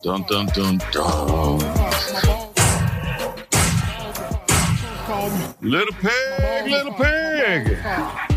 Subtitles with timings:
[0.00, 1.58] Dun dun dun dun.
[5.60, 7.76] Little pig, little pig,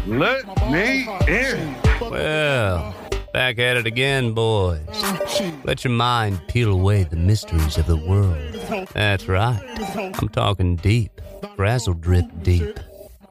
[0.08, 1.76] let me in.
[2.02, 2.96] Well,
[3.32, 4.80] back at it again, boys.
[5.64, 8.88] Let your mind peel away the mysteries of the world.
[8.94, 9.62] That's right.
[10.20, 11.22] I'm talking deep,
[11.56, 12.80] frazzle drip deep.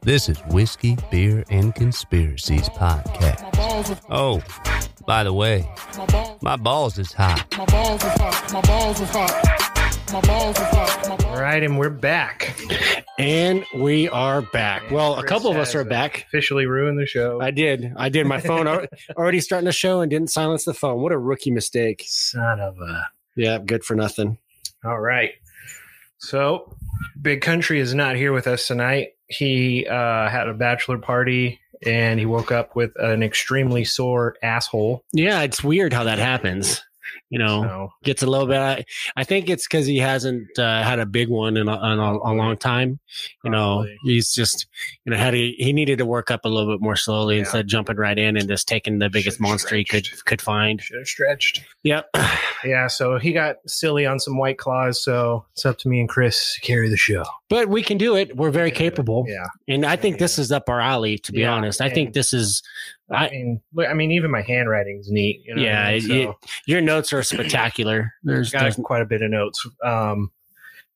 [0.03, 4.01] This is Whiskey, Beer, and Conspiracies podcast.
[4.09, 4.43] Oh,
[5.07, 5.71] by the way,
[6.41, 7.47] my balls is hot.
[7.59, 8.53] My balls is hot.
[8.53, 10.13] My balls is hot.
[10.13, 11.25] My balls is hot.
[11.27, 12.59] All right, and we're back.
[13.19, 14.91] And we are back.
[14.91, 16.25] Well, a couple of us are back.
[16.29, 17.39] Officially ruined the show.
[17.43, 17.93] I did.
[17.97, 18.27] I did.
[18.27, 18.67] My phone
[19.17, 21.03] already starting the show and didn't silence the phone.
[21.03, 22.05] What a rookie mistake.
[22.07, 23.07] Son of a.
[23.37, 24.39] Yeah, good for nothing.
[24.83, 25.33] All right.
[26.19, 26.75] So,
[27.21, 29.11] Big Country is not here with us tonight.
[29.29, 35.05] He uh, had a bachelor party and he woke up with an extremely sore asshole.
[35.13, 36.83] Yeah, it's weird how that happens.
[37.29, 38.59] You know, So, gets a little bit.
[38.59, 38.85] I,
[39.17, 42.13] I think it's because he hasn't uh, had a big one in a, in a,
[42.13, 42.99] a long time.
[43.45, 44.67] You know, he's just
[45.05, 47.41] you know had he, he needed to work up a little bit more slowly Yeah.
[47.41, 50.43] instead of jumping right in and just taking the biggest Should've monster he could could
[50.43, 50.81] find.
[50.83, 51.61] should have stretched.
[51.83, 52.07] Yep.
[52.63, 55.03] Yeah, so he got silly on some white claws.
[55.03, 57.25] So it's up to me and Chris to carry the show.
[57.51, 58.35] But we can do it.
[58.37, 59.27] We're very capable.
[59.29, 59.45] Yeah.
[59.69, 61.81] And I think this is up our alley, to be Yeah, honest.
[61.81, 62.63] I think this is,
[63.11, 65.43] I, I, mean, I mean, even my handwriting's neat.
[65.45, 66.29] You know what I yeah, mean?
[66.29, 68.13] it- your notes are spectacular.
[68.23, 69.67] There's, got there's quite a bit of notes.
[69.85, 70.31] Um,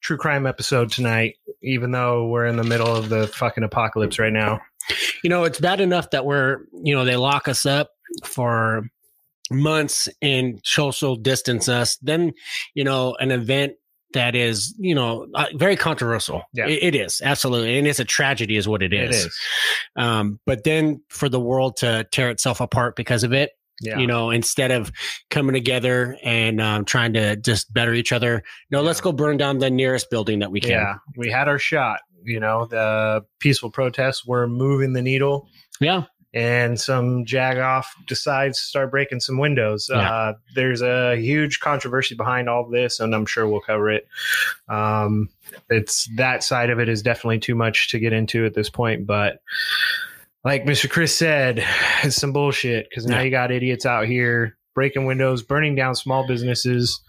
[0.01, 4.33] true crime episode tonight, even though we're in the middle of the fucking apocalypse right
[4.33, 4.61] now.
[5.25, 7.91] you know, it's bad enough that we're, you know, they lock us up
[8.25, 8.89] for
[9.51, 11.97] months and social distance us.
[11.97, 12.33] Then,
[12.75, 13.75] you know, an event
[14.15, 16.43] that is, you know, uh, very controversial.
[16.53, 16.67] Yeah.
[16.67, 19.25] It- it is absolutely, and it's a tragedy, is what it is.
[19.25, 19.41] It is.
[19.97, 23.51] Um, but then for the world to tear itself apart because of it,
[23.83, 23.99] Yeah.
[23.99, 24.91] you know, instead of
[25.31, 29.59] coming together and um, trying to just better each other, no, let's go burn down
[29.59, 30.71] the nearest building that we can.
[30.71, 30.95] yeah.
[31.17, 32.01] We had our shot.
[32.25, 35.47] You know, the peaceful protests were moving the needle,
[35.81, 36.05] Yeah.
[36.35, 39.89] And some jagoff decides to start breaking some windows.
[39.91, 39.99] Yeah.
[40.13, 44.09] Uh, there's a huge controversy behind all this, and I'm sure we'll cover it.
[44.69, 45.31] Um,
[45.71, 49.07] it's that side of it is definitely too much to get into at this point,
[49.07, 49.41] but
[50.45, 50.91] like Mr.
[50.91, 51.65] Chris said,
[52.03, 53.23] it's some bullshit because now Yeah.
[53.23, 57.01] you got idiots out here breaking windows, burning down small businesses.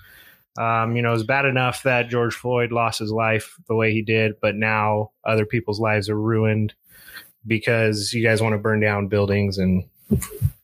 [0.58, 4.04] Um, you know, it's bad enough that George Floyd lost his life the way he
[4.04, 6.76] did, but now other people's lives are ruined
[7.48, 9.84] because you guys want to burn down buildings and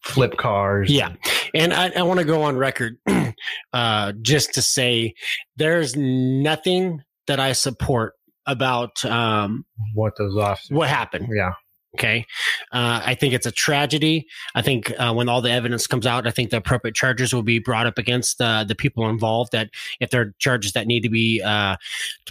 [0.02, 0.92] flip cars.
[0.92, 1.14] Yeah.
[1.54, 2.98] And I, I want to go on record
[3.74, 5.14] uh, just to say
[5.58, 8.14] there's nothing that I support
[8.46, 10.72] about um, What those officers.
[10.72, 11.28] what happened.
[11.36, 11.54] Yeah.
[11.96, 12.26] Okay.
[12.72, 14.28] Uh, I think it's a tragedy.
[14.56, 17.44] I think uh, when all the evidence comes out, I think the appropriate charges will
[17.44, 19.52] be brought up against uh, the people involved.
[19.52, 21.76] That if there are charges that need to be uh,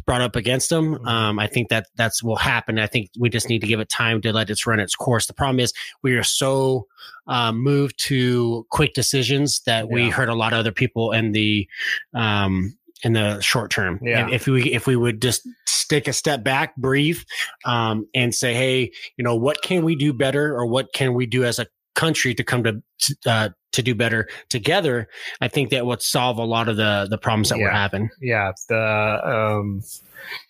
[0.06, 2.78] brought up against them, um, I think that that's will happen.
[2.78, 5.26] I think we just need to give it time to let it run its course.
[5.26, 6.86] The problem is we are so
[7.26, 11.68] uh, moved to quick decisions that we hurt a lot of other people in the
[12.14, 13.98] um, in the short term.
[14.02, 14.26] Yeah.
[14.28, 15.46] If, if we if we would just
[15.88, 17.20] take a step back, breathe,
[17.64, 21.26] um, and say, hey, you know, what can we do better, or what can we
[21.26, 22.82] do as a country to come to
[23.26, 25.08] uh, to do better together?
[25.40, 28.10] I think that would solve a lot of the the problems that we're having.
[28.20, 28.52] Yeah.
[28.68, 29.82] The, um,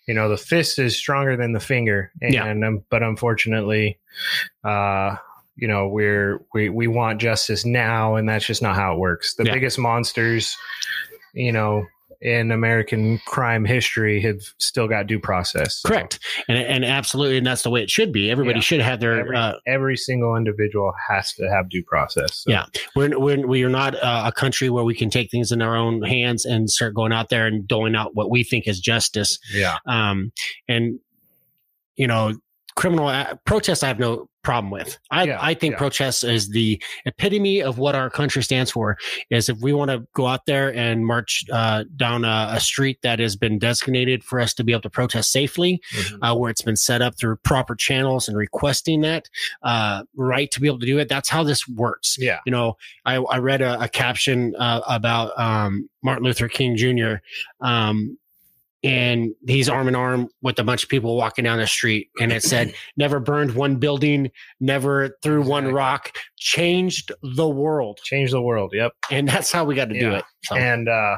[0.05, 2.11] you know, the fist is stronger than the finger.
[2.21, 2.51] And, Yeah.
[2.51, 3.99] um, but unfortunately,
[4.63, 5.15] uh,
[5.55, 9.35] you know, we're, we, we want justice now, and that's just not how it works.
[9.35, 9.53] The Yeah.
[9.53, 10.57] biggest monsters,
[11.33, 11.85] you know,
[12.21, 15.77] in American crime history have still got due process.
[15.81, 18.29] So Correct, and and absolutely, and that's the way it should be.
[18.29, 18.63] Everybody Yeah.
[18.63, 19.19] should have their.
[19.21, 22.43] Every, uh, every single individual has to have due process.
[22.43, 22.65] So, Yeah.
[22.95, 25.75] we're we're we are not uh, a country where we can take things in our
[25.75, 29.39] own hands and start going out there and doling out what we think is justice.
[29.53, 29.77] Yeah.
[29.87, 30.31] Um,
[30.67, 30.99] and
[31.95, 32.33] you know,
[32.75, 34.97] criminal uh, protests, I have no problem with.
[35.11, 35.77] I Yeah, I think yeah.
[35.77, 38.97] protests is the epitome of what our country stands for.
[39.29, 42.97] Is if we want to go out there and march uh, down a, a street
[43.03, 46.17] that has been designated for us to be able to protest safely, Mhm.
[46.23, 49.29] uh, where it's been set up through proper channels and requesting that
[49.61, 51.07] uh, right to be able to do it.
[51.07, 52.15] That's how this works.
[52.17, 52.39] Yeah.
[52.47, 57.15] You know, I, I read a, a caption uh, about um, Martin Luther King Jr.
[57.59, 58.17] Um,
[58.83, 62.31] and he's arm in arm with a bunch of people walking down the street, and
[62.31, 68.41] it said, "Never burned one building, never threw one rock, changed the world." changed the
[68.41, 68.71] world.
[68.73, 68.93] Yep.
[69.09, 70.23] And that's how we got to do it.
[70.43, 71.17] So, And uh,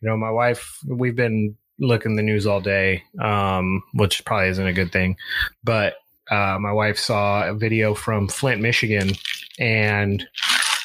[0.00, 4.66] you know, my wife, we've been looking the news all day, um, which probably isn't
[4.66, 5.16] a good thing.
[5.64, 5.94] But
[6.30, 9.10] uh, my wife saw a video from Flint, Michigan,
[9.58, 10.26] and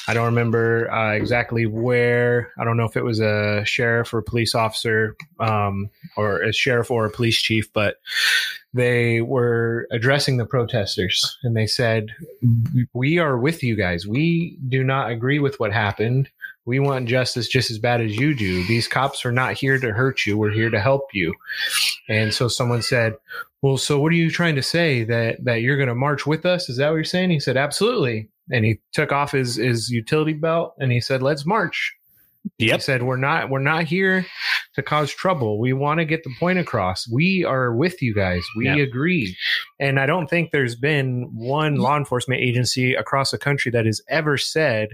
[0.08, 2.52] I don't remember uh, exactly where.
[2.58, 6.90] I don't know if it was a sheriff or police officer, um, or a sheriff
[6.90, 7.96] or a police chief, but
[8.72, 12.08] they were addressing the protesters and they said,
[12.92, 14.06] "We are with you guys.
[14.06, 16.30] We do not agree with what happened."
[16.66, 18.66] We want justice just as bad as you do.
[18.66, 20.36] These cops are not here to hurt you.
[20.36, 21.32] We're here to help you.
[22.08, 23.14] And so someone said,
[23.62, 26.44] well, so what are you trying to say that that you're going to march with
[26.44, 26.68] us?
[26.68, 27.30] Is that what you're saying?
[27.30, 28.28] He said, absolutely.
[28.50, 31.94] And he took off his his utility belt and he said, let's march.
[32.58, 34.24] He said, we're not we're not here
[34.74, 35.58] to cause trouble.
[35.58, 37.08] We want to get the point across.
[37.10, 38.44] We are with you guys.
[38.56, 38.76] We Yeah.
[38.76, 39.36] agree.
[39.80, 44.00] And I don't think there's been one law enforcement agency across the country that has
[44.08, 44.90] ever said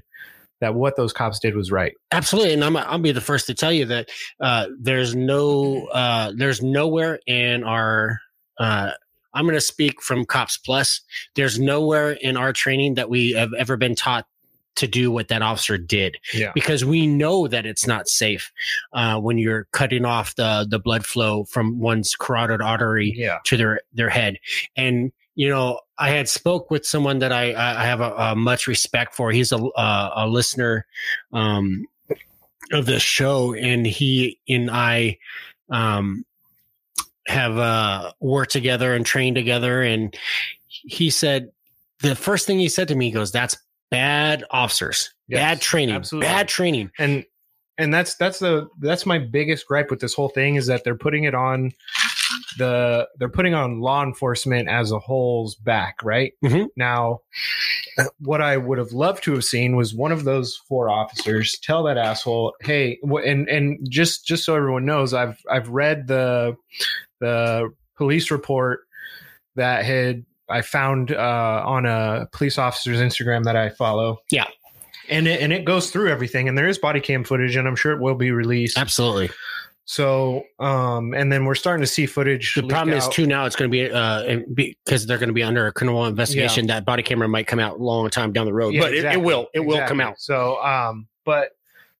[0.62, 1.92] that what those cops did was right.
[2.12, 4.08] Absolutely, and I'm I'll be the first to tell you that
[4.40, 8.18] uh, there's no uh, there's nowhere in our
[8.58, 8.92] uh,
[9.34, 11.00] I'm going to speak from Cops Plus.
[11.34, 14.26] There's nowhere in our training that we have ever been taught
[14.74, 16.50] to do what that officer did Yeah.
[16.54, 18.50] because we know that it's not safe
[18.94, 23.38] uh, when you're cutting off the the blood flow from one's carotid artery Yeah.
[23.44, 24.38] to their their head
[24.74, 28.66] and you know i had spoke with someone that i i have a, a much
[28.66, 30.86] respect for he's a a, a listener
[31.34, 31.84] um
[32.72, 35.18] of the show and he and i
[35.68, 36.24] um
[37.26, 39.82] have uh worked together and trained together.
[39.82, 40.16] And
[40.68, 41.50] he said
[42.00, 43.56] the first thing he said to me he goes that's
[43.90, 45.12] bad officers.
[45.28, 46.28] Yes, bad training absolutely.
[46.28, 46.90] bad training.
[46.98, 47.24] And
[47.78, 50.96] and that's that's the that's my biggest gripe with this whole thing is that they're
[50.96, 51.72] putting it on
[52.58, 56.32] the they're putting on law enforcement as a whole's back right?
[56.44, 56.68] Mhm.
[56.76, 57.20] now
[58.18, 61.82] what i would have loved to have seen was one of those four officers tell
[61.82, 66.56] that asshole hey and and just just so everyone knows i've i've read the
[67.20, 68.80] the police report
[69.56, 74.18] that had i found uh on a police officer's instagram that i follow.
[74.30, 74.46] Yeah.
[75.08, 77.76] and it, and it goes through everything and there is body cam footage and i'm
[77.76, 78.78] sure it will be released.
[78.78, 79.30] Absolutely
[79.84, 83.56] so um and then we're starting to see footage The problem is too now it's
[83.56, 86.68] going to be uh because they're going to be under a criminal investigation.
[86.68, 89.04] That body camera might come out a long time down the road, Yeah, but it,
[89.04, 90.20] it will it will come out.
[90.20, 91.50] so um but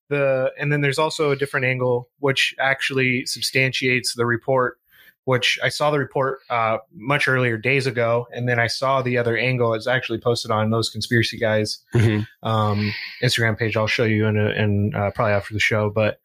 [0.09, 4.79] the and then there's also a different angle which actually substantiates the report
[5.25, 9.19] which I saw the report uh, much earlier days ago, and then I saw the
[9.19, 9.75] other angle.
[9.75, 12.27] It's actually posted on those conspiracy guys Mhm.
[12.43, 12.93] um,
[13.23, 13.77] Instagram page.
[13.77, 16.21] I'll show you in, a, in uh, probably after the show, but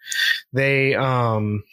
[0.54, 1.64] they um,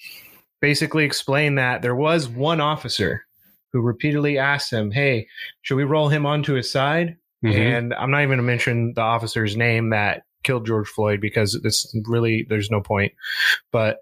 [0.60, 3.24] basically explain that there was one officer
[3.72, 5.26] who repeatedly asked him, "Hey,
[5.62, 7.54] should we roll him onto his side?" Mhm.
[7.56, 11.54] And I'm not even going to mention the officer's name that killed George Floyd because
[11.64, 13.12] it's really there's no point.
[13.72, 13.98] But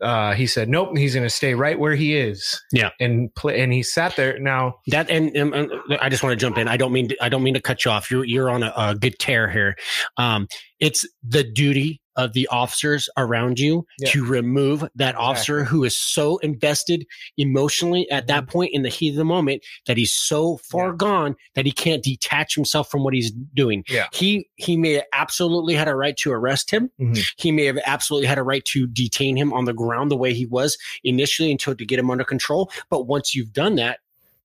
[0.00, 2.90] uh, he said, "Nope, he's going to stay right where he is." Yeah.
[3.00, 3.60] and play.
[3.60, 4.38] And he sat there.
[4.38, 6.68] Now, That and, and, and I just want to jump in.
[6.68, 8.10] I don't mean to, I don't mean to cut you off.
[8.10, 9.76] You're you're on a, a good tear here.
[10.16, 10.48] Um,
[10.80, 14.10] it's the duty of the officers around you Yeah.
[14.10, 19.10] to remove that officer who is so invested emotionally at that point in the heat
[19.10, 20.92] of the moment that he's so far Mm-hmm.
[20.92, 20.96] Yeah.
[20.96, 23.84] gone that he can't detach himself from what he's doing.
[23.88, 24.06] Yeah.
[24.12, 26.90] He he may have absolutely had a right to arrest him.
[27.00, 27.32] Mhm.
[27.36, 30.32] He may have absolutely had a right to detain him on the ground the way
[30.32, 32.70] he was initially until to get him under control.
[32.90, 33.98] But once you've done that,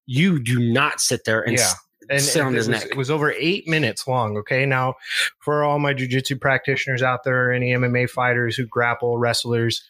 [0.07, 1.71] you do not sit there and Yeah.
[2.09, 2.85] And it his was, neck.
[2.91, 4.37] It was over eight minutes long.
[4.37, 4.95] Okay, now
[5.39, 9.83] for all my jujitsu practitioners out there, any MMA fighters who grapple, wrestlers,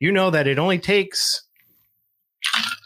[0.00, 1.42] you know that it only takes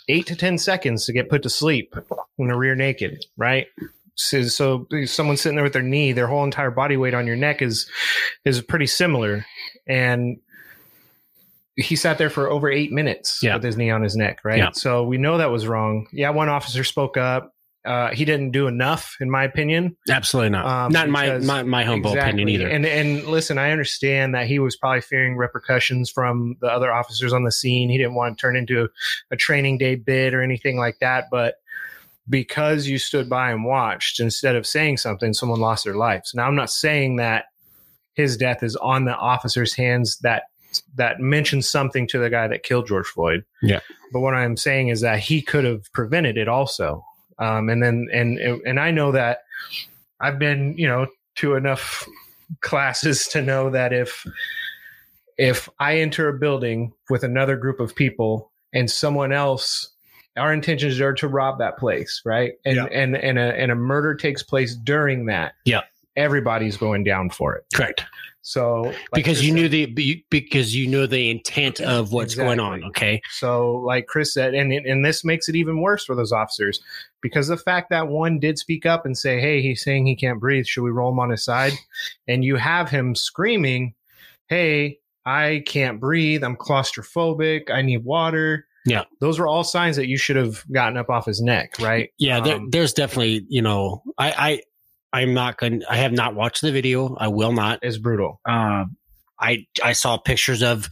[0.09, 1.95] eight to ten seconds to get put to sleep
[2.37, 3.66] when they're rear naked, right?
[4.14, 7.37] So, so someone sitting there with their knee, their whole entire body weight on your
[7.37, 7.88] neck is
[8.45, 9.45] is pretty similar,
[9.87, 10.38] and
[11.76, 13.54] he sat there for over eight minutes Yeah.
[13.54, 14.59] with his knee on his neck, right?
[14.59, 14.71] Yeah.
[14.75, 16.07] So we know that was wrong.
[16.12, 17.51] Yeah, one officer spoke up.
[17.84, 19.96] Uh, he didn't do enough, in my opinion.
[20.08, 20.66] absolutely not.
[20.66, 22.68] Um, not my, my my humble opinion either.
[22.68, 27.32] And and listen, I understand that he was probably fearing repercussions from the other officers
[27.32, 27.90] on the scene.
[27.90, 28.88] He didn't want to turn into
[29.32, 31.24] a training day bid or anything like that.
[31.30, 31.56] But
[32.28, 36.32] because you stood by and watched instead of saying something, someone lost their lives.
[36.34, 37.46] Now I'm not saying that
[38.14, 40.44] his death is on the officer's hands that
[40.94, 43.44] that mentions something to the guy that killed George Floyd.
[43.60, 43.80] Yeah.
[44.12, 47.04] But what I'm saying is that he could have prevented it also.
[47.42, 49.40] Um, and then and and I know that
[50.20, 52.06] I've been, you know, to enough
[52.61, 54.25] classes to know that if
[55.38, 59.88] if I enter a building with another group of people and someone else
[60.37, 62.52] our intentions are to rob that place, right?
[62.64, 62.84] And Yeah.
[62.87, 65.52] and and a and a murder takes place during that.
[65.64, 65.82] Yeah.
[66.16, 67.64] Everybody's going down for it.
[67.75, 68.04] Correct.
[68.44, 69.87] So like because you knew the
[70.28, 72.82] because you know the intent of what's going on.
[72.84, 73.22] Okay.
[73.30, 76.82] So, like Chris said, and and this makes it even worse for those officers
[77.20, 80.40] because the fact that one did speak up and say, "Hey, he's saying he can't
[80.40, 80.66] breathe.
[80.66, 81.72] Should we roll him on his side?"
[82.26, 83.94] And you have him screaming,
[84.49, 86.42] "Hey, I can't breathe.
[86.42, 87.70] I'm claustrophobic.
[87.70, 89.04] I need water." Yeah.
[89.20, 92.11] those were all signs that you should have gotten up off his neck, right?
[92.18, 94.62] Yeah, there, Um, there's definitely you know I I
[95.12, 95.83] I'm not going.
[95.88, 97.14] I have not watched the video.
[97.16, 97.81] I will not.
[97.83, 98.40] it's brutal.
[98.47, 98.97] Um,
[99.38, 100.88] I I saw pictures of.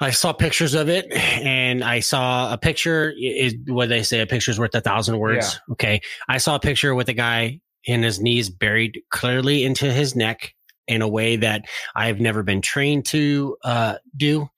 [0.00, 3.12] I saw pictures of it, and I saw a picture.
[3.18, 5.60] Is what they say: a picture's worth a thousand words.
[5.72, 10.14] Okay, I saw a picture with a guy in his knees buried clearly into his
[10.14, 10.54] neck
[10.86, 14.48] in a way that I've never been trained to uh, do,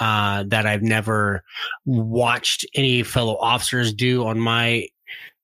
[0.00, 1.42] uh, that I've never
[1.84, 4.88] watched any fellow officers do on my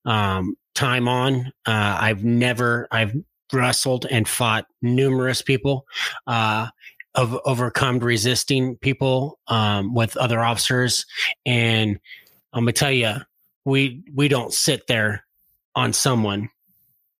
[0.05, 1.51] um, time on.
[1.65, 3.13] Uh, I've never, I've
[3.53, 5.85] wrestled and fought numerous people,
[6.27, 6.67] uh,
[7.15, 11.05] of overcome resisting people, um, with other officers.
[11.45, 11.99] And
[12.53, 13.15] I'm gonna tell you,
[13.65, 15.25] we, we don't sit there
[15.75, 16.49] on someone.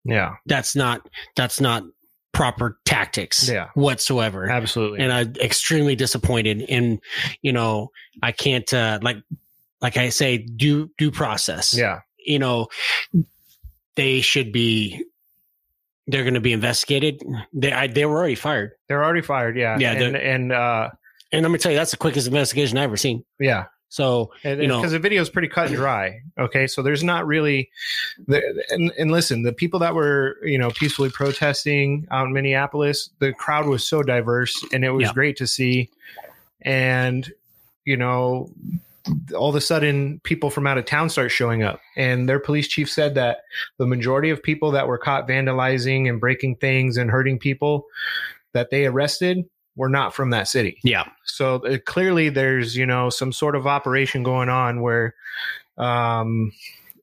[0.06, 1.84] Yeah, That's not, that's not
[2.32, 3.68] proper tactics Yeah.
[3.76, 5.02] whatsoever absolutely.
[5.02, 6.64] and I'm extremely disappointed.
[6.70, 7.00] And
[7.42, 7.92] you know,
[8.24, 9.18] I can't uh, like
[9.82, 11.74] like I say, due due process.
[11.78, 12.68] yeah, You know,
[13.96, 15.06] they should be.
[16.08, 17.22] They're going to be investigated.
[17.54, 19.56] They I, they were already fired, they're already fired.
[19.56, 20.90] Yeah, Yeah, and and uh,
[21.32, 23.24] and going to tell you that's the quickest investigation I've ever seen.
[23.40, 23.66] yeah.
[23.90, 27.04] So and You know- because the video is pretty cut and dry okay so there's
[27.04, 27.70] not really
[28.26, 33.10] the, and, and listen the people that were you know peacefully protesting out in minneapolis
[33.20, 35.14] the crowd was so diverse and it was Yeah.
[35.14, 35.90] great to see
[36.62, 37.30] and
[37.84, 38.50] you know
[39.36, 41.80] all of a sudden people from out of town start showing up.
[41.96, 43.40] And their police chief said that
[43.78, 47.86] the majority of people that were caught vandalizing and breaking things and hurting people
[48.54, 50.78] that they arrested were not from that city.
[50.84, 55.16] Yeah, so uh, clearly there's you know some sort of operation going on where
[55.78, 56.52] um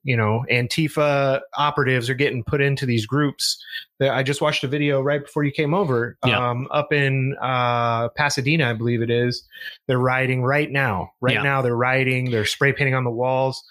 [0.09, 3.63] you know antifa operatives are getting put into these groups
[3.99, 6.51] that i just watched a video right before you came over Yeah.
[6.51, 9.43] um up in uh pasadena i believe it is
[9.87, 11.43] they're rioting right now right Yeah.
[11.43, 13.63] now they're rioting they're spray painting on the walls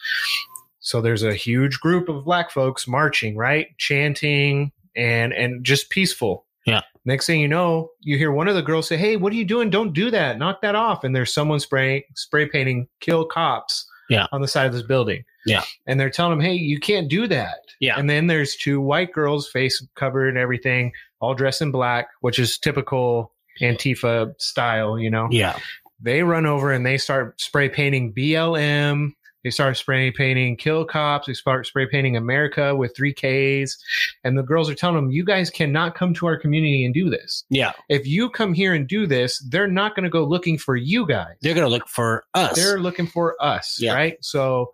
[0.79, 6.46] so there's a huge group of black folks marching right chanting and and just peaceful
[6.65, 6.82] Yeah.
[7.06, 9.46] Next thing you know, you hear one of the girls say, "Hey, what are you
[9.46, 9.70] doing?
[9.70, 10.38] Don't do that.
[10.38, 14.27] Knock that off." And there's someone spraying spray painting "kill cops" Yeah.
[14.31, 15.23] on the side of this building.
[15.45, 15.63] Yeah.
[15.85, 17.97] And they're telling them, "Hey, you can't do that." Yeah.
[17.99, 22.39] And then there's two white girls, face covered and everything, all dressed in black, which
[22.39, 25.27] is typical Antifa style, you know.
[25.31, 25.57] yeah,
[25.99, 29.13] They run over and they start spray painting BLM.
[29.48, 31.27] They start spray painting kill cops.
[31.27, 33.77] They start spray painting America with three Ks.
[34.25, 37.10] And the girls are telling them, you guys cannot come to our community and do
[37.10, 37.46] this.
[37.50, 37.72] yeah.
[37.88, 41.08] If you come here and do this, they're not going to go looking for you
[41.08, 41.36] guys.
[41.42, 42.58] They're going to look for us.
[42.58, 43.94] They're looking for us, Yeah.
[43.94, 44.18] right?
[44.20, 44.74] So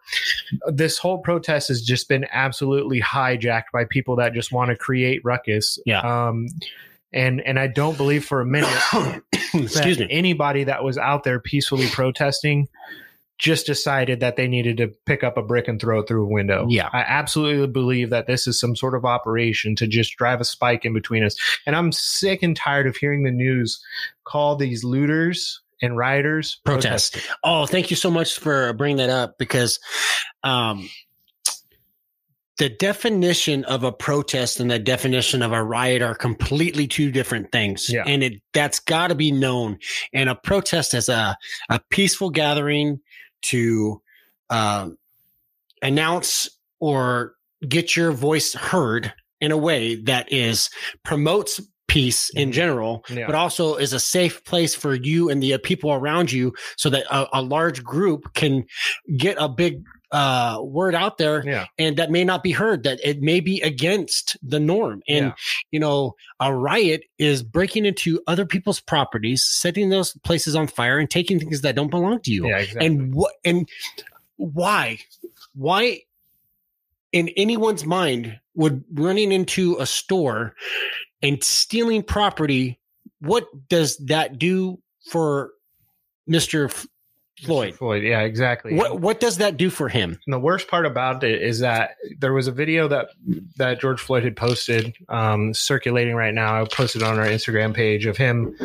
[0.66, 5.22] this whole protest has just been absolutely hijacked by people that just want to create
[5.24, 5.78] ruckus.
[5.86, 6.00] Yeah.
[6.00, 6.48] Um,
[7.12, 8.74] and and I don't believe for a minute
[9.54, 10.08] Excuse that me.
[10.10, 12.68] anybody that was out there peacefully protesting
[13.40, 16.30] just decided that they needed to pick up a brick and throw it through a
[16.30, 16.66] window.
[16.70, 16.90] Yeah.
[16.94, 20.86] I absolutely believe that this is some sort of operation to just drive a spike
[20.86, 21.36] in between us.
[21.66, 23.84] And I'm sick and tired of hearing the news
[24.24, 27.14] call these looters and rioters Protest.
[27.14, 27.36] protesters.
[27.44, 29.80] Oh, thank you so much for bringing that up because
[30.44, 30.90] um,
[32.60, 37.52] the definition of a protest and the definition of a riot are completely two different
[37.52, 37.90] things.
[37.90, 38.04] Yeah.
[38.06, 39.80] And it that's got to be known.
[40.14, 41.36] And a protest is a,
[41.70, 43.00] a peaceful gathering
[43.44, 44.02] to
[44.50, 44.98] um,
[45.82, 47.36] announce or
[47.68, 50.70] get your voice heard in a way that is
[51.04, 53.26] promotes peace in general Yeah.
[53.28, 56.90] but also is a safe place for you and the uh, people around you so
[56.90, 58.64] that a, a large group can
[59.18, 59.84] get a big
[60.14, 61.66] uh, word out there Yeah.
[61.80, 65.34] and that may not be heard that it may be against the norm and Yeah.
[65.72, 71.00] you know a riot is breaking into other people's properties setting those places on fire
[71.00, 72.86] and taking things that don't belong to you Yeah, exactly.
[72.86, 73.68] and what and
[74.38, 75.00] why
[75.56, 76.02] why
[77.12, 80.54] in anyone's mind would running into a store
[81.24, 82.80] and stealing property
[83.20, 84.80] what does that do
[85.10, 85.52] for
[86.30, 86.86] mr F-
[87.42, 88.04] floyd Floyd.
[88.04, 88.76] Yeah, exactly.
[88.76, 91.96] what what does that do for him And the worst part about it is that
[92.20, 93.10] there was a video that
[93.58, 96.62] that George Floyd had posted, um, circulating right now.
[96.62, 98.56] I posted on our Instagram page of him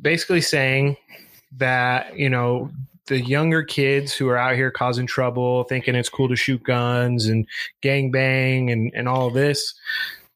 [0.00, 0.96] basically saying
[1.58, 2.70] that you know
[3.06, 7.26] the younger kids who are out here causing trouble, thinking it's cool to shoot guns
[7.26, 7.46] and
[7.80, 9.74] gang bang and and all this,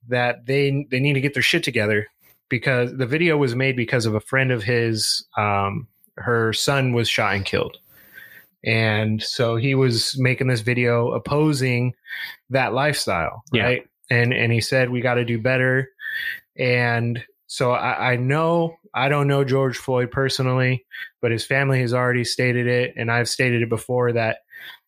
[0.09, 2.09] that they they need to get their shit together
[2.49, 5.25] because the video was made because of a friend of his.
[5.37, 7.79] Um, her son was shot and killed,
[8.65, 11.95] and so he was making this video opposing
[12.51, 13.65] that lifestyle, Yeah.
[13.65, 13.89] right?
[14.11, 15.89] And and he said we got to do better,
[16.57, 20.85] and so I, I know I don't know George Floyd personally,
[21.21, 24.39] but his family has already stated it, and I've stated it before that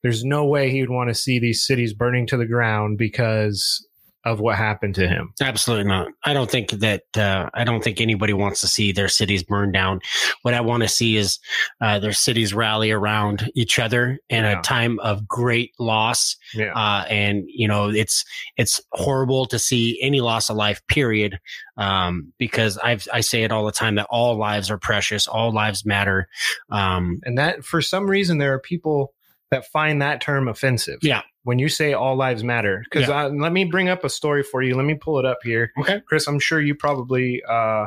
[0.02, 3.86] there's no way he would want to see these cities burning to the ground because
[4.26, 5.32] of what happened to him.
[5.40, 6.08] Absolutely not.
[6.24, 7.04] I don't think that.
[7.16, 10.00] Uh, I don't think anybody wants to see their cities burned down.
[10.42, 11.38] What I want to see is
[11.80, 14.58] uh, their cities rally around each other in Yeah.
[14.58, 16.36] a time of great loss.
[16.52, 16.72] Yeah.
[16.74, 18.24] Uh, and you know, it's
[18.56, 20.82] it's horrible to see any loss of life.
[20.88, 21.38] Period.
[21.78, 25.26] Um, because I've I say it all the time that all lives are precious.
[25.28, 26.26] All lives matter.
[26.70, 29.14] Um, and that for some reason there are people
[29.52, 30.98] that find that term offensive.
[31.02, 31.22] Yeah.
[31.46, 34.74] When you say all lives matter, because let me bring up a story for you.
[34.74, 35.70] Let me pull it up here.
[35.78, 36.00] Okay.
[36.00, 37.86] Chris, I'm sure you probably uh,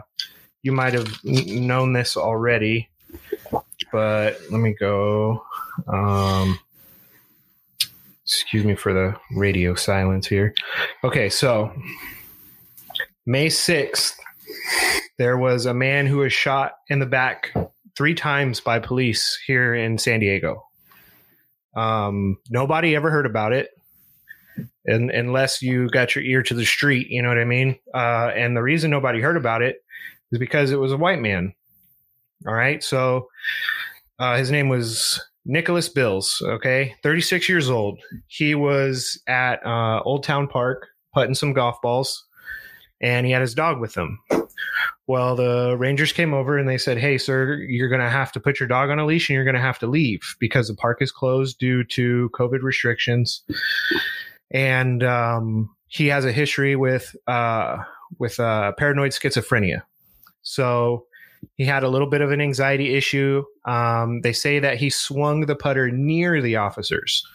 [0.61, 2.89] you might have n- known this already,
[3.91, 5.45] but let me go.
[5.89, 6.57] Um,
[8.23, 10.53] excuse me for the radio silence here.
[11.03, 11.73] Okay, so
[13.25, 14.15] May 6th,
[15.17, 17.53] there was a man who was shot in the back
[17.97, 20.68] three times by police here in San Diego.
[21.75, 23.69] Um, nobody ever heard about it,
[24.85, 27.77] and unless you got your ear to the street, you know what I mean.
[27.93, 29.77] Uh, and the reason nobody heard about it
[30.31, 31.53] is because it was a white man.
[32.47, 33.27] All right, so
[34.17, 36.41] uh, his name was Nicholas Bils.
[36.41, 37.99] Okay, thirty six years old.
[38.27, 42.25] He was at uh, Old Town Park putting some golf balls,
[43.01, 44.19] and he had his dog with him.
[45.07, 48.39] Well, the Rangers came over and they said, Hey, sir, you're going to have to
[48.39, 50.75] put your dog on a leash and you're going to have to leave because the
[50.75, 53.41] park is closed due to COVID restrictions.
[54.51, 57.77] And um, he has a history with, uh,
[58.19, 59.81] with uh, paranoid schizophrenia.
[60.43, 61.05] So
[61.55, 63.43] he had a little bit of an anxiety issue.
[63.65, 67.25] Um, they say that he swung the putter near the officers.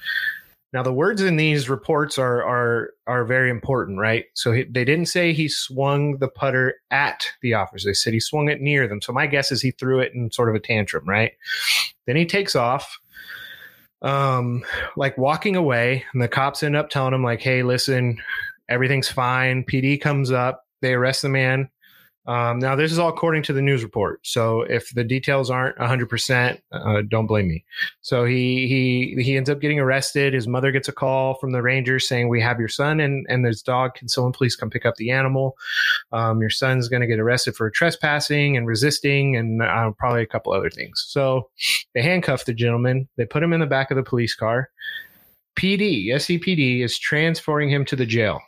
[0.75, 4.25] Now, the words in these reports are are are very important, right?
[4.35, 7.85] So he, they didn't say he swung the putter at the officers.
[7.85, 9.01] They said he swung it near them.
[9.01, 11.31] So my guess is he threw it in sort of a tantrum, right?
[12.07, 12.99] Then he takes off,
[14.03, 14.65] um,
[14.97, 18.21] like walking away, and the cops end up telling him, like, "Hey, listen,
[18.69, 21.71] everything's fine." PD comes up, they arrest the man.
[22.27, 24.27] Um, now, this is all according to the news report.
[24.27, 27.65] So if the details aren't 100%, uh, don't blame me.
[28.01, 30.33] So he he he ends up getting arrested.
[30.33, 33.45] His mother gets a call from the Rangers saying, "We have your son and and
[33.45, 33.95] his dog.
[33.95, 35.57] Can someone please come pick up the animal?
[36.13, 40.27] Um, your son's going to get arrested for trespassing and resisting, and uh, probably a
[40.27, 41.51] couple other things." So
[41.95, 43.09] they handcuff the gentleman.
[43.17, 44.71] They put him in the back of the police car.
[45.57, 48.41] PD, SDPD, is transferring him to the jail.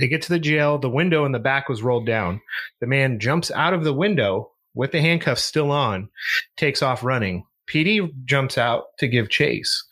[0.00, 0.78] They get to the jail.
[0.78, 2.40] The window in the back was rolled down.
[2.80, 6.08] The man jumps out of the window with the handcuffs still on,
[6.56, 7.44] takes off running.
[7.68, 9.84] PD jumps out to give chase.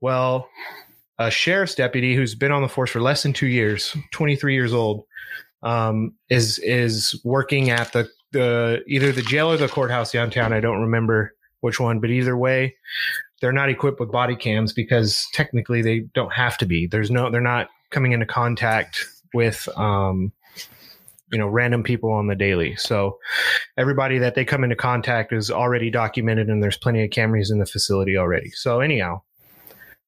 [0.00, 0.48] Well,
[1.18, 4.72] a sheriff's deputy who's been on the force for less than two years, 23 years
[4.72, 5.04] old,
[5.62, 10.52] um, is is working at the the either the jail or the courthouse downtown.
[10.52, 12.74] I don't remember which one, but either way,
[13.40, 16.86] they're not equipped with body cams because technically they don't have to be.
[16.86, 20.32] There's no, they're not coming into contact with, um,
[21.30, 22.76] you know, random people on the daily.
[22.76, 23.18] So
[23.78, 27.58] everybody that they come into contact is already documented, and there's plenty of cameras in
[27.58, 28.50] the facility already.
[28.50, 29.22] So anyhow,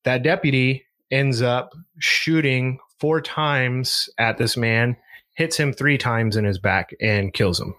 [0.02, 4.96] that deputy ends up shooting four times at this man,
[5.34, 7.74] hits him three times in his back, and kills him.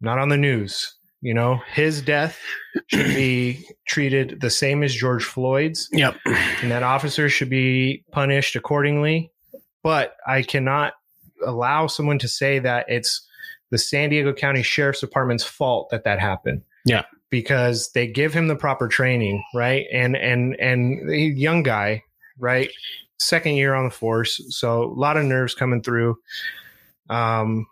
[0.00, 0.94] Not on the news.
[1.20, 2.38] You know, his death
[2.86, 6.16] should be treated the same as George Floyd's, yep.
[6.24, 9.32] and that officer should be punished accordingly.
[9.82, 10.94] But I cannot
[11.44, 13.26] allow someone to say that it's
[13.70, 16.62] the San Diego County Sheriff's Department's fault that that happened.
[16.84, 17.02] Yeah.
[17.30, 19.86] because they give him the proper training, right?
[19.92, 22.02] And and and the young guy,
[22.38, 22.70] right?
[23.18, 26.16] Second year on the force, so a lot of nerves coming through.
[27.10, 27.66] Um,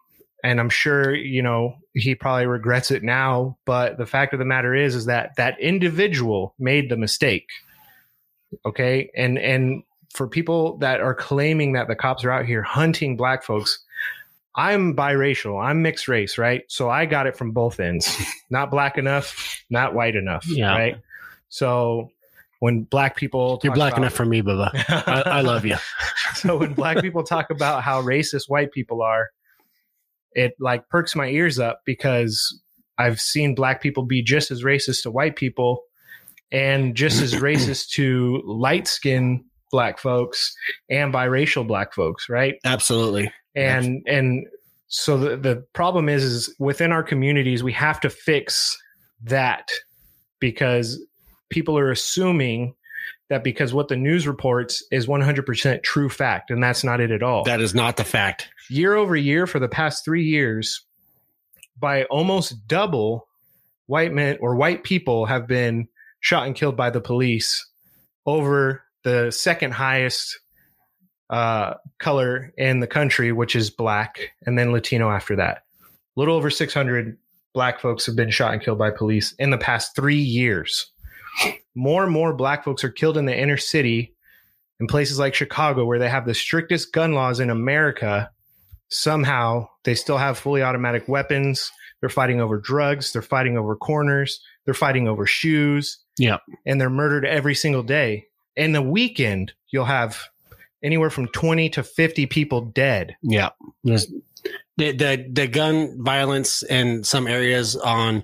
[0.47, 3.59] and I'm sure you know he probably regrets it now.
[3.65, 7.49] But the fact of the matter is, is that that individual made the mistake.
[8.65, 9.83] Okay, and and
[10.15, 13.81] for people that are claiming that the cops are out here hunting black folks,
[14.55, 15.63] I'm biracial.
[15.63, 16.63] I'm mixed race, right?
[16.69, 18.17] So I got it from both ends.
[18.51, 20.71] not black enough, not white enough, Yeah.
[20.71, 20.97] right?
[21.49, 22.11] So
[22.61, 24.71] when black people You're black about- enough for me, Bubba.
[25.07, 25.77] I, I love you.
[26.35, 29.31] so when black people talk about how racist white people are,
[30.37, 32.63] it like perks my ears up because
[32.99, 35.83] I've seen black people be just as racist to white people
[36.53, 40.55] and just as racist to light skinned black folks
[40.89, 42.57] and biracial black folks, right?
[42.65, 43.33] Absolutely.
[43.55, 44.47] And and
[44.89, 48.77] so the, the problem is is within our communities we have to fix
[49.25, 49.69] that
[50.39, 51.03] because
[51.49, 52.75] people are assuming
[53.29, 57.23] that because what the news reports is 100% true fact and that's not it at
[57.23, 58.49] all That is not the fact.
[58.71, 60.83] year over year for the past three years,
[61.79, 63.27] by almost double,
[63.87, 65.89] white men or white people have been
[66.21, 67.67] shot and killed by the police
[68.25, 70.41] over the second highest
[71.31, 75.65] uh, color in the country, which is black, and then Latino after that.
[75.85, 77.17] A little over 600
[77.53, 80.91] black folks have been shot and killed by police in the past three years.
[81.75, 84.15] More and more black folks are killed in the inner city
[84.81, 88.31] in places like Chicago, where they have the strictest gun laws in America
[88.89, 91.71] somehow they still have fully automatic weapons.
[92.01, 93.13] They're fighting over drugs.
[93.13, 94.41] They're fighting over corners.
[94.65, 95.99] They're fighting over shoes.
[96.19, 96.43] Yep.
[96.65, 98.27] And they're murdered every single day.
[98.55, 100.19] In the weekend, you'll have
[100.83, 103.17] anywhere from 20 to 50 people dead.
[103.23, 103.51] Yeah.
[103.85, 104.07] There's,
[104.77, 108.23] the, the the gun violence in some areas on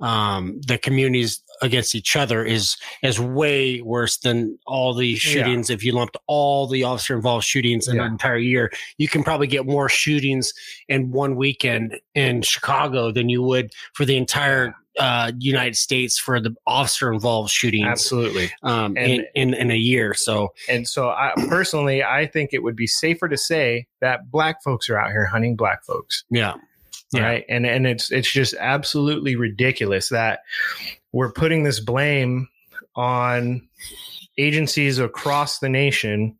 [0.00, 5.70] um, the communities against each other is is way worse than all the shootings.
[5.70, 8.06] If you lumped all the officer involved shootings in Yeah.
[8.06, 10.52] an entire year, you can probably get more shootings
[10.88, 16.40] in one weekend in Chicago than you would for the entire uh, United States for
[16.40, 18.50] the officer involved shootings Absolutely.
[18.64, 20.12] um, And- in, in in a year.
[20.12, 24.60] So And so, I personally, I think it would be safer to say that black
[24.64, 26.24] folks are out here hunting black folks.
[26.30, 26.54] yeah,
[27.12, 27.22] Yeah.
[27.22, 30.40] right and and it's it's just absolutely ridiculous that
[31.12, 32.48] we're putting this blame
[32.96, 33.68] on
[34.36, 36.36] agencies across the nation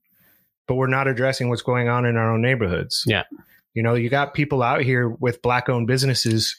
[0.66, 3.24] but we're not addressing what's going on in our own neighborhoods Yeah.
[3.74, 6.56] you know you got people out here with black owned businesses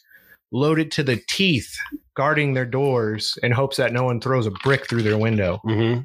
[0.52, 1.78] loaded to the teeth
[2.20, 6.00] guarding their doors in hopes that no one throws a brick through their window hmm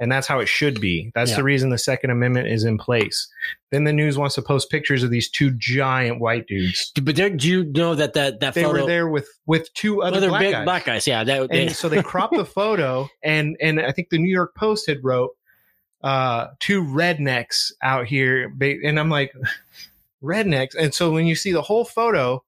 [0.00, 1.12] and that's how it should be.
[1.14, 1.36] That's Yeah.
[1.36, 3.28] the reason the Second Amendment is in place.
[3.70, 6.90] Then the news wants to post pictures of these two giant white dudes.
[7.00, 8.80] but there, do you know that that that They photo?
[8.80, 10.64] were there with with two other Other black big guys.
[10.64, 11.22] black guys, yeah.
[11.22, 14.56] That, they, And so they cropped the photo, and and I think the New York
[14.56, 15.30] Post had wrote
[16.02, 19.32] uh, two rednecks out here, and I'm like
[20.22, 20.74] rednecks.
[20.74, 22.42] And so when you see the whole photo,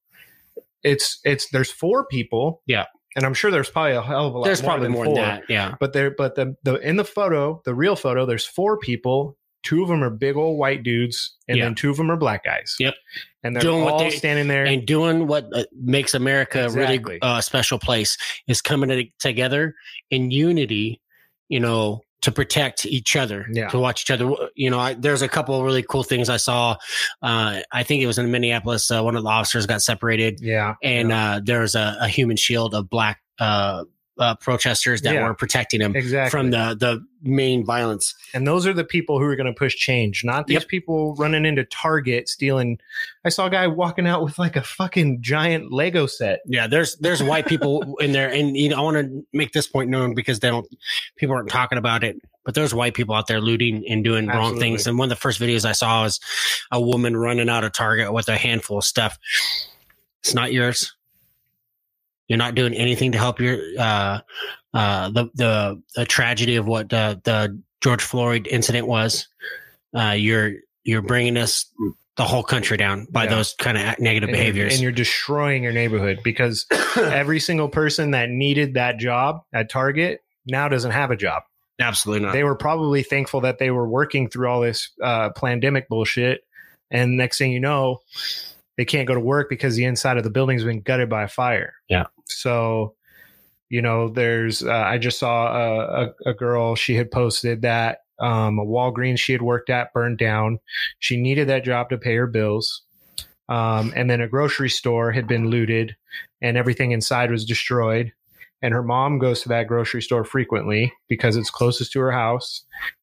[0.83, 2.87] it's it's there's four people, Yeah.
[3.17, 4.45] And I'm sure there's probably a hell of a lot.
[4.45, 5.75] there's more probably than more four than that, yeah.
[5.81, 9.83] but there but the the in the photo the real photo there's four people two
[9.83, 11.65] of them are big old white dudes and Yeah.
[11.65, 12.95] then two of them are black guys Yep.
[13.43, 16.65] and they're Doing what all they- standing there And doing what uh, makes America a
[16.67, 16.99] Exactly.
[16.99, 19.75] really uh, special place is coming together
[20.11, 21.01] in unity,
[21.49, 23.69] you know, to protect each other, Yeah.
[23.69, 24.31] to watch each other.
[24.55, 26.77] You know, I, there's a couple of really cool things I saw.
[27.23, 28.91] Uh, I think it was in Minneapolis.
[28.91, 32.37] Uh, one of the officers got separated, yeah and uh, there was a, a human
[32.37, 33.21] shield of black
[34.19, 35.27] uh, protesters that Yeah.
[35.27, 38.15] were protecting him exactly from the the main violence.
[38.35, 40.69] and those are the people who are going to push change not these Yep.
[40.69, 42.79] people running into target stealing
[43.25, 46.97] i saw a guy walking out with like a fucking giant lego set Yeah, there's
[46.97, 50.15] there's white people in there, and you know I want to make this point known
[50.15, 50.67] because they don't
[51.17, 52.17] people aren't talking about it.
[52.45, 54.87] But there's white people out there looting and doing wrong things.
[54.87, 56.21] And one of the first videos I saw was
[56.71, 59.19] a woman running out of Target with a handful of stuff.
[60.21, 60.95] It's not yours.
[62.29, 64.21] You're not doing anything to help your uh,
[64.73, 69.29] uh, the the the tragedy of what uh, the George Floyd incident was.
[69.95, 70.53] Uh, you're
[70.85, 71.67] you're bringing us
[72.17, 73.31] the whole country down by Yeah.
[73.31, 74.75] those kind of negative and, behaviors.
[74.75, 80.23] and you're destroying your neighborhood because every single person that needed that job at target
[80.47, 81.43] now doesn't have a job
[81.81, 82.33] Absolutely not.
[82.33, 86.45] they were probably thankful that they were working through all this uh, pandemic bullshit.
[86.91, 88.01] And next thing you know,
[88.77, 91.29] they can't go to work because the inside of the building's been gutted by a
[91.29, 91.75] fire.
[91.89, 92.05] Yeah.
[92.27, 92.95] So,
[93.69, 97.99] you know, there's, uh, I just saw a, a, a girl, she had posted that
[98.21, 100.59] um, a Walgreens she had worked at burned down.
[100.99, 102.83] She needed that job to pay her bills.
[103.49, 105.97] Um, and then a grocery store had been looted
[106.41, 108.13] and everything inside was destroyed
[108.65, 112.63] and her mom goes to that grocery store frequently because it's closest to her house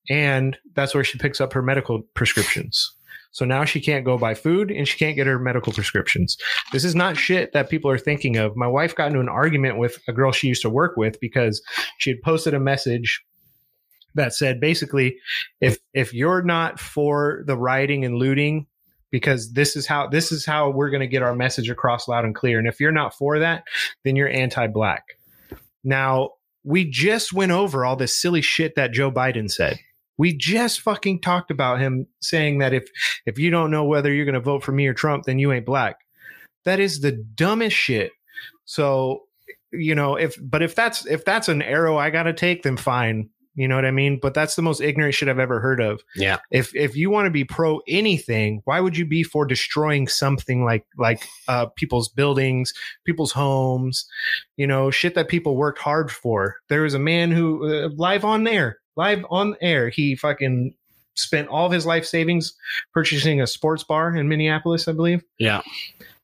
[0.09, 2.95] and that's where she picks up her medical prescriptions
[3.31, 6.37] so now she can't go buy food and she can't get her medical prescriptions.
[6.71, 8.55] This is not shit that people are thinking of.
[8.55, 11.61] My wife got into an argument with a girl she used to work with because
[11.97, 13.23] she had posted a message
[14.15, 15.17] that said basically
[15.61, 18.67] if if you're not for the rioting and looting
[19.09, 22.25] because this is how this is how we're going to get our message across loud
[22.25, 22.59] and clear.
[22.59, 23.63] And if you're not for that
[24.03, 25.03] then you're anti-black.
[25.83, 26.31] Now,
[26.63, 29.79] we just went over all this silly shit that Joe Biden said.
[30.17, 32.89] We just fucking talked about him saying that if
[33.25, 35.51] if you don't know whether you're going to vote for me or Trump, then you
[35.51, 35.97] ain't black.
[36.65, 38.11] That is the dumbest shit.
[38.65, 39.23] So,
[39.71, 42.77] you know, if but if that's if that's an arrow I got to take, then
[42.77, 43.29] fine.
[43.53, 44.17] You know what I mean?
[44.21, 46.01] But that's the most ignorant shit I've ever heard of.
[46.15, 46.37] Yeah.
[46.51, 50.63] If if you want to be pro anything, why would you be for destroying something
[50.63, 52.73] like like uh, people's buildings,
[53.05, 54.05] people's homes,
[54.55, 56.55] you know, shit that people worked hard for?
[56.69, 60.73] There was a man who uh, live on air, live on air, he fucking
[61.15, 62.53] spent all of his life savings
[62.93, 65.23] purchasing a sports bar in Minneapolis, I believe.
[65.37, 65.61] Yeah.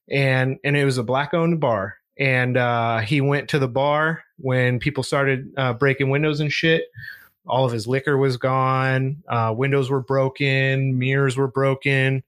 [0.10, 1.95] and and it was a black owned bar.
[2.17, 6.86] And uh he went to the bar when people started uh breaking windows and shit.
[7.45, 9.23] All of his liquor was gone.
[9.27, 10.97] Uh windows were broken.
[10.97, 12.23] Mirrors were broken.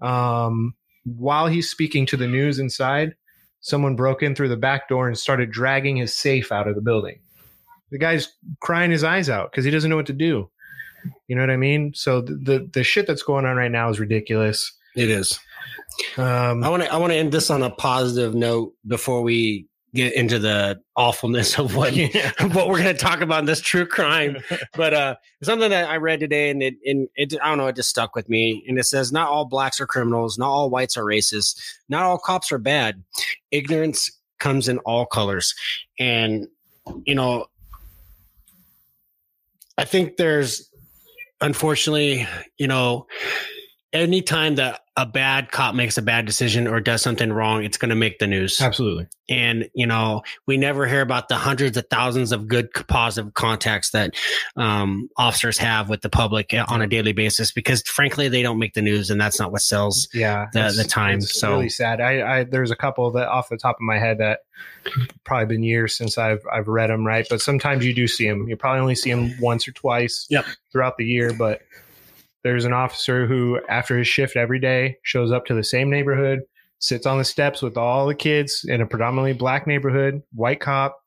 [0.00, 3.14] Um while he's speaking to the news inside
[3.60, 6.80] someone broke in through the back door and started dragging his safe out of the
[6.80, 7.18] building
[7.90, 10.50] the guy's crying his eyes out because he doesn't know what to do
[11.28, 13.88] you know what i mean so the, the the shit that's going on right now
[13.88, 15.38] is ridiculous It is.
[16.16, 19.66] um I want to I want to end this on a positive note before we
[19.94, 22.30] get into the awfulness of what Yeah.
[22.52, 24.36] what we're going to talk about in this true crime.
[24.74, 27.76] But uh, something that I read today, and it, and it, I don't know, it
[27.76, 28.62] just stuck with me.
[28.68, 32.18] And it says, not all blacks are criminals, not all whites are racist, not all
[32.18, 33.02] cops are bad.
[33.50, 35.54] Ignorance comes in all colors,
[35.98, 36.46] and
[37.06, 37.46] you know,
[39.78, 40.70] I think there's,
[41.40, 42.26] unfortunately,
[42.58, 43.06] you know,
[43.92, 47.90] anytime that a bad cop makes a bad decision or does something wrong, it's going
[47.90, 48.62] to make the news.
[48.62, 53.34] absolutely And, you know, we never hear about the hundreds of thousands of good positive
[53.34, 54.14] contacts that
[54.56, 58.72] um, officers have with the public on a daily basis because, frankly, they don't make
[58.72, 60.08] the news and that's not what sells.
[60.14, 63.48] yeah the- the time, it's so- really sad I, I there's a couple that off
[63.50, 64.40] the top of my head that
[65.24, 68.48] probably been years since i've i've read them right but sometimes you do see them
[68.48, 70.46] you probably only see them once or twice Yep.
[70.72, 71.60] throughout the year but
[72.46, 76.40] there's an officer who after his shift every day shows up to the same neighborhood
[76.78, 81.02] sits on the steps with all the kids in a predominantly black neighborhood white cop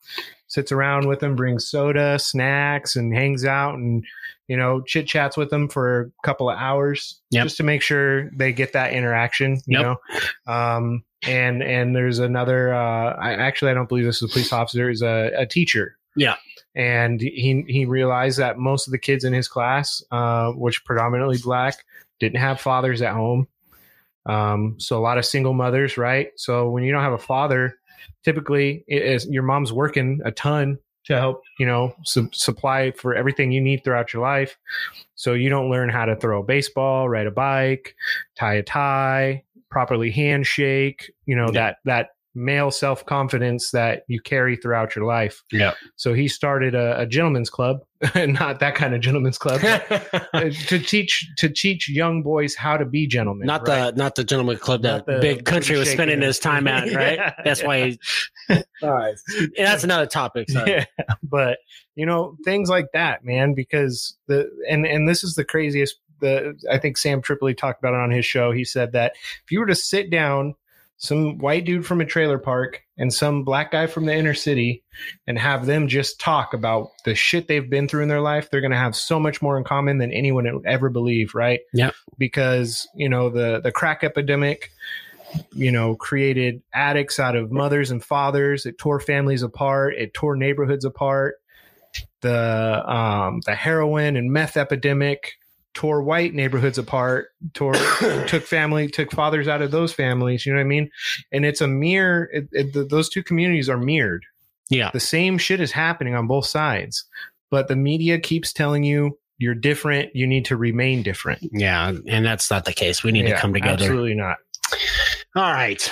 [0.48, 4.04] sits around with them brings soda snacks and hangs out and
[4.48, 7.44] you know chit chats with them for a couple of hours Yep.
[7.46, 9.82] just to make sure they get that interaction you Yep.
[9.84, 14.34] know um and and there's another uh I actually I don't believe this is a
[14.34, 16.36] police officer is a, a teacher Yeah.
[16.80, 21.38] And he he realized that most of the kids in his class uh which predominantly
[21.44, 21.76] black
[22.20, 23.48] didn't have fathers at home.
[24.26, 26.30] Um so a lot of single mothers right?
[26.38, 27.76] So when you don't have a father
[28.24, 33.16] typically it is your mom's working a ton to help you know su- supply for
[33.16, 34.58] everything you need throughout your life.
[35.16, 37.96] So you don't learn how to throw a baseball ride a bike
[38.38, 41.52] tie a tie properly handshake you know Yeah.
[41.62, 45.74] that that male self-confidence that you carry throughout your life Yeah.
[45.96, 47.80] so he started a, a gentleman's club
[48.16, 49.62] not that kind of gentleman's club
[50.34, 53.92] uh, to teach to teach young boys how to be gentlemen not right?
[53.96, 57.18] the not the gentleman club that the big country was spending his time at, right?
[57.18, 57.34] Yeah.
[57.44, 57.90] That's why.
[57.90, 58.00] He,
[58.82, 59.16] all right,
[59.58, 60.50] that's another topic.
[60.50, 60.72] Sorry.
[60.72, 60.86] Yeah,
[61.24, 61.58] but
[61.96, 63.54] you know things like that, man.
[63.54, 65.96] Because the and and this is the craziest.
[66.22, 68.52] The I think Sam Tripoli talked about it on his show.
[68.52, 70.56] He said that if you were to sit down
[71.00, 74.84] some white dude from a trailer park and some black guy from the inner city
[75.28, 78.62] and have them just talk about the shit they've been through in their life, they're
[78.62, 81.62] going to have so much more in common than anyone would ever believe, right?
[81.74, 81.96] Yep.
[82.18, 84.72] Because you know the the crack epidemic
[85.54, 88.66] you know, created addicts out of mothers and fathers.
[88.66, 89.96] It tore families apart.
[89.96, 91.36] It tore neighborhoods apart.
[92.22, 95.34] The um, the heroin and meth epidemic
[95.74, 97.30] tore white neighborhoods apart.
[97.54, 97.74] Tore
[98.28, 100.46] took family took fathers out of those families.
[100.46, 100.90] You know what I mean?
[101.32, 102.30] And it's a mirror.
[102.34, 104.24] It, it, those two communities are mirrored.
[104.70, 104.92] Yeah.
[104.92, 107.06] The same shit is happening on both sides,
[107.50, 110.16] but the media keeps telling you you're different.
[110.16, 111.40] You need to remain different.
[111.52, 113.04] Yeah, and that's not the case.
[113.04, 113.86] We need Yeah, to come together.
[113.86, 114.38] Absolutely not.
[115.36, 115.92] All right.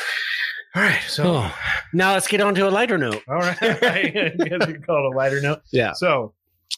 [0.75, 1.01] All right.
[1.07, 1.23] So.
[1.23, 1.55] Oh,
[1.93, 3.23] now let's get on to a lighter note.
[3.27, 3.57] All right.
[3.61, 5.61] I guess we call it a lighter note.
[5.71, 5.93] Yeah.
[5.93, 6.33] So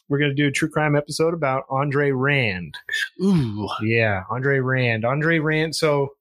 [0.08, 2.76] we're going to do a true crime episode about Andre Rand.
[3.22, 3.68] Ooh.
[3.82, 5.04] Yeah, Andre Rand.
[5.04, 5.76] Andre Rand.
[5.76, 6.14] So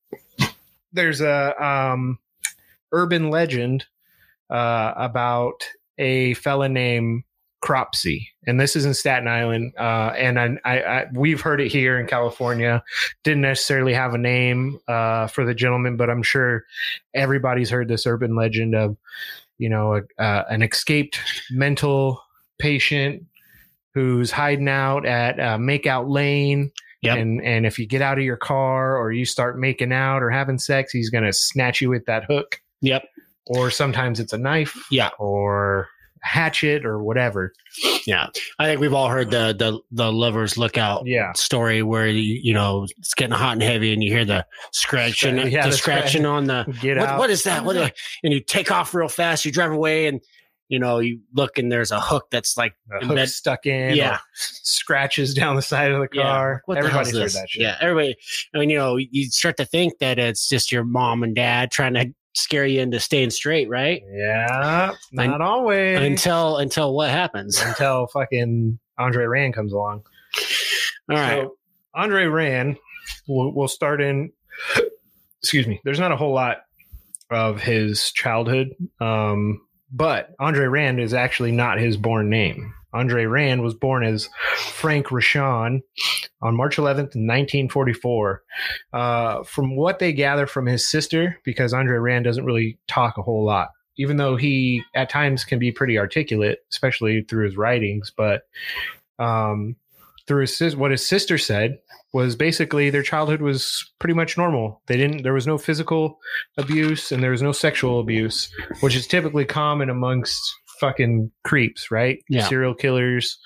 [0.94, 2.20] there's a um,
[2.92, 3.86] urban legend
[4.50, 7.24] uh, about a fella named
[7.62, 9.74] Cropsey, and this is in Staten Island.
[9.78, 12.84] Uh, and I, I, I, we've heard it here in California.
[13.24, 16.64] Didn't necessarily have a name uh, for the gentleman, but I'm sure
[17.14, 18.98] everybody's heard this urban legend of,
[19.58, 21.20] you know, a, uh, an escaped
[21.52, 22.22] mental
[22.60, 23.26] patient
[24.00, 26.72] who's hiding out at uh, Makeout Lane.
[27.02, 27.18] Yep.
[27.18, 30.30] And and if you get out of your car or you start making out or
[30.30, 32.62] having sex, he's gonna snatch you with that hook.
[32.82, 33.04] Yep.
[33.48, 34.78] Or sometimes it's a knife.
[34.92, 35.10] Yeah.
[35.20, 35.88] Or
[36.24, 37.54] a hatchet or whatever.
[38.06, 38.28] Yeah.
[38.60, 41.32] I think we've all heard the the the lovers lookout Yeah.
[41.34, 45.38] story where you, you know it's getting hot and heavy and you hear the scratching
[45.50, 47.20] Yeah, the the scratching on the Get what, out.
[47.20, 47.64] what is that?
[47.64, 47.88] What do
[48.24, 50.20] and you take off real fast, you drive away and
[50.70, 53.96] you know, you look and there's a hook that's like A hook embed- stuck in,
[53.96, 54.20] Yeah.
[54.36, 56.62] scratches down the side of the car.
[56.66, 57.34] What the Everybody's hell's heard this?
[57.34, 57.62] that shit.
[57.64, 58.16] Yeah, everybody.
[58.54, 61.72] I mean, you know, you start to think that it's just your mom and dad
[61.72, 64.02] trying to scare you into staying straight, right?
[64.14, 66.00] Yeah, Un- not always.
[66.00, 67.60] Until until what happens?
[67.66, 70.04] until fucking Andre Rand comes along.
[71.10, 71.42] All right.
[71.44, 71.56] So
[71.96, 72.78] Andre Rand,
[73.28, 74.32] we'll, we'll start in.
[75.42, 75.82] Excuse me.
[75.84, 76.58] There's not a whole lot
[77.32, 82.74] of his childhood, um, but Andre Rand is actually not his born name.
[82.92, 85.82] Andre Rand was born as Frank Rushan
[86.42, 88.44] on March 11th, 1944.
[88.94, 93.22] Uh, from what they gather from his sister, because Andre Rand doesn't really talk a
[93.22, 98.12] whole lot, even though he at times can be pretty articulate, especially through his writings,
[98.16, 98.44] but
[99.20, 99.76] um,
[100.26, 101.78] through his what his sister said
[102.14, 104.82] was basically their childhood was pretty much normal.
[104.88, 106.20] They didn't there was no physical
[106.58, 108.50] abuse and there was no sexual abuse,
[108.82, 110.42] which is typically common amongst
[110.80, 112.20] fucking creeps, right?
[112.30, 112.48] Yeah.
[112.48, 113.38] Serial killers,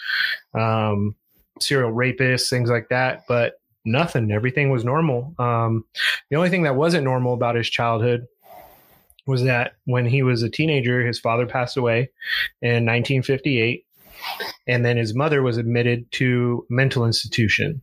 [0.57, 1.15] um,
[1.59, 3.23] serial rapists, things like that.
[3.27, 3.53] But
[3.85, 4.31] nothing.
[4.31, 5.33] Everything was normal.
[5.39, 5.83] Um,
[6.29, 8.25] the only thing that wasn't normal about his childhood
[9.25, 12.09] was that when he was a teenager, his father passed away
[12.61, 13.85] in 1958
[14.67, 17.81] and then his mother was admitted to mental institution.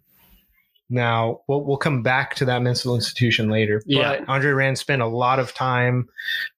[0.91, 3.83] Now we'll we'll come back to that mental institution later.
[3.87, 4.19] Yeah.
[4.19, 6.09] But Andre Rand spent a lot of time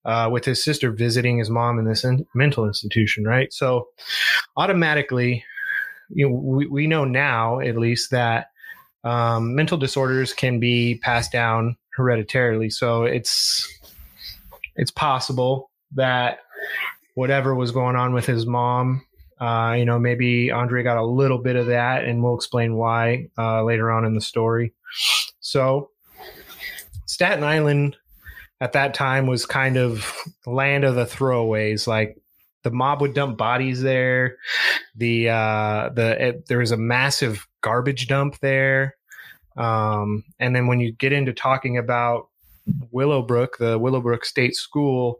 [0.04, 3.52] uh, with his sister visiting his mom in this in- mental institution, right?
[3.52, 3.88] So
[4.56, 5.44] automatically,
[6.08, 8.46] you know, we, we know now at least that
[9.04, 12.70] um, mental disorders can be passed down hereditarily.
[12.70, 13.68] So it's
[14.76, 16.38] it's possible that
[17.14, 19.04] whatever was going on with his mom
[19.42, 23.26] uh, you know, maybe Andre got a little bit of that, and we'll explain why
[23.36, 24.72] uh, later on in the story.
[25.40, 25.90] So,
[27.06, 27.96] Staten Island
[28.60, 30.14] at that time was kind of
[30.46, 31.88] land of the throwaways.
[31.88, 32.16] Like
[32.62, 34.36] the mob would dump bodies there.
[34.94, 38.94] The uh, the it, there was a massive garbage dump there.
[39.56, 42.28] Um, and then when you get into talking about
[42.92, 45.18] Willowbrook, the Willowbrook State School,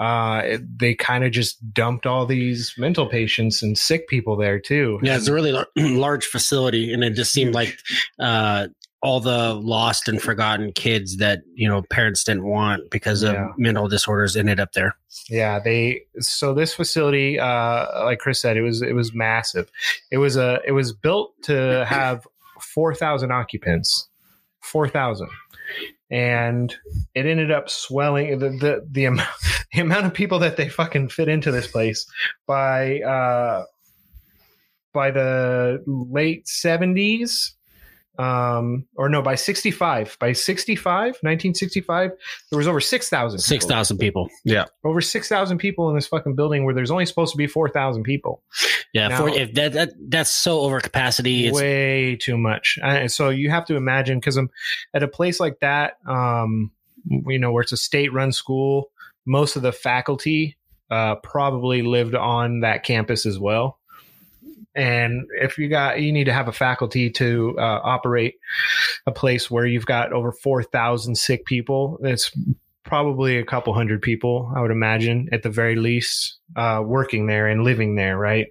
[0.00, 4.58] uh, it, they kind of just dumped all these mental patients and sick people there
[4.58, 4.98] too.
[5.02, 7.78] Yeah, it's a really lar- large facility, and it just seemed like
[8.18, 8.68] uh,
[9.02, 13.48] all the lost and forgotten kids that you know parents didn't want because of Yeah.
[13.58, 14.96] mental disorders ended up there.
[15.28, 19.70] Yeah, they so this facility, uh, like Chris said, it was it was massive.
[20.10, 22.26] It was a it was built to have
[22.60, 24.08] four thousand occupants,
[24.60, 25.28] four thousand,
[26.10, 26.74] and
[27.14, 29.28] it ended up swelling the the the, amount
[29.72, 32.06] the amount of people that they fucking fit into this place
[32.46, 33.64] by uh
[34.92, 37.54] by the late seventies.
[38.20, 40.84] Um, or no, by 65, by 65,
[41.22, 42.10] 1965,
[42.50, 43.38] there was over 6,000.
[43.38, 44.28] people Six thousand people.
[44.44, 48.02] Yeah, over 6,000 people in this fucking building where there's only supposed to be 4,000
[48.02, 48.42] people.
[48.92, 49.08] yeah.
[49.08, 51.46] Now- for, if that, that that's so over capacity.
[51.46, 52.78] It's Way too much.
[52.82, 54.50] Uh, so you have to imagine because I'm
[54.92, 56.70] at a place like that, um,
[57.08, 58.90] you know, where it's a state run school,
[59.24, 60.58] most of the faculty
[60.90, 63.78] uh, probably lived on that campus as well.
[64.74, 68.34] And if you got, you need to have a faculty to uh, operate
[69.06, 71.98] a place where you've got over 4,000 sick people.
[72.02, 72.30] It's
[72.84, 77.46] probably a couple hundred people, I would imagine, at the very least, uh, working there
[77.46, 78.48] and living there, right?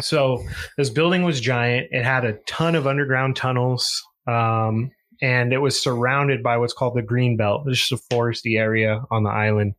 [0.00, 0.44] So
[0.76, 1.88] this building was giant.
[1.90, 6.96] It had a ton of underground tunnels, um, and it was surrounded by what's called
[6.96, 9.74] the green belt, is a foresty area on the island.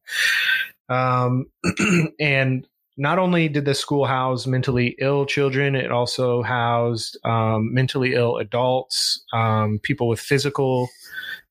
[0.89, 1.45] Um,
[2.19, 8.13] and not only did the school house mentally ill children, it also housed um, mentally
[8.13, 10.89] ill adults, um, people with physical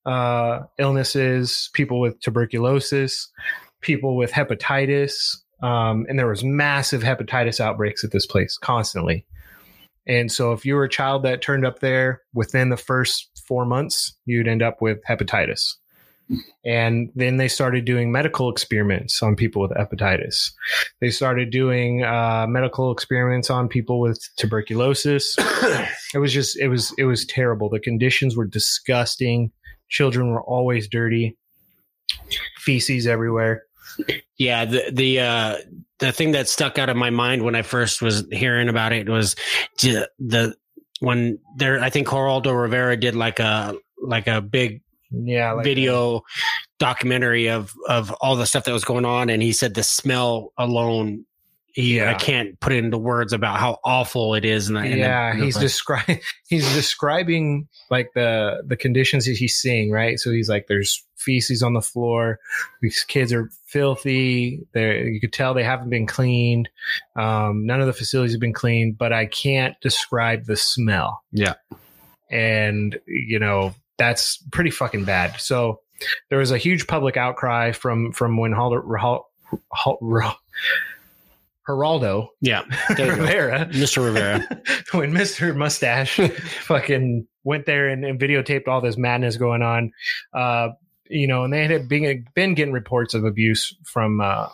[0.07, 3.31] uh, illnesses, people with tuberculosis,
[3.81, 9.25] people with hepatitis, um, and there was massive hepatitis outbreaks at this place constantly.
[10.07, 13.65] And so, if you were a child that turned up there within the first four
[13.65, 15.77] months, you'd end up with hepatitis.
[16.65, 20.51] And then they started doing medical experiments on people with hepatitis.
[21.01, 25.37] They started doing uh, medical experiments on people with tuberculosis.
[26.15, 27.69] it was just, it was, it was terrible.
[27.69, 29.51] The conditions were disgusting.
[29.89, 31.37] Children were always dirty,
[32.59, 33.65] feces everywhere.
[34.39, 35.57] Yeah, the the uh,
[35.99, 39.09] the thing that stuck out of my mind when I first was hearing about it
[39.09, 39.37] was
[39.83, 40.57] the
[41.01, 41.81] when there.
[41.81, 44.83] I think Geraldo Rivera did like a like a big
[45.13, 46.23] Yeah, like video
[46.79, 50.53] documentary of of all the stuff that was going on, and he said the smell
[50.57, 51.25] alone
[51.73, 54.69] he, I can't put it into words about how awful it is.
[54.69, 60.19] And yeah, he's describing he's describing like the the conditions that he's seeing, right?
[60.19, 62.41] So he's like, there's feces on the floor.
[62.83, 64.61] These kids are filthy.
[64.73, 66.69] They you could tell they haven't been cleaned.
[67.17, 71.23] Um, none of the facilities have been cleaned, but I can't describe the smell.
[71.33, 71.55] Yeah.
[72.31, 75.41] and you know that's pretty fucking bad.
[75.41, 75.81] So
[76.31, 79.29] there was a huge public outcry from from when Hal- Hal-
[79.75, 80.39] Hal-
[81.69, 82.63] Geraldo yeah,
[82.97, 83.23] there you go.
[83.23, 84.05] Rivera Mr.
[84.05, 84.41] Rivera.
[84.93, 85.55] when Mr.
[85.55, 86.17] Mustache
[86.65, 89.93] fucking went there and, and videotaped all this madness going on.
[90.33, 90.71] Uh,
[91.09, 94.49] you know, and they had been been getting reports of abuse from uh,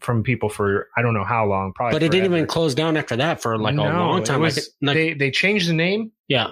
[0.00, 1.94] from people for I don't know how long, probably.
[1.94, 4.40] But it didn't even close down after that for like a long time.
[4.40, 6.48] was- like, like, they they changed the name yeah,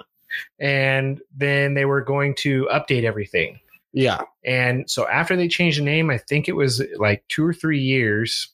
[0.59, 3.59] and then they were going to update everything.
[3.93, 4.21] yeah.
[4.45, 7.81] And so after they changed the name, I think it was like two or three
[7.81, 8.49] years.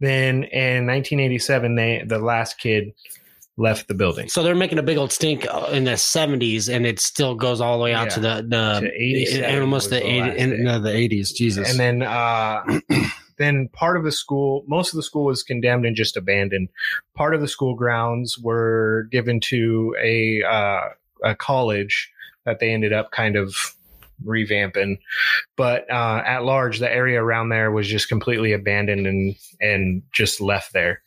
[0.00, 2.92] Then in 1987, they the last kid
[3.56, 4.28] left the building.
[4.28, 7.60] So they're making a big old stink uh, in the seventies, and it still goes
[7.60, 10.94] all the way out to the the To almost the, the 80, in, no, the
[10.94, 11.32] eighties.
[11.32, 11.70] Jesus.
[11.70, 12.64] And then uh,
[13.38, 16.68] then part of the school, most of the school was condemned and just abandoned.
[17.14, 20.88] Part of the school grounds were given to a uh,
[21.24, 22.10] a college
[22.44, 23.54] that they ended up kind of
[24.24, 24.98] revamping.
[25.56, 30.40] But uh, at large, the area around there was just completely abandoned and and just
[30.40, 31.02] left there.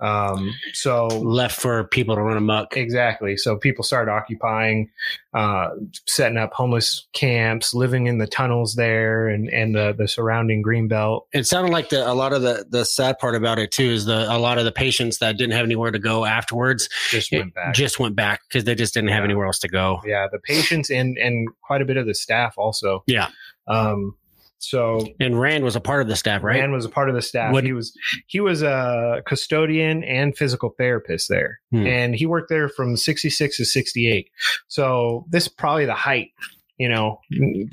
[0.00, 2.76] Um, so left for people to run amok.
[2.76, 3.36] Exactly.
[3.36, 4.90] So people started occupying,
[5.34, 5.68] uh,
[6.06, 10.88] setting up homeless camps, living in the tunnels there and, and the, the surrounding green
[10.88, 11.26] belt.
[11.32, 14.06] It sounded like the a lot of the the sad part about it too is
[14.06, 17.54] the a lot of the patients that didn't have anywhere to go afterwards Just went
[17.54, 17.74] back.
[17.74, 19.24] just went back because they just didn't have Yeah.
[19.24, 20.00] anywhere else to go.
[20.06, 23.04] yeah, the patients and and quite a bit of the staff also.
[23.06, 23.28] Yeah.
[23.68, 24.16] Um.
[24.62, 26.60] So And Rand was a part of the staff, right?
[26.60, 27.52] Rand was a part of the staff.
[27.52, 27.92] What- he was
[28.26, 31.86] he was a custodian and physical therapist there, Hmm.
[31.86, 34.28] and he worked there from sixty six to sixty eight.
[34.68, 36.28] So this is probably the height.
[36.78, 37.20] You know,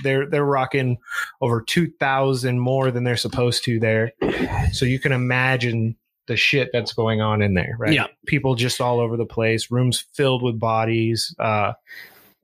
[0.03, 0.97] they're they're rocking
[1.41, 4.11] over two thousand more than they're supposed to there.
[4.71, 5.95] So you can imagine
[6.27, 7.93] the shit that's going on in there, right?
[7.93, 8.07] Yeah.
[8.25, 11.33] people just all over the place, rooms filled with bodies.
[11.39, 11.71] Uh,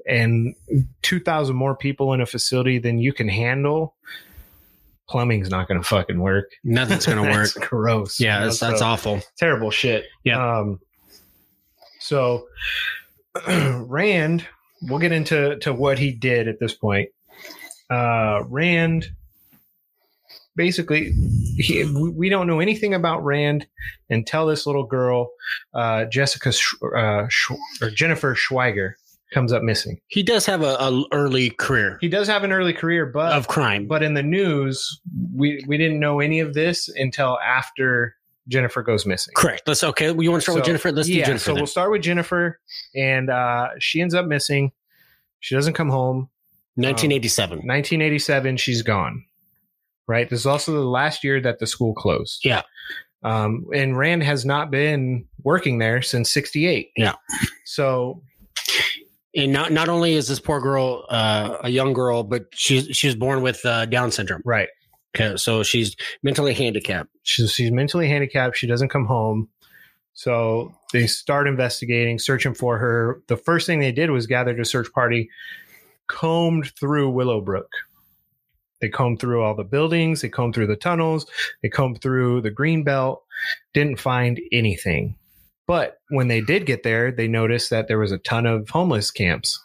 [0.07, 0.53] and
[1.01, 3.95] 2000 more people in a facility than you can handle
[5.09, 7.53] plumbing's not going to fucking work Nothing's gonna work.
[7.53, 9.21] That's gross Yeah, you know, that's, that's so awful.
[9.37, 10.59] terrible shit Yeah.
[10.59, 10.79] um
[11.99, 12.45] so
[13.47, 14.45] rand
[14.83, 17.09] we'll get into to what he did at this point
[17.89, 19.07] uh rand
[20.55, 21.11] basically
[21.57, 21.83] he,
[22.15, 23.65] we don't know anything about rand
[24.09, 25.29] until this little girl
[25.73, 27.51] uh jessica Sch- uh, Sch-
[27.81, 28.93] or jennifer schweiger
[29.33, 32.73] comes up missing He does have a, a early career he does have an early
[32.73, 33.87] career but of crime.
[33.87, 35.01] but in the news
[35.33, 38.15] we we didn't know any of this until after
[38.47, 39.67] jennifer goes missing Correct.
[39.67, 40.07] Let's okay.
[40.07, 40.91] You want to start with Jennifer?
[40.91, 41.43] Let's yeah, do Jennifer.
[41.43, 41.61] So then.
[41.61, 42.59] we'll start with Jennifer,
[42.93, 44.71] and uh, she ends up missing.
[45.39, 46.29] She doesn't come home.
[46.75, 47.57] 1987.
[47.59, 49.23] 1987, she's gone.
[50.07, 50.29] Right.
[50.29, 52.43] This is also the last year that the school closed.
[52.43, 52.63] Yeah.
[53.23, 56.89] Um, and Rand has not been working there since 68.
[56.97, 57.13] Yeah.
[57.65, 58.21] So
[59.35, 63.07] and not not only is this poor girl uh, a young girl, but she's she
[63.07, 64.41] was born with uh, Down syndrome.
[64.45, 64.69] right.
[65.15, 67.09] Okay, so she's mentally handicapped.
[67.21, 68.57] She's, she's mentally handicapped.
[68.57, 69.47] She doesn't come home.
[70.13, 73.21] So they start investigating, searching for her.
[73.27, 75.29] The first thing they did was gathered a search party,
[76.07, 77.69] combed through Willowbrook.
[78.81, 81.25] They combed through all the buildings, they combed through the tunnels,
[81.61, 83.23] they combed through the green belt,
[83.73, 85.15] didn't find anything.
[85.67, 89.11] But when they did get there, they noticed that there was a ton of homeless
[89.11, 89.59] camps.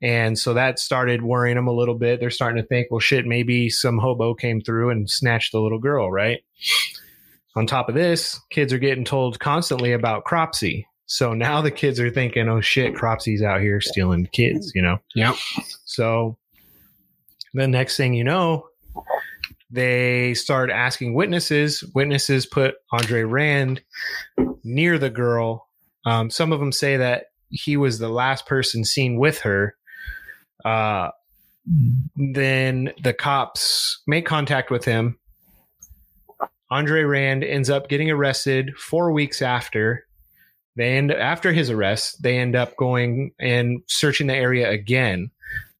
[0.00, 2.20] And so that started worrying them a little bit.
[2.20, 5.80] They're starting to think, well, shit, maybe some hobo came through and snatched the little
[5.80, 6.40] girl, right?
[7.56, 10.84] On top of this, kids are getting told constantly about Cropsey.
[11.06, 14.98] So now the kids are thinking, oh shit, Cropsey's out here stealing kids, you know?
[15.14, 15.34] Yep.
[15.84, 16.36] So
[17.54, 18.66] the next thing you know,
[19.70, 21.84] they start asking witnesses.
[21.94, 23.82] Witnesses put Andre Rand
[24.64, 25.68] near the girl.
[26.06, 29.76] Um, some of them say that he was the last person seen with her.
[30.64, 31.10] Uh,
[32.16, 35.18] then the cops make contact with him.
[36.70, 40.06] Andre Rand ends up getting arrested four weeks after.
[40.76, 42.22] They end after his arrest.
[42.22, 45.30] They end up going and searching the area again.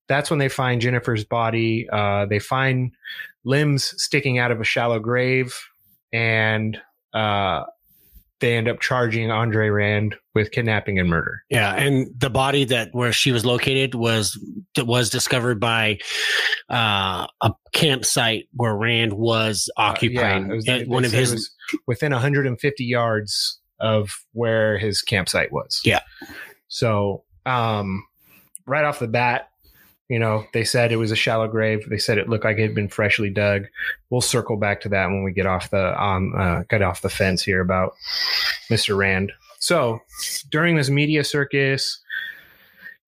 [0.08, 1.88] That's when they find Jennifer's body.
[1.90, 2.92] Uh, they find
[3.44, 5.56] limbs sticking out of a shallow grave,
[6.12, 6.80] and
[7.12, 7.64] uh,
[8.40, 11.42] they end up charging Andre Rand with kidnapping and murder.
[11.50, 14.38] Yeah, and the body that where she was located was
[14.78, 15.98] was discovered by
[16.70, 21.32] uh, a campsite where Rand was occupying Uh, it was- at they one of his.
[21.32, 21.50] was
[21.86, 25.80] within 150 yards of where his campsite was.
[25.84, 26.00] Yeah.
[26.68, 28.04] So, um,
[28.66, 29.47] right off the bat,
[30.08, 31.86] you know, they said it was a shallow grave.
[31.88, 33.66] They said it looked like it had been freshly dug.
[34.08, 37.10] We'll circle back to that when we get off the um uh, get off the
[37.10, 37.94] fence here about
[38.70, 38.96] Mr.
[38.96, 39.32] Rand.
[39.58, 40.00] So,
[40.50, 42.00] during this media circus,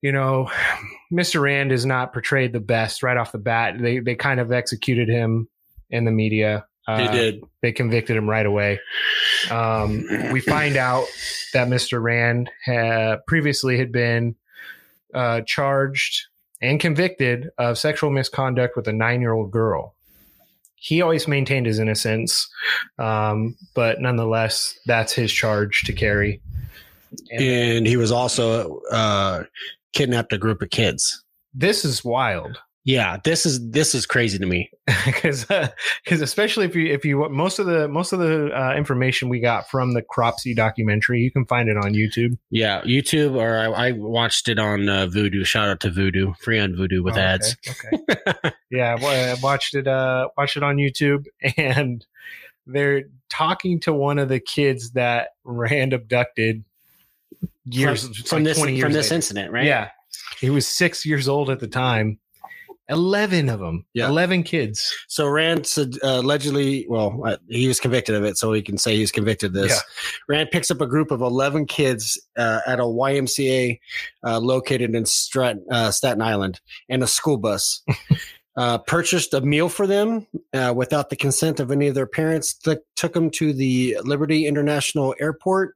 [0.03, 0.51] you know,
[1.13, 1.41] Mr.
[1.41, 3.77] Rand is not portrayed the best right off the bat.
[3.79, 5.49] They they kind of executed him
[5.89, 6.67] in the media.
[6.87, 7.45] Uh, did.
[7.63, 8.81] They convicted him right away.
[9.51, 11.05] Um, we find out
[11.53, 12.03] that Mr.
[12.03, 14.35] Rand had previously had been
[15.15, 16.27] uh, charged
[16.61, 19.95] and convicted of sexual misconduct with a nine-year-old girl.
[20.75, 22.49] He always maintained his innocence,
[22.99, 26.41] um, but nonetheless, that's his charge to carry.
[27.31, 29.45] And And he was also uh,
[29.93, 31.23] kidnapped a group of kids.
[31.53, 32.59] this is wild.
[32.91, 34.69] Yeah, this is this is crazy to me.
[35.07, 39.29] because because especially if you if you most of the most of the uh, information
[39.29, 42.37] we got from the Cropsey documentary, you can find it on YouTube.
[42.51, 45.47] Yeah, YouTube or I, I watched it on uh, Vudu.
[45.47, 47.57] Shout out to Vudu, free on Vudu with Oh, ads.
[47.69, 48.03] Okay.
[48.11, 48.53] okay.
[48.73, 49.87] yeah, well, I watched it.
[49.87, 51.27] Uh, watched it on YouTube,
[51.57, 52.05] and
[52.67, 56.65] they're talking to one of the kids that Rand abducted
[57.67, 59.67] years from, like this 20 years from this incident, right?
[59.67, 59.91] Yeah,
[60.41, 62.19] he was six years old at the time.
[62.91, 63.87] Eleven of them.
[63.95, 64.09] Yeah.
[64.09, 64.93] Eleven kids.
[65.09, 68.77] So Rand said, uh, allegedly, well, uh, he was convicted of it, so he can
[68.79, 69.73] say he's convicted of this.
[69.73, 69.79] Yeah.
[70.29, 73.79] Rand picks up a group of 11 kids uh, at a YMCA
[74.27, 77.83] uh, located in Strat- uh, Staten Island and a school bus.
[78.57, 82.55] uh, purchased a meal for them uh, without the consent of any of their parents.
[82.55, 85.75] Th- took them to the Liberty International Airport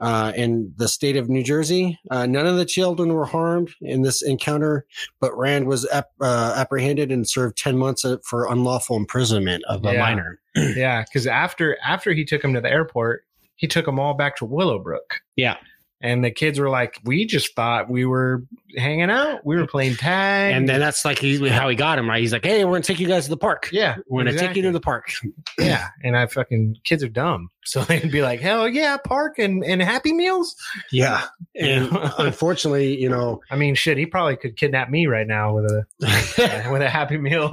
[0.00, 1.98] uh, in the state of New Jersey.
[2.10, 4.84] Uh, none of the children were harmed in this encounter,
[5.20, 9.84] but Rand was ap- uh, apprehended and served 10 months uh, for unlawful imprisonment of
[9.86, 10.00] a Yeah.
[10.00, 10.40] minor.
[10.56, 13.24] yeah, because after after he took him to the airport,
[13.56, 15.20] he took them all back to Willowbrook.
[15.36, 15.56] Yeah.
[16.00, 18.44] And the kids were like, "We just thought we were
[18.76, 19.44] hanging out.
[19.44, 22.20] We were playing tag." And then that's like he, how he got him, right?
[22.20, 23.68] He's like, hey, we're going to take you guys to the park.
[23.72, 25.10] yeah, We're going to take you to the park.
[25.58, 25.88] yeah.
[26.04, 29.82] And I fucking kids are dumb, so they'd be like, "Hell yeah, park and and
[29.82, 30.54] Happy Meals."
[30.92, 31.24] Yeah.
[31.56, 31.88] And
[32.18, 35.84] unfortunately, you know, I mean, shit, he probably could kidnap me right now with a
[36.70, 37.50] with a Happy Meal.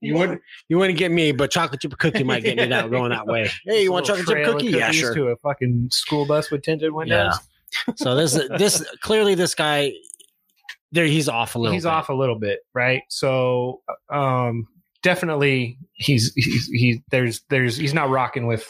[0.00, 3.10] you wouldn't you wouldn't get me, but chocolate chip cookie might get me that going
[3.10, 3.50] that way.
[3.66, 4.66] Hey, you want Little chocolate chip cookie?
[4.68, 5.14] Yeah, sure.
[5.14, 7.38] To a fucking school bus with tinted windows.
[7.96, 9.92] So this this clearly this guy
[10.92, 11.72] there he's off a little.
[11.72, 11.92] he's bit.
[11.92, 13.02] off a little bit, right?
[13.08, 13.80] So,
[14.12, 14.66] um,
[15.02, 18.66] definitely he's he's he there's there's he's not rocking with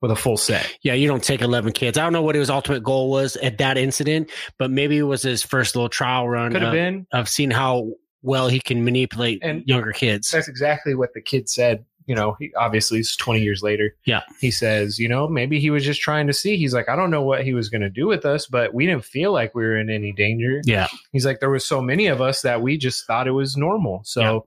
[0.00, 0.66] with a full set.
[0.82, 1.98] Yeah, you don't take eleven kids.
[1.98, 5.22] I don't know what his ultimate goal was at that incident, but maybe it was
[5.22, 7.06] his first little trial run Could have of, been.
[7.12, 7.92] of seeing how
[8.22, 10.30] well he can manipulate And- younger kids.
[10.30, 11.84] That's exactly what the kid said.
[12.06, 13.94] You know, he obviously it's 20 years later.
[14.04, 14.22] Yeah.
[14.40, 16.56] He says, you know, maybe he was just trying to see.
[16.56, 18.86] He's like, I don't know what he was going to do with us, but we
[18.86, 20.60] didn't feel like we were in any danger.
[20.64, 20.88] Yeah.
[21.12, 24.02] He's like, there was so many of us that we just thought it was normal.
[24.04, 24.46] So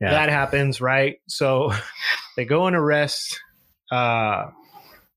[0.00, 0.10] Yeah.
[0.10, 1.16] that happens, right?
[1.26, 1.72] So
[2.36, 3.40] they go and arrest
[3.90, 4.46] uh,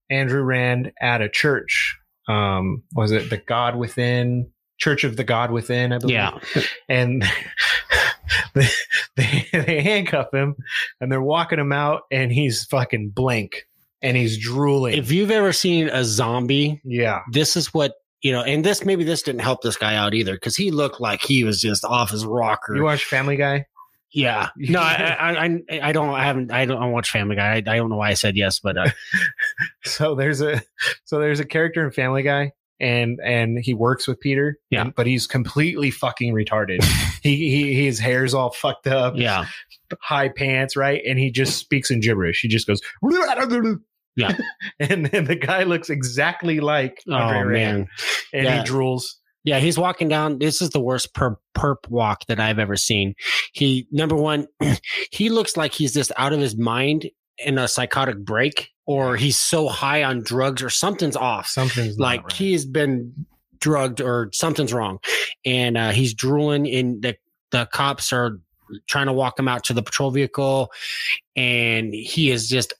[0.10, 1.98] Andrew Rand at a church.
[2.28, 5.92] Um, was it the God Within Church of the God Within?
[5.92, 6.16] I believe.
[6.16, 6.40] Yeah.
[6.90, 7.24] And
[8.54, 8.68] they,
[9.16, 10.56] they they handcuff him
[11.02, 13.68] and they're walking him out, and he's fucking blank
[14.02, 14.98] and he's drooling.
[14.98, 19.04] If you've ever seen a zombie, yeah, this is what you know, and this maybe
[19.04, 22.12] this didn't help this guy out either because he looked like he was just off
[22.12, 22.76] his rocker.
[22.76, 23.66] you watch Family Guy?
[24.14, 27.56] yeah, no, I, I, I, I don't, I haven't, I don't watch Family Guy.
[27.56, 28.90] I, I don't know why I said yes, but uh,
[29.84, 30.62] so there's a
[31.04, 34.58] so there's a character in Family Guy and and he works with Peter.
[34.70, 34.82] Yeah.
[34.82, 36.84] and- but he's completely fucking retarded.
[37.24, 39.14] he, he his hair's all fucked up.
[39.18, 39.46] yeah,
[40.02, 41.02] high pants, right?
[41.08, 42.42] And he just speaks in gibberish.
[42.42, 42.82] He just goes.
[44.16, 44.38] Yeah.
[44.80, 47.88] and then the guy looks exactly like oh, Andre oh Rand, man,
[48.32, 48.64] and Yeah.
[48.64, 49.06] he drools.
[49.44, 50.38] yeah, he's walking down.
[50.38, 53.16] This is the worst perp, perp walk that I've ever seen.
[53.54, 54.46] He number one,
[55.12, 59.40] he looks like he's just out of his mind in a psychotic break, or he's
[59.40, 61.48] so high on drugs, or something's off.
[61.48, 62.32] Something's like right.
[62.34, 63.26] he's been
[63.64, 65.00] drugged or something's wrong
[65.46, 67.16] and uh, he's drooling and the
[67.52, 68.40] the cops are
[68.88, 70.70] trying to walk him out to the patrol vehicle
[71.38, 72.74] and he is just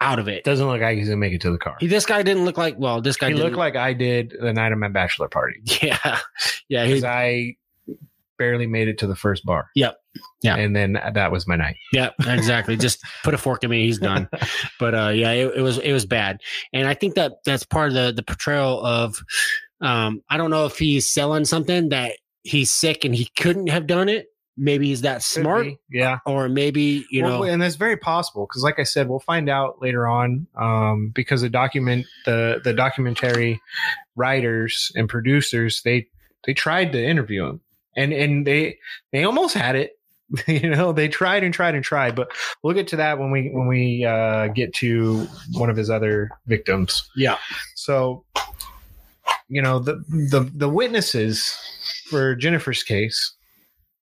[0.00, 1.76] out of it doesn't look like he's gonna make it to the car.
[1.80, 4.36] he, this guy didn't look like well this guy He didn't looked like I did
[4.40, 5.60] the night of my bachelor party.
[5.82, 6.20] yeah
[6.68, 7.56] yeah Because I
[8.40, 9.68] barely made it to the first bar.
[9.76, 9.96] Yep.
[10.42, 10.56] Yeah.
[10.56, 11.76] And then that was my night.
[11.92, 12.76] Yeah, exactly.
[12.76, 13.84] Just put a fork in me.
[13.84, 14.28] He's done.
[14.80, 16.40] But uh, yeah, it, it was it was bad,
[16.72, 19.16] and I think that that's part of the the portrayal of.
[19.82, 22.12] Um, I don't know if he's selling something that
[22.42, 24.26] he's sick and he couldn't have done it.
[24.56, 26.18] Maybe he's that smart, Yeah.
[26.26, 27.42] or maybe you Well, know.
[27.44, 30.46] and that's very possible because, like I said, we'll find out later on.
[30.60, 33.60] Um, because the document, the the documentary
[34.16, 36.06] writers and producers, they
[36.46, 37.60] they tried to interview him,
[37.96, 38.78] and and they
[39.12, 39.96] they almost had it.
[40.46, 42.30] you know, they tried and tried and tried, but
[42.62, 46.30] we'll get to that when we when we uh, get to one of his other
[46.46, 47.10] victims.
[47.16, 47.36] yeah,
[47.74, 48.24] So,
[49.48, 49.94] you know, the
[50.30, 51.58] the the witnesses
[52.08, 53.34] for Jennifer's case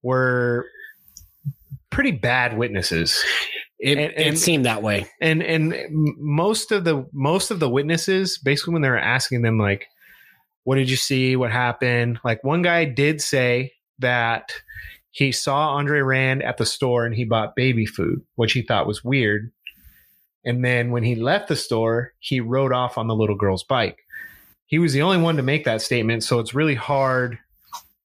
[0.04, 0.68] were
[1.90, 3.24] pretty bad witnesses
[3.80, 5.08] it, and- it seemed that way.
[5.22, 5.76] and and
[6.20, 9.88] most of the most of the witnesses basically when they were asking them like
[10.64, 11.36] what did you see?
[11.36, 12.20] What happened?
[12.24, 14.52] Like one guy did say that
[15.12, 18.88] he saw andre rand at the store and he bought baby food which he thought
[18.88, 19.52] was weird.
[20.44, 24.00] And then when he left the store he rode off on the little girl's bike.
[24.66, 27.38] He was the only one to make that statement so it's really hard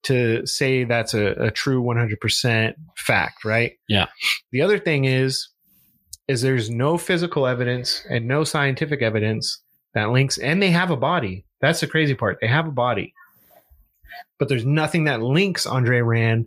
[0.04, 3.72] to say that's a, a true 100% fact right?
[3.88, 4.06] Yeah.
[4.50, 5.48] the other thing is
[6.28, 9.62] is there's no physical evidence and no scientific evidence
[9.94, 12.38] that links and they have a body that's the crazy part.
[12.40, 13.14] They have a body
[14.38, 16.46] but there's nothing that links andre rand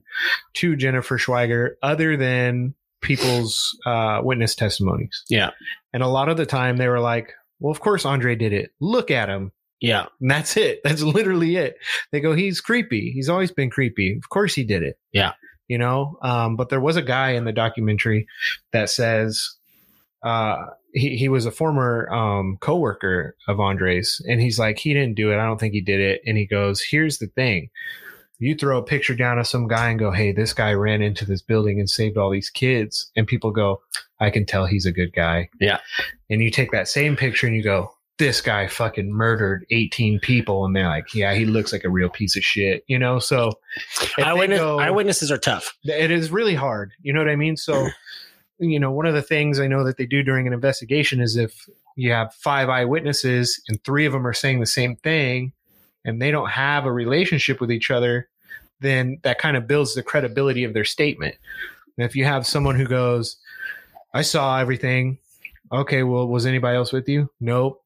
[0.53, 5.23] to jennifer schweiger other than people's uh, witness testimonies.
[5.29, 5.51] Yeah.
[5.93, 8.71] and a lot of the time they were like well of course andre did it.
[8.79, 9.51] Look at him.
[9.81, 10.81] Yeah, and that's it.
[10.83, 11.77] That's literally it.
[12.11, 13.11] They go he's creepy.
[13.11, 14.17] He's always been creepy.
[14.17, 14.99] Of course he did it.
[15.13, 15.33] Yeah.
[15.69, 18.27] you know um, but there was a guy in the documentary
[18.73, 19.55] that says
[20.23, 25.15] uh, he, he was a former um, co-worker of andre's and he's like he didn't
[25.15, 25.37] do it.
[25.37, 26.21] I don't think he did it.
[26.25, 27.69] And he goes here's the thing.
[28.41, 31.25] You throw a picture down of some guy and go hey this guy ran into
[31.25, 33.81] this building and saved all these kids and people go
[34.21, 35.79] i can tell he's a good guy Yeah.
[36.29, 40.63] and you take that same picture and you go this guy fucking murdered 18 people
[40.65, 43.19] and they're like yeah he looks like a real piece of shit you know?
[43.19, 43.51] So
[44.17, 45.73] eyewitness, go- eyewitnesses are tough.
[45.83, 47.57] it is really hard you know what i mean?
[47.57, 47.89] So
[48.59, 51.35] you know one of the things i know that they do during an investigation is
[51.35, 55.51] if you have five eyewitnesses and three of them are saying the same thing
[56.05, 58.27] and they don't have a relationship with each other
[58.79, 61.35] then that kind of builds the credibility of their statement.
[61.97, 63.37] And if you have someone who goes
[64.13, 65.19] i saw everything.
[65.71, 67.29] Okay well was anybody else with you?
[67.39, 67.83] Nope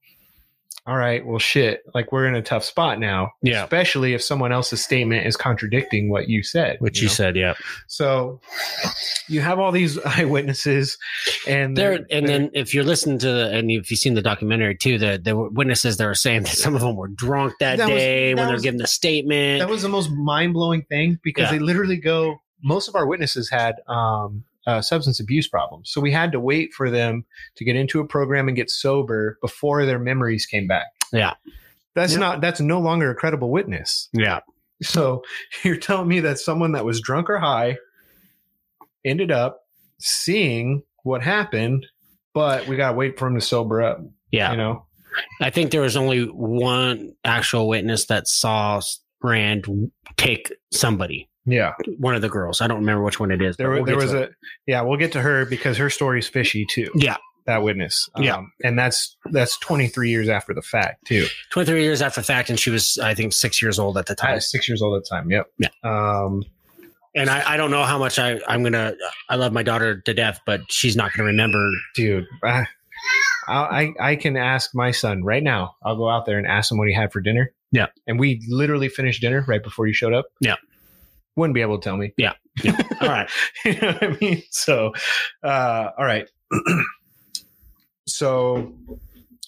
[0.86, 3.64] all right well shit like we're in a tough spot now Yeah.
[3.64, 7.14] especially if someone else's statement is contradicting what you said Which you know?
[7.14, 7.54] said, yeah.
[7.88, 8.42] So
[9.30, 10.98] you have all these eyewitnesses,
[11.48, 14.14] and There they're- and they're- then if you're listening to the and if you've seen
[14.16, 17.54] the documentary too, the the witnesses that were saying that some of them were drunk
[17.60, 19.60] that, That was- day that when they're was- giving the statement.
[19.60, 21.52] that was the most mind blowing thing because Yeah.
[21.52, 22.42] they literally go.
[22.62, 26.74] Most of our witnesses had um, uh, substance abuse problems, so we had to wait
[26.74, 30.86] for them to get into a program and get sober before their memories came back.
[31.12, 31.34] Yeah.
[31.96, 32.20] That's Yeah.
[32.20, 32.42] not.
[32.42, 34.10] That's no longer a credible witness.
[34.14, 34.40] yeah.
[34.82, 35.24] So
[35.64, 37.78] you're telling me that someone that was drunk or high
[39.06, 39.62] ended up
[40.00, 41.86] seeing what happened,
[42.34, 44.00] but we gotta wait for him to sober up.
[44.32, 44.52] Yeah.
[44.52, 44.86] You know.
[45.42, 48.82] I think there was only one actual witness that saw
[49.22, 51.74] Rand take somebody, Yeah.
[51.98, 52.62] one of the girls.
[52.62, 53.58] I don't remember which one it is.
[53.58, 54.34] There, we'll there was a it.
[54.66, 54.82] yeah.
[54.82, 56.90] We'll get to her because her story's fishy too.
[56.96, 57.18] Yeah.
[57.46, 58.10] that witness.
[58.18, 58.38] Yeah.
[58.38, 61.26] Um, and that's that's 23 years after the fact too.
[61.52, 64.16] 23 years after the fact, and she was, I think, six years old at the
[64.16, 64.40] time.
[64.40, 65.30] six years old at the time.
[65.30, 65.48] Yep.
[65.58, 65.68] Yeah.
[65.84, 66.44] Um.
[67.16, 68.96] And I, I don't know how much I, I'm gonna.
[69.30, 71.70] I love my daughter to death, but she's not gonna remember.
[71.94, 72.66] Dude, I,
[73.48, 75.76] I I can ask my son right now.
[75.84, 77.52] I'll go out there and ask him what he had for dinner.
[77.72, 77.88] Yeah.
[78.08, 80.26] And we literally finished dinner right before you showed up.
[80.40, 80.56] Yeah.
[81.36, 82.14] Wouldn't be able to tell me.
[82.18, 82.34] Yeah.
[83.02, 83.30] All right.
[83.66, 84.44] you know what I mean?
[84.52, 84.94] So,
[85.44, 86.30] uh, all right.
[88.08, 88.72] so,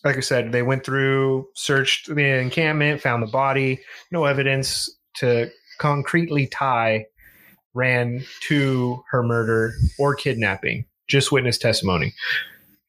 [0.03, 3.79] like I said, they went through, searched the encampment, found the body,
[4.11, 7.05] no evidence to concretely tie
[7.75, 12.13] Rand to her murder or kidnapping, just witness testimony.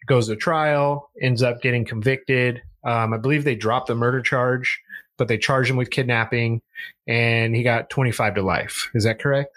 [0.07, 2.62] Goes to trial, ends up getting convicted.
[2.84, 4.80] Um, I believe they dropped the murder charge,
[5.19, 6.62] but they charged him with kidnapping,
[7.07, 8.91] and he got 25 to life.
[8.95, 9.57] Is that correct?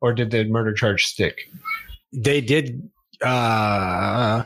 [0.00, 1.48] Or did the murder charge stick?
[2.12, 2.90] They did.
[3.22, 4.44] Uh,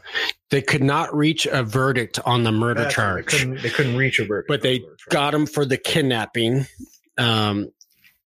[0.51, 3.15] they could not reach a verdict on the murder That's right.
[3.17, 3.27] They charge.
[3.41, 4.49] couldn't, they couldn't reach a verdict.
[4.49, 6.67] but they got him for the kidnapping
[7.19, 7.71] um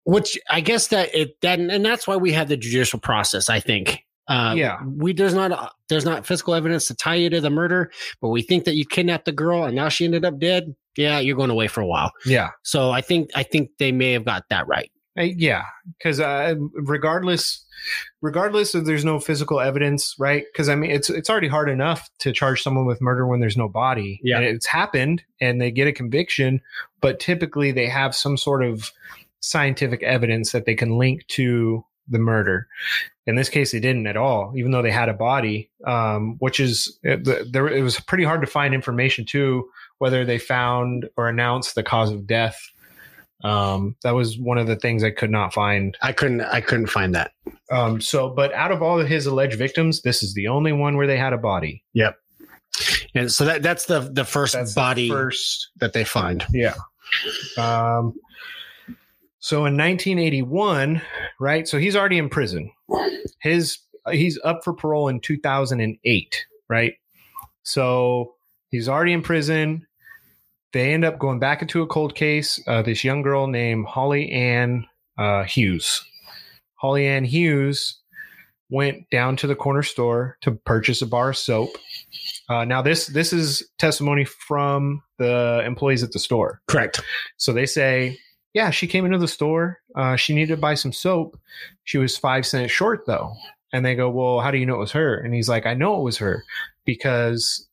[0.03, 3.59] which i guess that it that and that's why we have the judicial process i
[3.59, 4.77] think uh Yeah.
[4.85, 7.91] we there's not there's not physical evidence to tie you to the murder
[8.21, 11.19] but we think that you kidnapped the girl and now she ended up dead yeah
[11.19, 12.49] you're going away for a while Yeah.
[12.63, 15.63] so i think i think they may have got that right Uh, yeah,
[15.97, 17.63] because uh, regardless,
[18.21, 20.43] regardless of there's no physical evidence, right?
[20.51, 23.55] Because I mean, it's it's already hard enough to charge someone with murder when there's
[23.55, 24.19] no body.
[24.23, 24.37] Yeah.
[24.39, 26.59] and it's happened, and they get a conviction,
[26.99, 28.91] but typically they have some sort of
[29.39, 32.67] scientific evidence that they can link to the murder.
[33.25, 36.59] In this case, they didn't at all, even though they had a body, um, which
[36.59, 37.67] is there.
[37.67, 39.69] It was pretty hard to find information too,
[39.99, 42.59] whether they found or announced the cause of death.
[43.43, 45.97] Um, that was one of the things I could not find.
[46.01, 46.41] I couldn't.
[46.41, 47.31] I couldn't find that.
[47.71, 50.97] Um, so, but out of all of his alleged victims, this is the only one
[50.97, 51.83] where they had a body.
[51.93, 52.17] Yep.
[53.13, 56.45] And so that that's the the first That's the body first that they find.
[56.51, 56.73] Yeah.
[57.57, 58.13] Um,
[59.39, 61.01] so in 1981,
[61.39, 61.67] right?
[61.67, 62.71] So he's already in prison.
[63.41, 63.77] His
[64.11, 66.93] he's up for parole in 2008, right?
[67.63, 68.34] So
[68.75, 69.87] he's already in prison.
[70.73, 72.61] They end up going back into a cold case.
[72.67, 74.85] Uh, this young girl named Holly Ann
[75.17, 76.03] uh, Hughes.
[76.75, 77.97] Holly Ann Hughes
[78.69, 81.69] went down to the corner store to purchase a bar of soap.
[82.49, 86.61] Uh, now this this is testimony from the employees at the store.
[86.67, 87.01] Correct.
[87.37, 88.19] So they say,
[88.53, 89.79] yeah, she came into the store.
[89.95, 91.39] Uh, she needed to buy some soap.
[91.85, 93.33] She was five cents short though.
[93.71, 95.17] And they go, well, how do you know it was her?
[95.17, 96.43] And he's like, I know it was her
[96.85, 97.67] because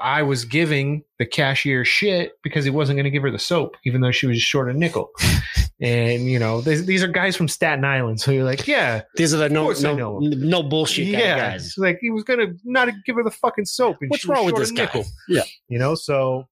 [0.00, 3.76] I was giving the cashier shit because he wasn't going to give her the soap,
[3.84, 5.10] even though she was short a nickel.
[5.80, 9.32] and you know, these, these are guys from Staten Island, so you're like, yeah, These
[9.34, 11.52] are the no no, no bullshit yeah.
[11.52, 11.74] guys.
[11.78, 13.98] Like he was going to not give her the fucking soap.
[14.00, 14.84] And What's she wrong with this guy?
[14.84, 15.42] nickel Yeah.
[15.68, 16.48] you know so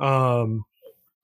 [0.00, 0.64] um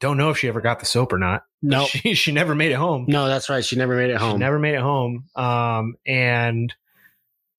[0.01, 2.71] don't know if she ever got the soap or not No, she, she never made
[2.73, 3.65] it home no, that's right.
[3.65, 4.39] She never made it she home.
[4.39, 6.73] never made it home um and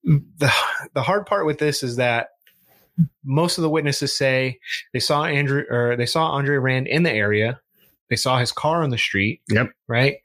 [0.03, 0.51] the
[0.93, 2.29] the hard part with this is that
[3.23, 4.59] most of the witnesses say
[4.93, 7.59] they saw andrew or they saw andre rand in the area.
[8.09, 9.41] They saw his car on the street.
[9.49, 9.71] Yep.
[9.87, 10.17] right?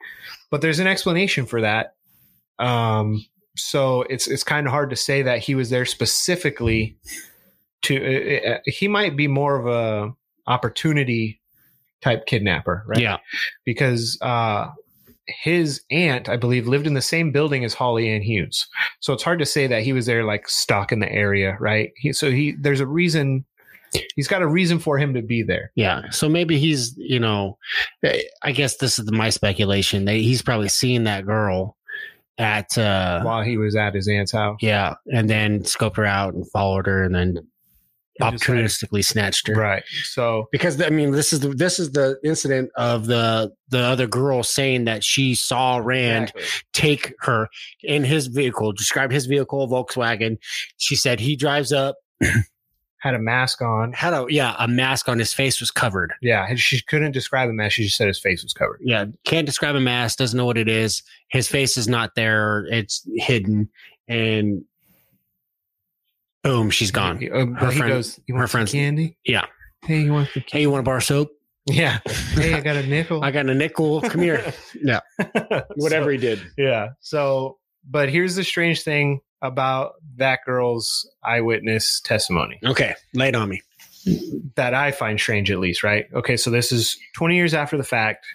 [0.50, 1.94] But there's an explanation for that.
[2.58, 3.24] Um
[3.56, 6.96] so it's it's kind of hard to say that he was there specifically
[7.82, 10.12] to uh, uh, he might be more of a
[10.46, 11.40] opportunity
[12.00, 13.00] type kidnapper right?
[13.00, 13.18] Yeah.
[13.64, 14.68] because uh
[15.28, 18.66] his aunt i believe lived in the same building as holly ann hughes.
[19.00, 21.92] So it's hard to say that he was there like stuck in the area right?
[21.96, 23.44] He, so he there's a reason
[24.16, 25.72] he's got a reason for him to be there.
[25.74, 26.02] Yeah.
[26.10, 27.58] So maybe he's, you know,
[28.02, 31.76] eh, I guess this is my speculation that he's probably seen that girl
[32.38, 34.58] at, uh, while he was at his aunt's house.
[34.60, 37.38] Yeah, and then scoped her out and followed her and then
[38.20, 39.54] Opportunistically snatched her.
[39.54, 43.80] right so Because I mean, this is the this is the incident of the the
[43.80, 46.62] other girl saying that she saw Rand Exactly.
[46.72, 47.48] take her
[47.82, 48.72] in his vehicle.
[48.72, 50.38] Described his vehicle, Volkswagen.
[50.78, 51.96] She said he drives up,
[53.00, 56.12] had a mask on had a yeah, a mask on his face was covered.
[56.20, 59.04] yeah and she couldn't describe him as she just said his face was covered Yeah,
[59.24, 60.18] can't describe a mask.
[60.18, 61.02] Doesn't know what it is.
[61.28, 62.66] His face is not there.
[62.70, 63.68] It's hidden,
[64.08, 64.64] and
[66.42, 67.16] boom, she's gone.
[67.16, 69.46] Uh, Her he friend- goes you her want some friend's- candy Yeah.
[69.84, 71.30] hey you want some Hey, you want a bar of soap?
[71.66, 71.98] yeah
[72.32, 74.00] hey i got a nickel I got a nickel.
[74.02, 74.52] Come here.
[74.82, 75.00] Yeah.
[75.76, 76.40] Whatever he did.
[76.56, 76.88] Yeah.
[77.00, 77.58] So,
[77.88, 83.60] but here's the strange thing about that girl's eyewitness testimony Okay, lay it on me.
[84.56, 86.06] that I find strange, at least, right?
[86.14, 86.36] Okay.
[86.36, 88.26] So this is 20 years after the fact.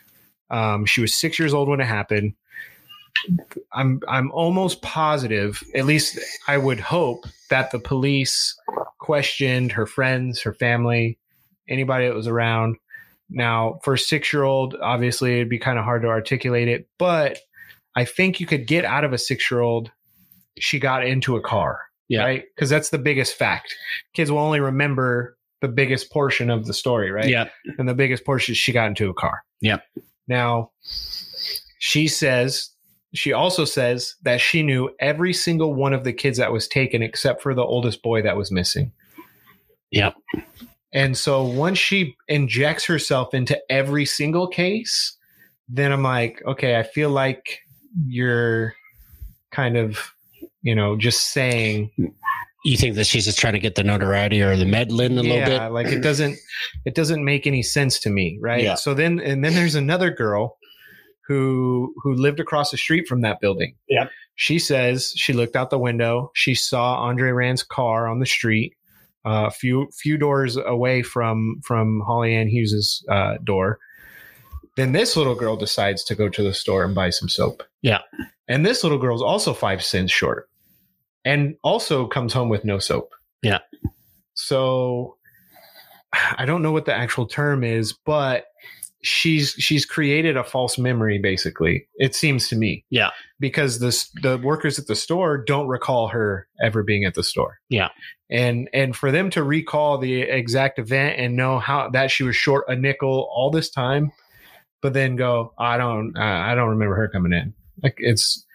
[0.49, 2.34] Um, she was six years old when it happened.
[3.72, 8.55] I'm I'm almost positive, at least I would hope that the police
[8.99, 11.18] questioned her friends, her family,
[11.70, 12.78] anybody that was around.
[13.30, 16.88] Now, for a six year old, obviously it'd be kind of hard to articulate it,
[16.99, 17.39] but
[17.95, 19.91] I think you could get out of a six year old.
[20.59, 22.22] She got into a car, Yeah.
[22.22, 22.43] right?
[22.55, 23.74] Because that's the biggest fact.
[24.14, 27.28] Kids will only remember the biggest portion of the story, right?
[27.30, 27.45] Yeah.
[27.78, 29.43] and the biggest portion is she got into a car.
[29.61, 29.78] Yeah.
[30.28, 30.72] Now,
[31.80, 32.70] she says
[33.14, 37.01] she also says that she knew every single one of the kids that was taken
[37.01, 38.91] except for the oldest boy that was missing.
[39.91, 40.16] Yep.
[40.93, 45.16] And so once she injects herself into every single case,
[45.68, 47.59] then I'm like, okay, I feel like
[48.07, 48.74] you're
[49.51, 49.99] kind of,
[50.61, 51.91] you know, just saying
[52.66, 55.38] You think that she's just trying to get the notoriety or the meddling a little
[55.45, 55.49] bit?
[55.49, 56.38] Yeah, like it doesn't
[56.86, 58.76] it doesn't make any sense to me right Yeah.
[58.76, 60.57] so then and then there's another girl
[61.28, 64.09] who who lived across the street from that building Yep.
[64.36, 68.74] she says she looked out the window she saw andre rand's car on the street
[69.26, 73.80] uh, a few few doors away from from holly ann hughes's uh, door
[74.76, 77.99] then this little girl decides to go to the store and buy some soap Yeah.
[78.47, 80.49] and this little girl's also five cents short
[81.26, 83.59] and also comes home with no soap Yeah.
[84.34, 85.17] so
[86.38, 88.45] I don't know what the actual term is, but
[89.04, 93.10] she's she's created a false memory basically it seems to me Yeah.
[93.39, 93.91] because the
[94.22, 97.89] the workers at the store don't recall her ever being at the store Yeah.
[98.30, 102.36] and and for them to recall the exact event and know how that she was
[102.36, 104.12] short a nickel all this time
[104.82, 108.45] but then go i don't uh, i don't remember her coming in like it's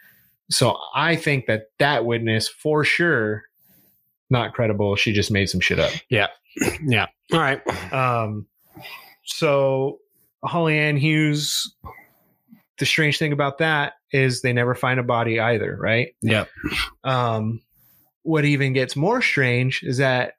[0.50, 3.44] so i think that that witness for sure
[4.30, 6.28] not credible she just made some shit up Yeah.
[6.86, 7.06] Yeah.
[7.32, 7.60] All right.
[7.92, 8.46] um,
[9.24, 9.98] so
[10.44, 11.74] Holly Ann Hughes,
[12.78, 16.14] the strange thing about that is they never find a body either, right?
[16.22, 16.44] Yeah.
[17.04, 17.60] Um,
[18.22, 20.34] what even gets more strange is that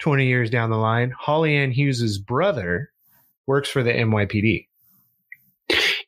[0.00, 2.90] 20 years down the line, Holly Ann Hughes's brother
[3.46, 4.66] works for the NYPD.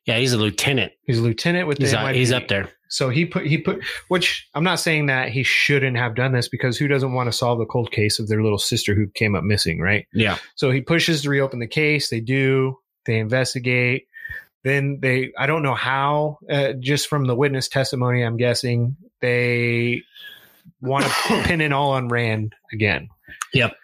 [0.05, 0.17] Yeah.
[0.17, 0.93] He's a lieutenant.
[1.05, 2.09] He's a lieutenant with the He's, NYPD.
[2.09, 2.69] uh, he's up there.
[2.89, 6.49] So he put he put which I'm not saying that he shouldn't have done this
[6.49, 9.33] because who doesn't want to solve the cold case of their little sister who came
[9.33, 10.05] up missing, right?
[10.11, 10.37] Yeah.
[10.55, 12.09] So he pushes to reopen the case.
[12.09, 12.77] They do.
[13.05, 14.07] They investigate.
[14.63, 20.03] Then they, I don't know how, uh, just from the witness testimony, I'm guessing they
[20.81, 21.11] want to
[21.43, 23.09] pin it all on Rand again.
[23.53, 23.75] Yep.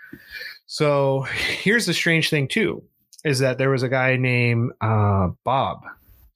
[0.68, 2.84] So here's the strange thing, too,
[3.24, 5.82] is that there was a guy named uh, Bob,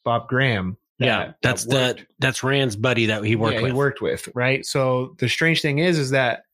[0.03, 0.77] Bob Graham.
[0.99, 1.33] that- yeah.
[1.43, 3.71] That's worked- the that's Rand's buddy that he worked yeah, with.
[3.71, 4.65] He worked with, right?
[4.65, 6.45] So the strange thing is, is that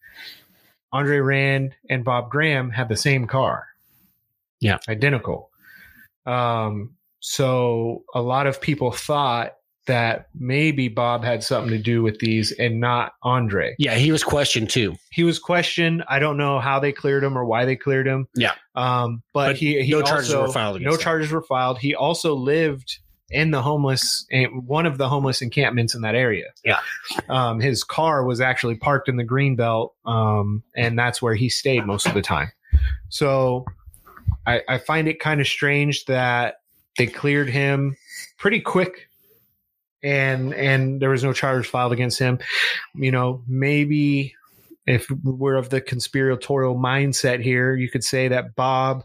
[0.92, 3.68] Andre Rand and Bob Graham had the same car.
[4.60, 4.78] Yeah.
[4.90, 5.52] Identical.
[6.28, 9.54] Um, so a lot of people thought
[9.88, 13.74] that maybe Bob had something to do with these and not Andre.
[13.80, 13.96] yeah.
[13.96, 14.98] He was questioned too.
[15.12, 16.04] He was questioned.
[16.10, 18.28] I don't know how they cleared him or why they cleared him.
[18.36, 18.54] Yeah.
[18.76, 21.00] Um, but, But he, he no charges were filed No him.
[21.00, 21.80] charges were filed.
[21.80, 23.00] He also lived
[23.30, 24.26] in the homeless,
[24.66, 26.48] one of the homeless encampments in that area.
[26.66, 26.80] Yeah.
[27.30, 31.48] Um, his car was actually parked in the green belt, um, and that's where he
[31.50, 32.52] stayed most of the time.
[33.10, 33.66] So
[34.48, 36.56] I, I find it kind of strange that
[36.98, 37.96] they cleared him
[38.38, 39.10] pretty quick
[40.04, 42.40] and and there was no charge filed against him.
[42.96, 44.36] You know, maybe
[44.86, 49.04] if we're of the conspiratorial mindset here, you could say that Bob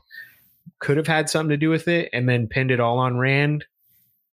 [0.78, 3.64] could have had something to do with it and then pinned it all on Rand.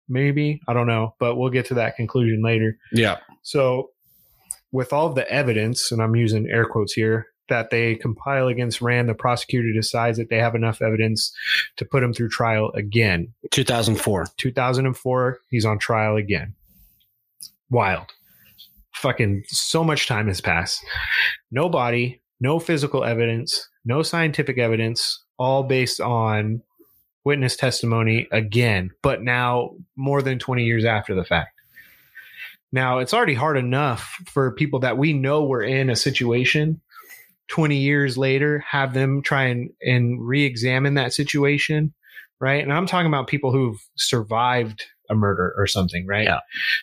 [0.09, 0.61] Maybe.
[0.69, 2.79] I don't know, but we'll get to that conclusion later.
[2.93, 3.19] Yeah.
[3.43, 3.91] So,
[4.73, 8.81] with all of the evidence, and I'm using air quotes here, that they compile against
[8.81, 11.35] Rand, the prosecutor decides that they have enough evidence
[11.77, 13.33] to put him through trial again.
[13.51, 14.27] 2004.
[14.37, 16.55] 2004, he's on trial again.
[17.71, 18.07] Wild.
[18.95, 20.85] Fucking so much time has passed.
[21.51, 26.63] No body, no physical evidence, no scientific evidence, all based on
[27.25, 31.61] witness testimony again, but now more than 20 years after the fact.
[32.73, 36.81] Now, it's already hard enough for people that we know were in a situation
[37.49, 41.93] 20 years later, have them try and, and re examine that situation
[42.41, 42.63] right?
[42.63, 46.25] And I'm talking about people who've survived a murder or something, right?
[46.25, 46.39] Yeah.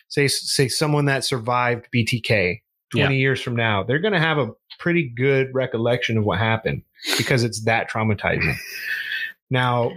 [0.08, 2.60] Say say someone that survived BTK
[2.92, 3.08] 20 Yeah.
[3.08, 6.82] years from now, they're going to have a pretty good recollection of what happened
[7.16, 8.54] because it's that traumatizing.
[9.50, 9.92] now,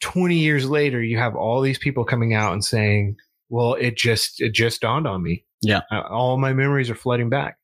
[0.00, 3.16] 20 years later, you have all these people coming out and saying,
[3.48, 5.44] "Well, it just it just dawned on me.
[5.62, 5.82] Yeah.
[5.90, 7.58] Uh, all my memories are flooding back.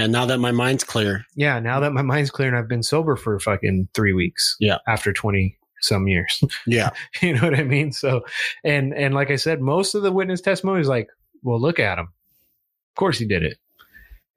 [0.00, 0.06] Yeah.
[0.06, 1.26] Now that my mind's clear.
[1.34, 4.56] Yeah, now that my mind's clear and I've been sober for fucking 3 weeks.
[4.60, 4.78] Yeah.
[4.86, 6.42] After 20 some years.
[6.66, 6.90] Yeah.
[7.22, 7.92] you know what I mean?
[7.92, 8.24] So,
[8.64, 11.08] and and like I said, most of the witness testimony is like,
[11.42, 12.06] well, look at him.
[12.06, 13.58] Of course he did it.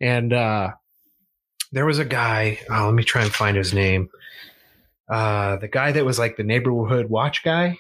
[0.02, 0.72] And uh
[1.72, 2.60] there was a guy.
[2.70, 4.10] Oh, let me try and find his name.
[5.10, 7.78] Uh the guy that was like the neighborhood watch guy.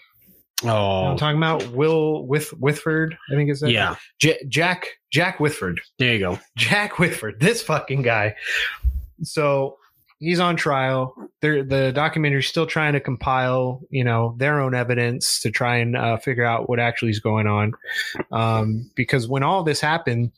[0.64, 1.05] You know Oh.
[1.07, 3.18] I'm talking about Will with Whitford.
[3.32, 3.95] I think is that Yeah.
[4.20, 5.82] J- Jack Jack Whitford.
[5.99, 6.39] There you go.
[6.57, 8.36] Jack Whitford, this fucking guy.
[9.24, 9.78] So
[10.20, 11.14] he's on trial.
[11.41, 15.95] They're, the documentary's still trying to compile, you know, their own evidence to try and
[15.97, 17.74] uh, figure out what actually is going on.
[18.32, 20.32] Um, because when all this happened,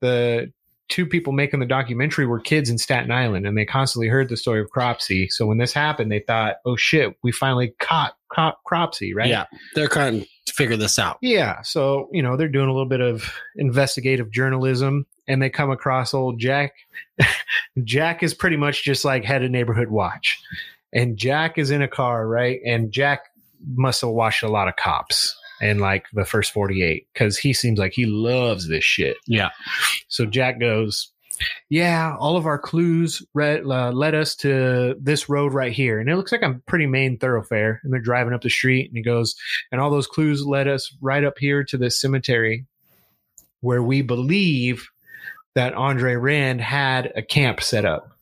[0.00, 0.50] the
[0.88, 4.36] two people making the documentary were kids in Staten Island, and they constantly heard the
[4.36, 5.30] story of Cropsey.
[5.30, 9.28] So when this happened, they thought, "Oh shit, we finally caught Crop- Cropsey!" Right?
[9.28, 9.44] Yeah.
[9.74, 11.18] They're trying to figure this out.
[11.22, 11.62] Yeah.
[11.62, 16.14] So, you know, they're doing a little bit of investigative journalism and they come across
[16.14, 16.72] old Jack.
[17.84, 20.40] Jack is pretty much just like head of neighborhood watch.
[20.92, 22.60] And Jack is in a car, right?
[22.64, 23.26] And Jack
[23.74, 27.78] must have watched a lot of cops in like the first 48 because he seems
[27.78, 29.16] like he loves this shit.
[29.26, 29.50] Yeah.
[30.08, 31.12] So Jack goes,
[31.68, 35.98] Yeah, all of our clues re- uh, led us to this road right here.
[36.00, 37.80] And it looks like a pretty main thoroughfare.
[37.82, 38.88] And they're driving up the street.
[38.88, 39.34] And he goes,
[39.72, 42.66] And all those clues led us right up here to this cemetery
[43.60, 44.88] where we believe
[45.54, 48.12] that Andre Rand had a camp set up.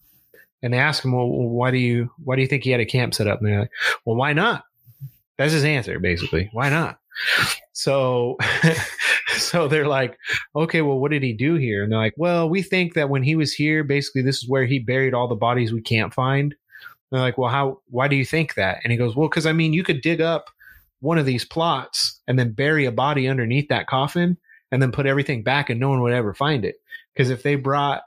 [0.63, 2.87] And they ask him, Well, why do you why do you think he had a
[2.87, 3.41] camp set up?
[3.41, 3.71] And they're like,
[4.05, 4.65] Well, why not?
[5.39, 6.49] That's his answer, basically.
[6.53, 6.99] Why not?
[7.73, 8.37] So,
[9.37, 10.19] so they're like,
[10.55, 11.83] okay, well, what did he do here?
[11.83, 14.65] And they're like, well, we think that when he was here, basically, this is where
[14.65, 16.55] he buried all the bodies we can't find.
[17.11, 17.81] They're like, well, how?
[17.89, 18.81] Why do you think that?
[18.83, 20.51] And he goes, well, because I mean, you could dig up
[21.01, 24.37] one of these plots and then bury a body underneath that coffin
[24.73, 26.77] and then put everything back, and no one would ever find it.
[27.15, 28.03] Because if they brought,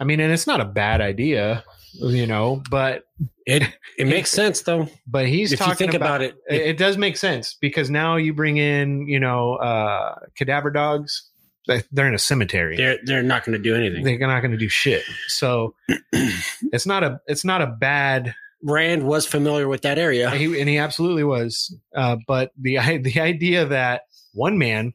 [0.00, 1.64] I mean, and it's not a bad idea,
[1.94, 3.04] you know, but
[3.46, 3.62] It
[3.98, 4.88] it makes sense though.
[5.06, 8.32] but he's if you think about, it, it, it does make sense because now you
[8.34, 11.26] bring in, you know, uh, cadaver dogs.
[11.68, 12.76] They- They're in a cemetery.
[12.76, 14.02] they're they're not going to do anything.
[14.04, 15.04] They're not going to do shit.
[15.28, 15.74] So
[16.12, 18.34] it's not a it's not a bad.
[18.62, 20.30] Rand was familiar with that area.
[20.30, 21.74] He, and he absolutely was.
[21.94, 24.92] Uh, but the the idea that one man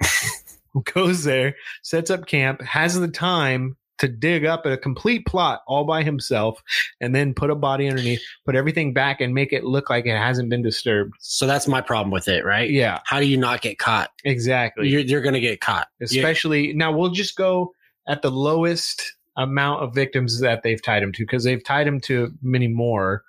[0.94, 5.84] goes there, sets up camp, has the time to dig up a complete plot all
[5.84, 6.60] by himself,
[7.00, 10.18] and then put a body underneath, put everything back, and make it look like it
[10.18, 11.14] hasn't been disturbed.
[11.20, 12.68] So that's my problem with it, right?
[12.68, 14.10] Yeah, How do you not get caught?
[14.24, 14.88] exactly.
[14.88, 15.86] You're, you're going to get caught.
[16.00, 17.72] Especially now we'll just go
[18.08, 22.00] at the lowest amount of victims that they've tied him to because they've tied him
[22.00, 23.24] to many more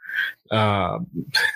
[0.51, 0.99] uh,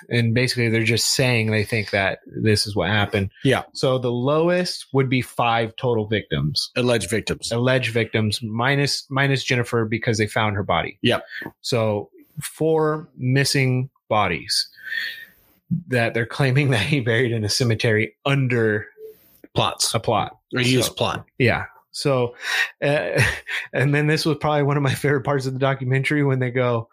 [0.08, 3.62] and basically they're just saying they think that this is what happened Yeah.
[3.72, 7.52] so the lowest would be five total victims alleged victims.
[7.52, 11.24] alleged victims minus minus jennifer because they found her body Yep.
[11.60, 14.68] so four missing bodies
[15.88, 18.86] that they're claiming that he buried in a cemetery under
[19.54, 21.24] Plots a plot or use So- plot.
[21.38, 21.64] yeah.
[21.90, 22.34] So,
[22.82, 23.20] uh,
[23.72, 26.50] and then this was probably one of my favorite parts of the documentary when they
[26.50, 26.88] go,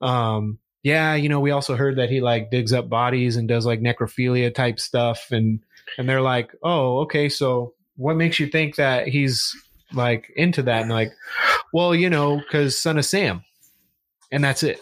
[0.00, 3.64] um, yeah, you know, we also heard that he like digs up bodies and does
[3.64, 5.28] like necrophilia type stuff.
[5.30, 5.60] And,
[5.96, 7.28] and they're like, oh, okay.
[7.28, 9.54] So what makes you think that he's
[9.94, 10.82] like into that?
[10.82, 11.12] And like,
[11.72, 13.42] well, you know, cause son of Sam.
[14.30, 14.78] And that's it.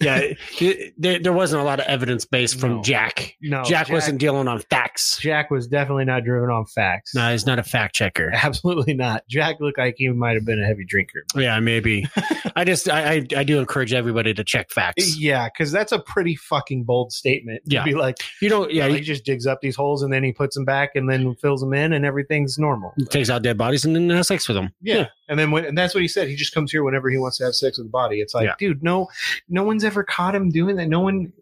[0.00, 0.16] Yeah,
[0.60, 2.82] it- there, there wasn't a lot of evidence based from No.
[2.82, 3.36] Jack.
[3.42, 5.18] No, Jack, wasn't dealing on facts.
[5.20, 7.14] Jack was definitely not driven on facts.
[7.14, 8.30] No, he's not a fact checker.
[8.34, 9.26] Absolutely not.
[9.28, 11.24] Jack looked like he might have been a heavy drinker.
[11.36, 12.06] Yeah, maybe.
[12.56, 15.18] I just I, I I do encourage everybody to check facts.
[15.18, 17.62] Yeah, because that's a pretty fucking bold statement.
[17.68, 17.84] To Yeah.
[17.84, 18.70] be like, You don't.
[18.72, 20.90] Yeah, yeah, he he just digs up these holes and then he puts them back
[20.94, 22.92] and then fills them in and everything's normal.
[23.10, 24.72] takes out dead bodies and then has sex with them.
[24.80, 26.28] Yeah, and then when and that's what he said.
[26.28, 28.20] He just comes here whenever he wants to have sex with the body.
[28.20, 28.54] It's like, Yeah.
[28.58, 29.08] dude, no,
[29.50, 30.88] no one's ever caught him doing that.
[30.88, 31.32] No one.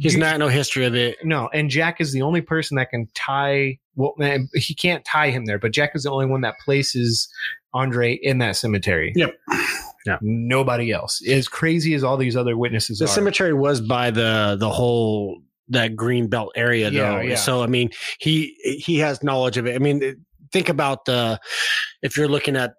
[0.00, 1.16] He's you- not no history of it.
[1.24, 3.78] No, and Jack is the only person that can tie.
[3.94, 7.28] Well, man, he can't tie him there, but Jack is the only one that places
[7.72, 9.12] Andre in that cemetery.
[9.16, 9.34] Yep.
[10.04, 10.18] Yeah.
[10.20, 11.24] Nobody else.
[11.28, 13.08] As crazy as all these other witnesses The are.
[13.08, 17.20] cemetery was by the the whole that green belt area Yeah, though.
[17.20, 17.34] yeah.
[17.36, 19.76] So I mean, he he has knowledge of it.
[19.76, 21.38] I mean, think about the
[22.02, 22.72] if you're looking at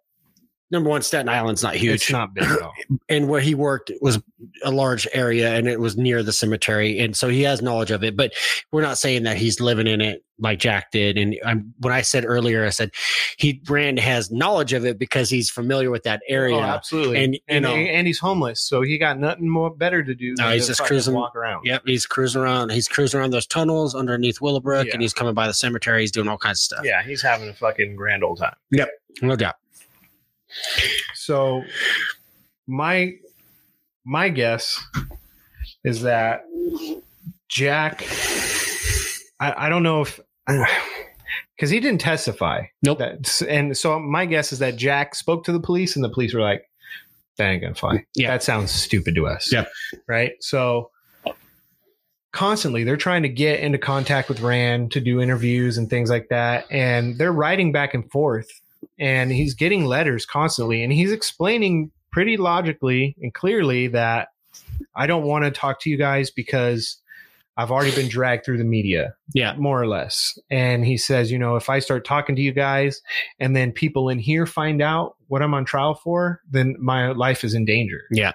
[0.72, 1.95] number one, Staten Island's not huge.
[1.95, 2.74] It's not big at all.
[3.09, 4.20] and where he worked was
[4.64, 8.03] a large area and it was near the cemetery and so he has knowledge of
[8.03, 8.34] it but
[8.72, 12.01] we're not saying that he's living in it like jack did and I'm, when i
[12.01, 12.91] said earlier i said
[13.38, 17.24] he brand has knowledge of it because he's familiar with that oh, area Oh, absolutely.
[17.24, 20.34] And, And know- and he's homeless, so he got nothing more better to do.
[20.38, 21.66] No, than he's just cruising- walk around.
[21.66, 22.72] Yep, he's cruising around.
[22.72, 24.93] He's cruising around those tunnels underneath Willowbrook, Yeah.
[24.93, 26.01] and he's coming by the cemetery.
[26.01, 26.82] He's doing all kinds of stuff.
[26.84, 28.55] Yeah, he's having a fucking grand old time.
[28.72, 28.89] Yep.
[29.22, 29.55] No doubt.
[31.16, 31.64] So
[32.68, 33.14] my
[34.06, 34.84] my guess
[35.84, 36.45] is that
[37.49, 38.04] Jack
[39.39, 40.20] I, I don't know if
[41.56, 42.64] because he didn't testify.
[42.82, 42.99] Nope.
[42.99, 46.34] That's, and so my guess is that Jack spoke to the police and the police
[46.34, 46.64] were like,
[47.38, 48.06] that ain't gonna fly.
[48.16, 48.32] Yeah.
[48.32, 49.51] That sounds stupid to us.
[49.51, 49.72] Yep.
[50.08, 50.34] Right.
[50.39, 50.91] So
[52.32, 56.30] constantly they're trying to get into contact with Rand to do interviews and things like
[56.30, 56.66] that.
[56.72, 58.49] And they're writing back and forth.
[58.99, 60.83] And he's getting letters constantly.
[60.83, 64.29] And he's explaining pretty logically and clearly that
[64.95, 66.97] I don't want to talk to you guys because
[67.57, 70.37] I've already been dragged through the media Yeah, more or less.
[70.49, 73.01] And he says, you know, if I start talking to you guys
[73.39, 77.43] and then people in here find out what I'm on trial for, then my life
[77.43, 78.01] is in danger.
[78.11, 78.31] yeah.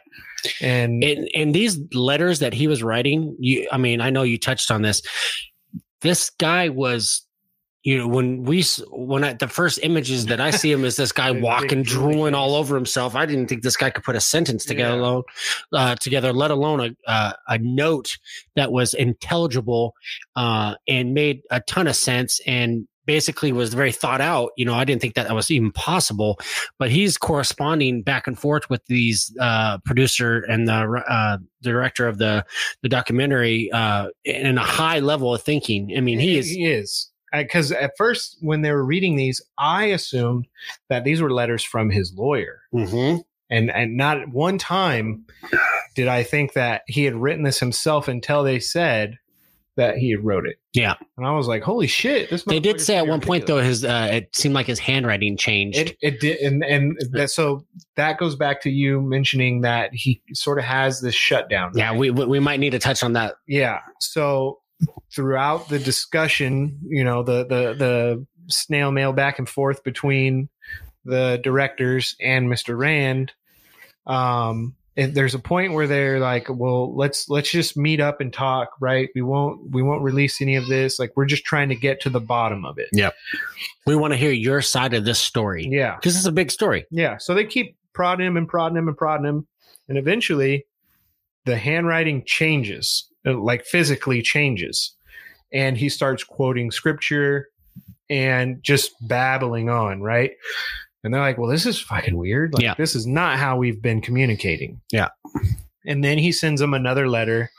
[0.60, 4.38] And And and these letters that he was writing, you, I mean, I know you
[4.38, 5.02] touched on this.
[6.00, 7.22] This guy was.
[7.84, 11.12] You know, when we when I, the first images that I see him is this
[11.12, 13.14] guy walking, drooling all over himself.
[13.14, 15.00] I didn't think this guy could put a sentence together, Yeah.
[15.00, 15.22] alone,
[15.72, 18.18] uh, together, let alone a uh, a note
[18.56, 19.94] that was intelligible
[20.36, 24.50] uh, and made a ton of sense and basically was very thought out.
[24.58, 26.38] You know, I didn't think that that was even possible,
[26.78, 32.18] but he's corresponding back and forth with these uh, producer and the uh, director of
[32.18, 32.44] the
[32.82, 35.94] the documentary uh, in a high level of thinking.
[35.96, 36.50] I mean, he is.
[36.50, 37.08] He is.
[37.32, 40.46] Because at first, when they were reading these, I assumed
[40.88, 42.60] that these were letters from his lawyer.
[42.74, 43.22] Mhm.
[43.50, 45.24] And and not at one time
[45.94, 49.18] did I think that he had written this himself until they said
[49.76, 50.56] that he had wrote it.
[50.74, 50.94] Yeah.
[51.16, 52.30] And I was like, holy shit!
[52.30, 55.36] This They did say at one point though his uh, it seemed like his handwriting
[55.36, 55.78] changed.
[55.78, 57.64] It it did, and and that so
[57.96, 61.72] that goes back to you mentioning that he sort of has this shutdown.
[61.74, 61.98] yeah, right?
[61.98, 63.36] we we we might need to touch on that.
[63.46, 63.78] yeah.
[64.00, 64.58] So
[65.14, 70.48] throughout the discussion, you know, the the the snail mail back and forth between
[71.04, 72.76] the directors and Mr.
[72.76, 73.32] Rand,
[74.06, 78.70] um, there's a point where they're like, "Well, let's let's just meet up and talk,
[78.80, 79.08] right?
[79.14, 80.98] We won't we won't release any of this.
[80.98, 83.10] Like, we're just trying to get to the bottom of it." Yeah,
[83.86, 85.94] we want to hear your side of this story Yeah.
[85.96, 86.84] because it's a big story.
[86.90, 87.16] Yeah.
[87.18, 89.46] So they keep prodding him and prodding him and prodding him.
[89.88, 90.66] And eventually
[91.46, 94.94] the handwriting changes, Uh, like physically changes.
[95.52, 97.48] And he starts quoting scripture
[98.10, 100.32] and just babbling on, right?
[101.04, 102.54] And they're like, well, this is fucking weird.
[102.54, 102.74] Like, Yeah.
[102.76, 104.80] this is not how we've been communicating.
[104.92, 105.08] Yeah.
[105.86, 107.50] And then he sends them another letter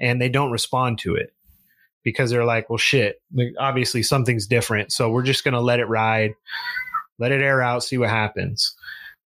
[0.00, 1.32] and they don't respond to it
[2.04, 4.92] because they're like, well, shit, like, obviously something's different.
[4.92, 6.32] So we're just going to let it ride,
[7.18, 8.74] let it air out, see what happens.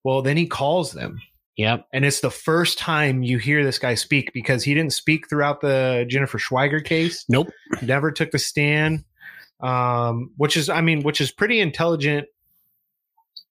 [0.03, 1.21] Well, then he calls them.
[1.61, 1.87] Yep.
[1.93, 5.61] And it's the first time you hear this guy speak because he didn't speak throughout
[5.61, 7.23] the Jennifer Schweiger case.
[7.29, 7.49] Nope.
[7.81, 9.03] Never took the stand.
[9.61, 12.27] Um, which is, I mean, which is pretty intelligent.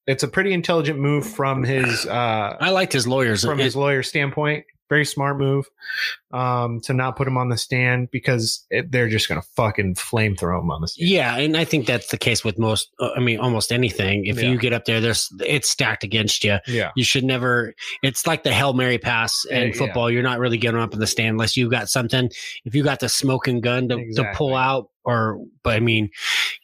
[0.09, 3.45] It's a pretty intelligent move from his uh I liked his lawyers.
[3.45, 4.65] from It- his lawyer standpoint.
[4.91, 5.67] Very smart move
[6.33, 9.95] um, to not put him on the stand because it, they're just going to fucking
[9.95, 11.09] flamethrow him on the stand.
[11.09, 12.91] Yeah, and I think that's the case with most.
[12.99, 14.27] uh, I mean, almost anything.
[14.27, 14.51] If Yeah.
[14.51, 16.59] you get up there, there's it's stacked against you.
[16.67, 16.91] Yeah.
[16.97, 17.73] You should never.
[18.03, 19.75] It's like the hail mary pass in yeah.
[19.75, 20.11] football.
[20.11, 22.29] You're not really getting up in the stand unless you've got something.
[22.65, 26.11] If you got the smoking gun to, to pull out, or but I mean,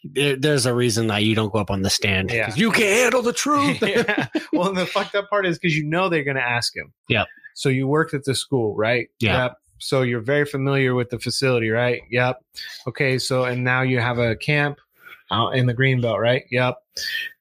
[0.03, 2.29] there, there's a reason that you don't go up on the stand.
[2.31, 2.53] Yeah.
[2.55, 3.81] You can't handle the truth.
[3.81, 4.27] yeah.
[4.53, 6.91] Well, the fucked up part is because you know they're going to ask him.
[7.09, 7.27] Yep.
[7.57, 9.09] So you worked at the school, right?
[9.19, 9.43] Yeah.
[9.45, 9.57] Yep.
[9.79, 12.01] So you're very familiar with the facility, right?
[12.11, 12.39] Yep.
[12.87, 13.17] Okay.
[13.17, 14.79] So and now you have a camp
[15.31, 16.43] out in the greenbelt, right?
[16.51, 16.75] Yep.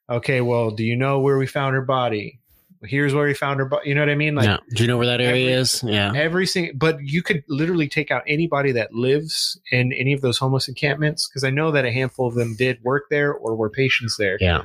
[0.09, 0.41] Okay.
[0.41, 2.39] Well, do you know where we found her body?
[2.83, 3.89] Here's where we found her body.
[3.89, 4.35] You know what I mean?
[4.35, 4.59] Like yeah.
[4.75, 5.83] Do you know where that area every- is?
[5.85, 6.13] Yeah.
[6.15, 10.39] every single but you could literally take out anybody that lives in any of those
[10.39, 13.71] homeless encampments because i know that a handful of them did work there or were
[13.71, 14.63] patients there Yeah.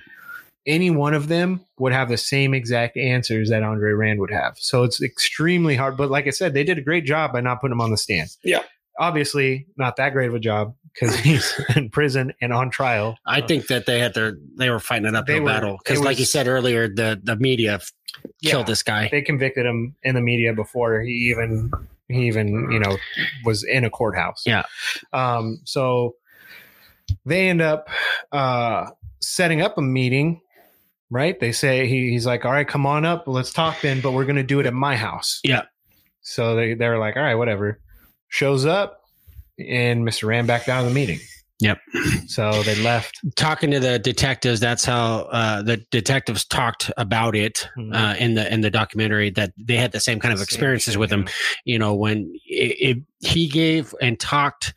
[0.68, 4.56] Any one of them would have the same exact answers that andre rand would have
[4.60, 7.60] so it's extremely hard but like i said they did a great job by not
[7.62, 8.62] putting him on the stand Yeah.
[9.00, 13.42] obviously not that great of a job because he's in prison and on trial I
[13.42, 16.48] think that they had their they were fighting an uphill battle because, like you said
[16.48, 17.80] earlier, the the media
[18.42, 18.52] Yeah.
[18.52, 19.08] killed this guy.
[19.10, 21.72] they convicted him in the media before he even
[22.10, 22.98] he even you know
[23.46, 24.64] was in a courthouse Yeah.
[25.14, 26.16] um so
[27.26, 27.88] they end up
[28.32, 28.88] uh
[29.22, 30.42] setting up a meeting
[31.12, 31.40] right?
[31.40, 33.26] They say he, he's like all right come on up.
[33.28, 35.40] Let's talk then but we're gonna do it at my house.
[35.44, 35.64] Yeah.
[36.22, 37.80] so they they're like all right whatever.
[38.30, 39.02] Shows up
[39.60, 41.20] and mr Rand back down to the meeting.
[41.60, 41.78] Yep.
[42.26, 43.20] so they left.
[43.36, 47.94] Talking to the detectives that's how uh, the detectives talked about it Mhm.
[47.96, 51.12] uh, in the in the documentary that they had the same kind of experiences with
[51.12, 51.28] him.
[51.66, 54.74] you know when it, it, he gave and talked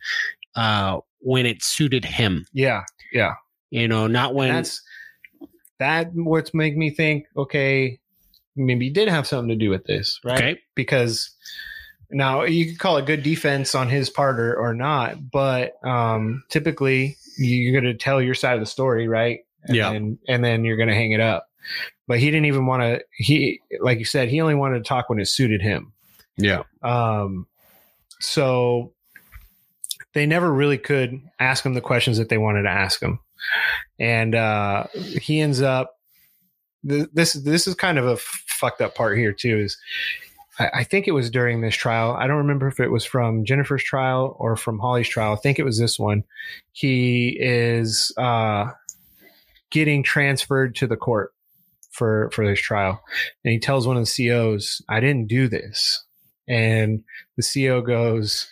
[0.55, 2.45] uh, when it suited him.
[2.53, 3.33] Yeah yeah.
[3.71, 4.81] You know not when that's
[5.79, 7.99] that what's make me think okay
[8.55, 10.37] maybe he did have something to do with this right?
[10.37, 10.61] Okay.
[10.75, 11.31] Because
[12.11, 16.43] now you could call it good defense on his part or, or not but um
[16.49, 19.39] typically you're going to tell your side of the story right?
[19.63, 19.91] And Yeah.
[19.91, 21.47] then, and then you're going to hang it up.
[22.07, 25.09] But he didn't even want to he like you said he only wanted to talk
[25.09, 25.91] when it suited him.
[26.37, 26.63] Yeah.
[26.83, 27.47] Um,
[28.19, 28.93] so
[30.13, 33.19] they never really could ask him the questions that they wanted to ask him,
[33.99, 35.95] and uh, he ends up.
[36.87, 39.59] th- This this is kind of a fucked up part here too.
[39.59, 39.77] Is
[40.59, 42.13] I, I think it was during this trial.
[42.13, 45.33] I don't remember if it was from Jennifer's trial or from Holly's trial.
[45.33, 46.23] I think it was this one.
[46.71, 48.71] He is uh,
[49.69, 51.33] getting transferred to the court
[51.91, 53.01] for for this trial,
[53.43, 56.01] and he tells one of the COs, "I didn't do this."
[56.47, 57.03] and
[57.37, 58.47] the CO goes,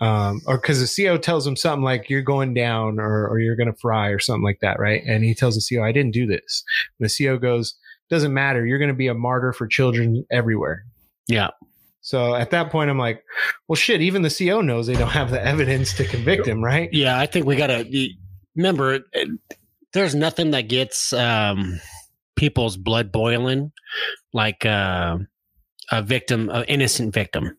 [0.00, 3.56] um, or because the CO tells him something like "you're going down" or "or you're
[3.56, 5.02] going to fry" or something like that, right?
[5.06, 6.64] And he tells the CO, "I didn't do this."
[6.98, 7.74] And the CO goes,
[8.08, 8.64] "Doesn't matter.
[8.64, 10.84] You're going to be a martyr for children everywhere."
[11.28, 11.48] Yeah.
[12.02, 13.24] So at that point, I'm like,
[13.68, 16.88] "Well, shit." Even the CO knows they don't have the evidence to convict him, right?
[16.92, 17.86] yeah i think we gotta
[18.56, 19.24] remember uh,
[19.92, 21.80] there's nothing that gets um,
[22.36, 23.72] people's blood boiling
[24.32, 25.18] like uh,
[25.90, 27.56] a victim an innocent victim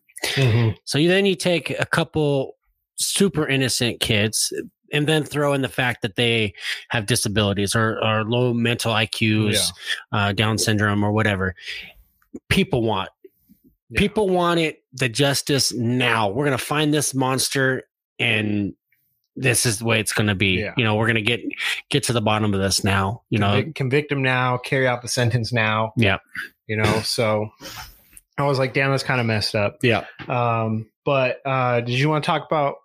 [0.84, 2.56] So you, then you take a couple
[2.96, 4.52] super innocent kids
[4.92, 6.54] and then throw in the fact that they
[6.90, 9.72] have disabilities or, or low mental IQs,
[10.12, 11.54] uh, Down syndrome or whatever.
[12.48, 13.08] People want.
[13.90, 13.98] Yeah.
[13.98, 16.28] People want it the justice now.
[16.28, 17.84] We're gonna find this monster
[18.18, 18.74] and
[19.36, 20.60] this is the way it's going to be.
[20.60, 20.74] Yeah.
[20.76, 21.40] You know, we're going to get
[21.88, 23.22] get to the bottom of this now.
[23.30, 25.92] You know, convict, convict him now, carry out the sentence now.
[25.96, 26.18] Yeah.
[26.66, 27.50] You know, so
[28.38, 29.78] I was like, damn, that's kind of messed up.
[29.82, 30.06] yeah.
[30.28, 32.76] Um, but uh, did you want to talk about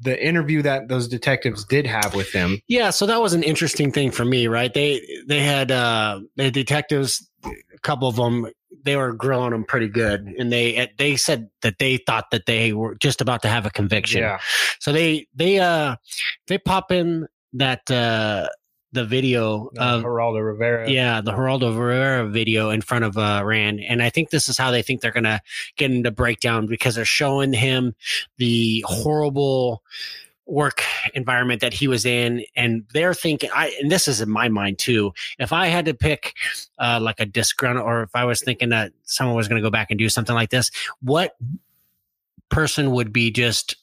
[0.00, 2.60] the interview that those detectives did have with him?
[2.68, 4.72] Yeah, so that was an interesting thing for me, right?
[4.72, 8.46] They they had uh the detectives, a couple of them,
[8.84, 12.72] they were grilling them pretty good, and they they said that they thought that they
[12.72, 14.20] were just about to have a conviction.
[14.20, 14.38] Yeah.
[14.78, 15.96] So they they uh
[16.46, 18.48] they pop in that uh
[18.92, 20.90] the video Uh, of Geraldo Rivera.
[20.90, 24.58] yeah, the Geraldo Rivera video in front of uh, Rand, and I think this is
[24.58, 25.40] how they think they're gonna
[25.76, 27.94] get into breakdown because they're showing him
[28.38, 29.82] the horrible
[30.44, 30.82] work
[31.14, 33.48] environment that he was in, and they're thinking.
[33.54, 35.12] I and this is in my mind too.
[35.38, 36.34] If I had to pick
[36.78, 39.90] uh, like a disgruntled, or if I was thinking that someone was gonna go back
[39.90, 40.70] and do something like this,
[41.00, 41.34] what
[42.50, 43.76] person would be just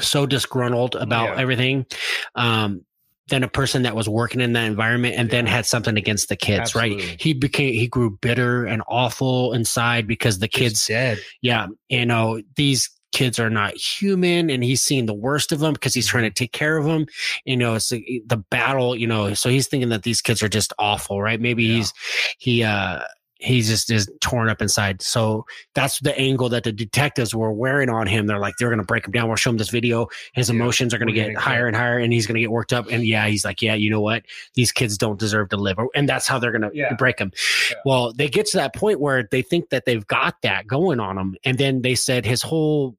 [0.00, 1.40] so disgruntled about Yeah.
[1.40, 1.86] everything?
[2.34, 2.84] Um,
[3.28, 6.36] than a person that was working in that environment and then had something against the
[6.36, 7.06] kids, Absolutely.
[7.06, 7.20] right?
[7.20, 11.18] He became he grew bitter and awful inside because the kids, dead.
[11.42, 15.72] yeah, you know, these kids are not human and he's seeing the worst of them
[15.72, 17.06] because he's trying to take care of them.
[17.44, 20.48] You know, it's the, the battle, you know, so he's thinking that these kids are
[20.48, 21.40] just awful, right?
[21.40, 21.74] Maybe Yeah.
[21.76, 21.92] he's
[22.38, 23.00] he uh
[23.40, 25.00] he just is torn up inside.
[25.02, 28.26] So that's the angle that the detectives were wearing on him.
[28.26, 29.28] They're like, they're going to break him down.
[29.28, 30.08] We'll show him this video.
[30.34, 32.50] His Yeah, emotions are going to get higher and higher, and he's going to get
[32.50, 32.86] worked up.
[32.90, 34.24] And yeah, he's like, yeah, you know what?
[34.54, 35.78] These kids don't deserve to live.
[35.94, 36.94] And that's how they're going to Yeah.
[36.94, 37.32] break him.
[37.70, 37.76] Yeah.
[37.84, 41.16] Well, they get to that point where they think that they've got that going on
[41.16, 41.36] him.
[41.44, 42.96] And then they said his whole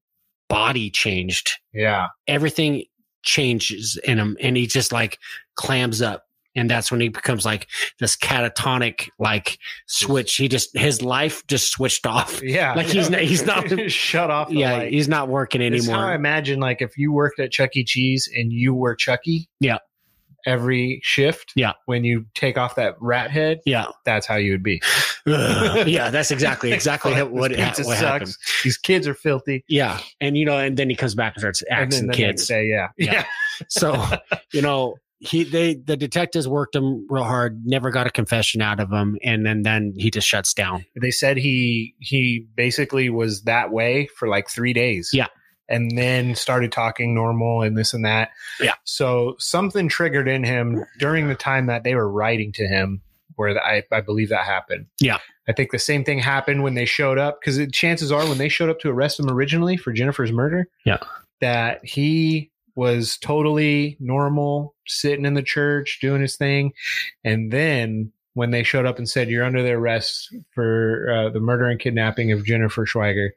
[0.50, 1.60] body changed.
[1.74, 2.08] Yeah.
[2.28, 2.84] Everything
[3.24, 4.38] changes in him.
[4.42, 5.20] And he just like
[5.56, 6.26] clams up.
[6.56, 7.68] And that's when he becomes like
[7.99, 9.57] this catatonic like
[9.88, 10.36] switch.
[10.36, 12.41] He just his life just switched off.
[12.52, 12.73] Yeah.
[12.73, 14.52] Like he's not- he's not- shut off.
[14.52, 14.91] Yeah, light.
[14.94, 17.84] he's not working It's how I imagine like if you worked at Chuck E.
[17.86, 19.48] Cheese and you were Chucky.
[19.60, 19.78] Yeah.
[20.45, 21.52] Every shift.
[21.56, 21.73] Yeah.
[21.86, 24.82] When you take off that rat head, Yeah, that's how you would be.
[25.28, 27.99] yeah, that's exactly exactly what ha- what sucks.
[27.99, 28.34] happened.
[28.64, 29.64] These kids are filthy.
[29.69, 32.14] Yeah, and you know, and then he comes back and starts And axing then the
[32.14, 32.48] kids.
[32.48, 32.88] say day, yeah.
[32.98, 33.26] Yeah.
[33.69, 34.03] so
[34.52, 38.80] you know he they the detectives worked him real hard never got a confession out
[38.80, 43.43] of him and then then he just shuts down They said he he basically was
[43.43, 45.11] that way for like three days.
[45.14, 45.27] Yeah.
[45.69, 48.31] And then started talking normal and this and that.
[48.60, 48.73] Yeah.
[48.84, 53.02] So something triggered in him during the time that they were writing to him,
[53.35, 54.88] where the, I, I believe that happened.
[54.99, 55.19] Yeah.
[55.48, 58.49] I think the same thing happened when they showed up because chances are when they
[58.49, 60.98] showed up to arrest him originally for Jennifer's murder, Yeah.
[61.39, 66.73] that he was totally normal, sitting in the church, doing his thing.
[67.23, 71.39] And then when they showed up and said, You're under the arrest for uh, the
[71.39, 73.30] murder and kidnapping of Jennifer Schweiger,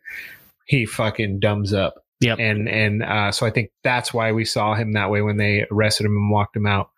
[0.67, 2.05] he fucking dumbs up.
[2.21, 2.39] Yep.
[2.39, 5.67] And and uh, so I think that's why we saw him that way when they
[5.71, 6.91] arrested him and walked him out.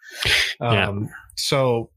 [0.60, 0.88] Yeah.
[0.88, 1.90] Um, so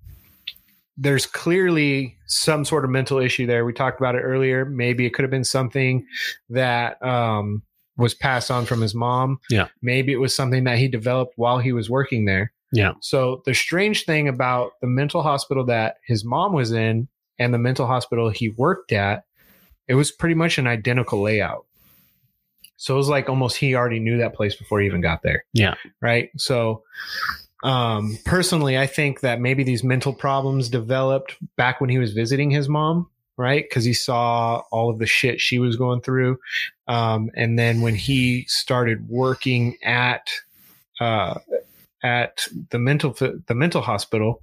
[0.98, 3.66] there's clearly some sort of mental issue there.
[3.66, 4.66] We talked about it earlier.
[4.66, 6.06] Maybe it could have been something
[6.50, 7.64] that um,
[8.00, 9.40] was passed on from his mom.
[9.50, 9.68] Yeah.
[9.82, 12.54] Maybe it was something that he developed while he was working there.
[12.72, 12.94] Yeah.
[13.02, 17.08] So the strange thing about the mental hospital that his mom was in
[17.38, 19.26] and the mental hospital he worked at,
[19.88, 21.66] it was pretty much an identical layout.
[22.78, 25.44] So it was like almost he already knew that place before he even got there.
[25.54, 25.76] Yeah.
[26.02, 26.30] Right.
[26.38, 26.84] So
[27.64, 32.50] um personally I think that maybe these mental problems developed back when he was visiting
[32.50, 33.10] his mom,
[33.40, 33.64] right?
[33.68, 36.38] Because he saw all of the shit she was going through.
[36.88, 40.28] Um and then when he started working at
[41.02, 41.40] uh
[42.04, 44.42] at the mental the mental hospital,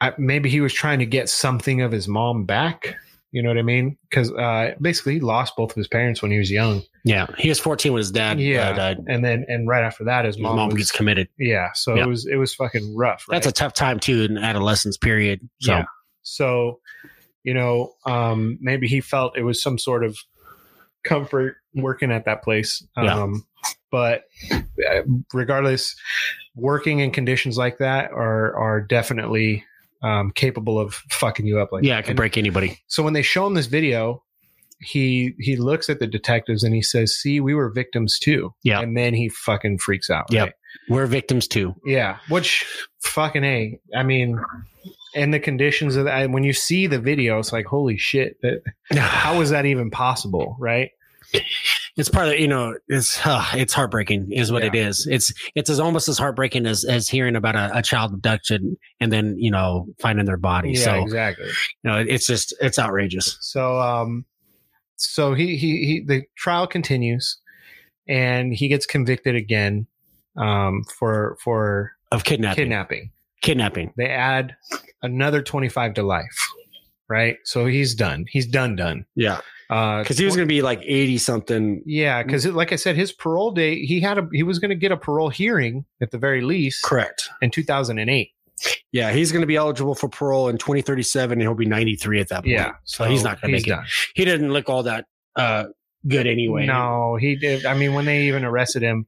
[0.00, 2.96] I, maybe he was trying to get something of his mom back.
[3.30, 3.98] You know what I mean?
[4.08, 6.82] Because uh, basically, he lost both of his parents when he was young.
[7.04, 10.04] yeah he was 14 when his dad yeah, uh, died and then and right after
[10.04, 11.68] that, his his mom, mom, was, gets committed yeah.
[11.74, 12.04] So Yeah.
[12.04, 13.24] it was it was fucking rough.
[13.28, 15.84] that's a tough time too in adolescence period so Yeah.
[16.22, 16.80] so
[17.48, 20.16] you know um, maybe he felt it was some sort of
[21.04, 22.86] comfort working at that place.
[22.96, 23.22] Yeah.
[23.22, 23.44] Um,
[23.90, 25.00] but uh,
[25.32, 25.96] regardless,
[26.54, 29.64] working in conditions like that are are definitely
[30.02, 32.00] um, capable of fucking you up like yeah that.
[32.00, 34.22] it can And break anybody so when they show him this video
[34.80, 38.80] he he looks at the detectives and he says see we were victims too Yeah.
[38.80, 40.52] and then he fucking freaks out Yeah, right?
[40.88, 42.64] we're victims too yeah which
[43.02, 44.38] fucking a i mean
[45.14, 48.60] and the conditions of that when you see the video it's like holy shit that
[48.98, 50.90] how is that even possible right
[51.96, 54.68] it's part of you know it's uh, it's heartbreaking is what Yeah.
[54.68, 58.14] it is it's it's as almost as heartbreaking as as hearing about a, a child
[58.14, 62.54] abduction and then you know finding their body yeah so exactly you know it's just
[62.60, 64.24] it's outrageous so um
[64.96, 67.38] so he he, he the trial continues
[68.08, 69.86] and he gets convicted again
[70.38, 72.64] um, for for Of kidnapping.
[72.64, 73.10] kidnapping.
[73.42, 73.92] Kidnapping.
[73.96, 74.56] They add
[75.02, 76.36] another 25 to life.
[77.08, 77.36] Right.
[77.44, 78.26] So he's done.
[78.28, 79.06] He's done, done.
[79.14, 79.40] Yeah,
[79.70, 81.82] Uh, because he was going to be like eighty something.
[81.86, 84.74] yeah, because like I said, his parole date, he had a he was going to
[84.76, 87.30] get a parole hearing at the very least Correct.
[87.40, 88.30] in 2008.
[88.92, 92.28] Yeah, he's going to be eligible for parole in 2037, and he'll be 93 at
[92.28, 92.48] that point.
[92.48, 93.76] Yeah, So he's not gonna he's make it.
[93.76, 93.86] done.
[94.14, 95.06] He didn't look all that
[95.36, 95.64] uh,
[96.06, 96.66] good anyway.
[96.66, 97.64] No, he did.
[97.64, 99.06] I mean, when they even arrested him,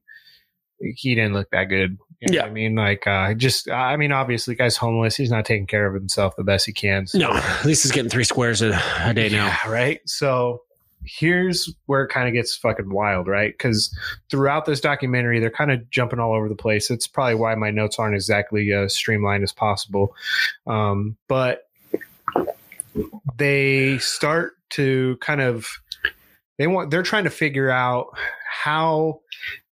[0.79, 1.97] he didn't look that good.
[2.21, 2.45] You know Yeah.
[2.45, 5.17] I mean, like, uh, just, I mean, obviously, guy's homeless.
[5.17, 7.07] He's not taking care of himself the best he can.
[7.07, 9.47] So- No, at least he's getting three squares a, a day now.
[9.47, 9.99] Yeah, right?
[10.05, 10.61] So
[11.03, 13.51] here's where it kind of gets fucking wild, right?
[13.53, 13.91] Because
[14.29, 16.91] throughout this documentary, they're kind of jumping all over the place.
[16.91, 20.15] It's probably why my notes aren't exactly uh, streamlined as possible.
[20.67, 21.67] Um, but
[23.37, 25.67] they start to kind of
[26.57, 28.07] they want they're trying to figure out
[28.47, 29.21] how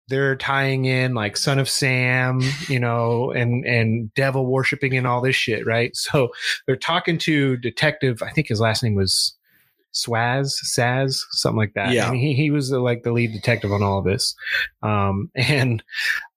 [0.09, 5.21] they're tying in like son of sam you know and and devil worshiping and all
[5.21, 5.95] this shit right?
[5.95, 6.29] So
[6.65, 9.35] they're talking to detective i think his last name was
[9.93, 11.93] swaz saz something like that.
[11.93, 12.09] Yeah.
[12.09, 14.35] and he, he was the, like the lead detective on all of this.
[14.83, 15.83] Um and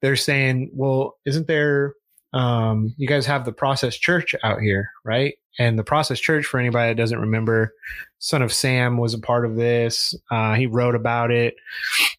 [0.00, 1.94] they're saying well isn't there
[2.32, 5.34] um you guys have the process church out here right?
[5.58, 7.74] And the process church for anybody that doesn't remember
[8.18, 10.14] son of sam was a part of this.
[10.30, 11.54] Uh he wrote about it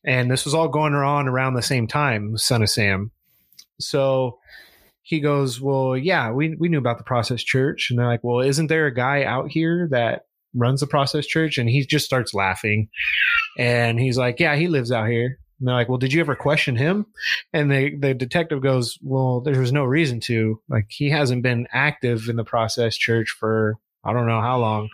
[0.05, 3.11] and this was all going on around the same time son of sam.
[3.79, 4.39] So
[5.01, 7.87] he goes well yeah we, we knew about the process church.
[7.89, 11.57] And they're like well isn't there a guy out here that runs the process church?
[11.57, 12.89] And he just starts laughing.
[13.57, 15.39] And he's like yeah he lives out here.
[15.59, 17.05] And they're like well did you ever question him?
[17.53, 20.61] And the, the detective goes well there was no reason to.
[20.69, 23.75] Like he hasn't been active in the process church for
[24.05, 24.89] i don't know how long.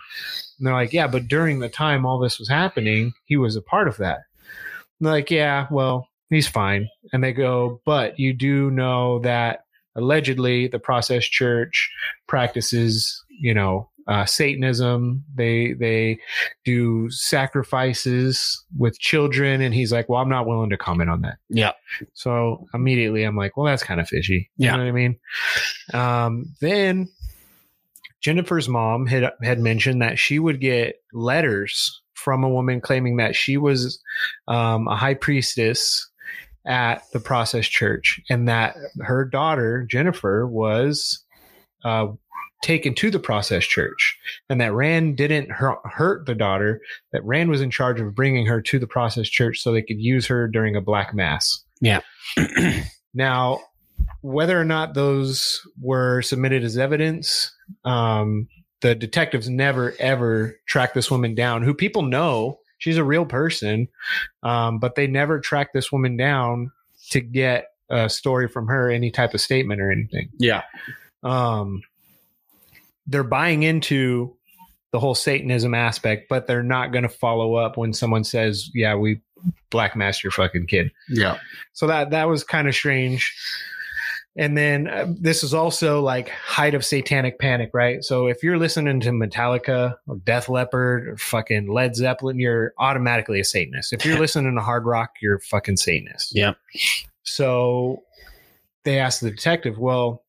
[0.58, 3.62] And they're like yeah but during the time all this was happening he was a
[3.62, 4.20] part of that
[5.00, 6.88] like yeah well he's fine.
[7.12, 9.64] And they go but you do know that
[9.96, 11.90] allegedly the process church
[12.28, 15.22] practices you know uh, satanism.
[15.36, 16.18] They they
[16.64, 19.60] do sacrifices with children.
[19.60, 21.36] And he's like well i'm not willing to comment on that.
[21.48, 21.72] Yeah.
[22.14, 24.50] so immediately i'm like well that's kind of fishy.
[24.56, 24.72] You Yeah.
[24.76, 25.18] know what i mean?
[25.94, 27.08] Um, then
[28.20, 33.34] jennifer's mom had had mentioned that she would get letters from a woman claiming that
[33.34, 34.00] she was
[34.48, 36.08] um, a high priestess
[36.66, 41.24] at the process church and that her daughter jennifer was
[41.84, 42.06] uh,
[42.62, 44.18] taken to the process church
[44.50, 46.80] and that rand didn't hurt, the daughter
[47.12, 49.98] that rand was in charge of bringing her to the process church so they could
[49.98, 52.00] use her during a black mass Yeah.
[53.14, 53.60] now
[54.22, 57.50] whether or not those were submitted as evidence
[57.84, 58.46] um,
[58.80, 63.88] the detectives never ever track this woman down who people know she's a real person
[64.42, 66.70] um, but they never track this woman down
[67.10, 70.62] to get a story from her any type of statement or anything Yeah,
[71.22, 71.82] um,
[73.06, 74.36] they're buying into
[74.92, 78.94] the whole Satanism aspect, but they're not going to follow up when someone says, "Yeah,
[78.94, 79.20] we
[79.70, 81.38] black mass your fucking kid." yeah,
[81.72, 83.34] So that that was kind of strange.
[84.40, 88.02] And then uh, this is also like height of satanic panic, right?
[88.02, 93.38] So if you're listening to Metallica or Def Leppard or fucking Led Zeppelin, you're automatically
[93.38, 93.92] a Satanist.
[93.92, 96.34] If you're listening to hard rock, you're fucking Satanist.
[96.34, 96.54] Yeah.
[97.22, 98.02] So
[98.84, 100.24] they asked the detective, well,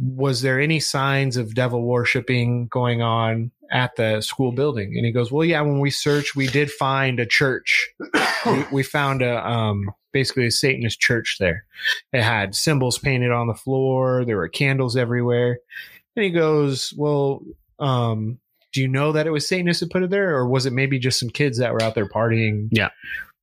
[0.00, 4.94] was there any signs of devil worshiping going on at the school building?
[4.96, 7.90] And he goes, well, yeah, when we searched, we did find a church.
[8.46, 11.66] we, we found a, um, basically a Satanist church there.
[12.14, 14.24] It had symbols painted on the floor.
[14.24, 15.58] There were candles everywhere.
[16.16, 17.42] And he goes, well,
[17.78, 18.38] um,
[18.72, 20.34] do you know that it was Satanists that put it there?
[20.34, 22.68] Or was it maybe just some kids that were out there partying?
[22.70, 22.88] Yeah.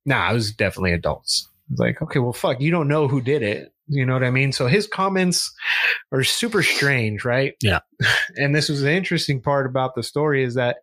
[0.04, 1.46] Nah, it was definitely adults.
[1.70, 3.72] It's like, okay, well, fuck, you don't know who did it.
[3.86, 4.50] You know what I mean?
[4.50, 5.54] So his comments
[6.10, 7.54] are super strange, right?
[7.62, 7.80] Yeah.
[8.36, 10.78] And this was the interesting part about the story is that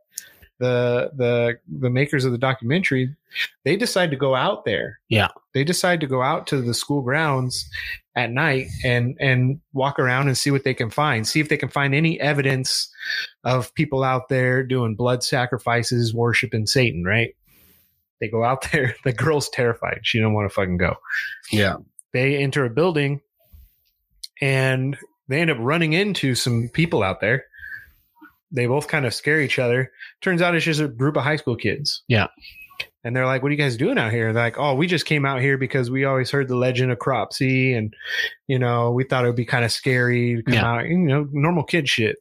[0.62, 3.14] the the the makers of the documentary
[3.64, 5.00] they decide to go out there.
[5.10, 5.30] Yeah.
[5.54, 7.70] They decide to go out to the school grounds
[8.16, 11.28] at night and and walk around and see what they can find.
[11.28, 12.90] See if they can find any evidence
[13.44, 17.36] of people out there doing blood sacrifices, worshiping Satan, right?
[18.20, 18.96] They go out there.
[19.04, 20.02] The girl's terrified.
[20.04, 20.98] She don't want to fucking go
[21.52, 21.78] yeah.
[22.14, 23.22] they enter a building
[24.42, 24.98] and
[25.28, 27.46] they end up running into some people out there.
[28.52, 29.92] They both kind of scare each other.
[30.22, 32.04] Turns out it's just a group of high school kids.
[32.08, 32.28] Yeah.
[33.04, 34.32] And they're like, What are you guys doing out here?
[34.34, 37.00] They're like, Oh, we just came out here because we always heard the legend of
[37.00, 37.94] Cropsey and,
[38.48, 40.66] you know, we thought it would be kind of scary to come Yeah.
[40.72, 42.18] out, you know, normal kid shit.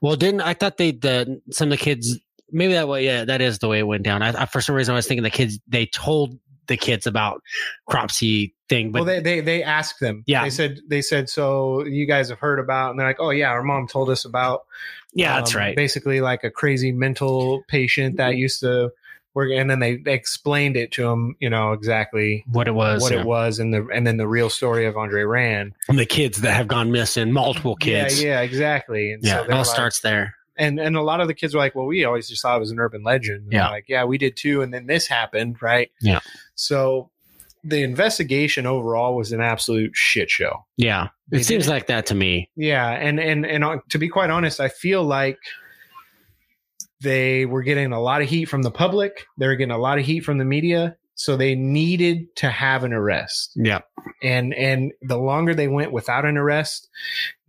[0.00, 2.18] Well, didn't I thought they the some of the kids
[2.50, 3.04] maybe that way?
[3.04, 4.22] Yeah, that is the way it went down.
[4.22, 6.38] I, I for some reason I was thinking the kids they told
[6.68, 7.42] the kids about
[7.88, 8.92] Cropsey thing.
[8.92, 10.22] But well, they, they they asked them.
[10.26, 10.44] Yeah.
[10.44, 11.84] they said they said so.
[11.84, 14.62] You guys have heard about, and they're like, oh yeah, our mom told us about.
[15.14, 15.76] Yeah, that's um, right.
[15.76, 18.90] Basically, like a crazy mental patient that used to
[19.34, 21.36] work, and then they, they explained it to him.
[21.40, 23.02] You know exactly what it was.
[23.02, 23.20] what yeah.
[23.20, 25.74] it was, and the and then the real story of Andre Rand.
[25.88, 28.22] And the kids that have gone missing, multiple kids.
[28.22, 29.12] Yeah, yeah, exactly.
[29.12, 30.34] And Yeah, so it all like- starts there.
[30.56, 32.60] and and a lot of the kids were like, "Well, we always just thought it
[32.60, 33.70] was an urban legend." And Yeah.
[33.70, 34.62] Like, yeah, we did too.
[34.62, 35.90] And then this happened, right?
[36.00, 36.20] Yeah.
[36.54, 37.10] So
[37.64, 40.64] the investigation overall was an absolute shit show.
[40.76, 42.50] Yeah, They it seems did like that to me.
[42.56, 45.38] Yeah, and and and uh, to be quite honest, I feel like
[47.00, 49.26] they were getting a lot of heat from the public.
[49.38, 52.84] They were getting a lot of heat from the media, so they needed to have
[52.84, 53.52] an arrest.
[53.56, 53.80] Yeah,
[54.22, 56.88] And and the longer they went without an arrest,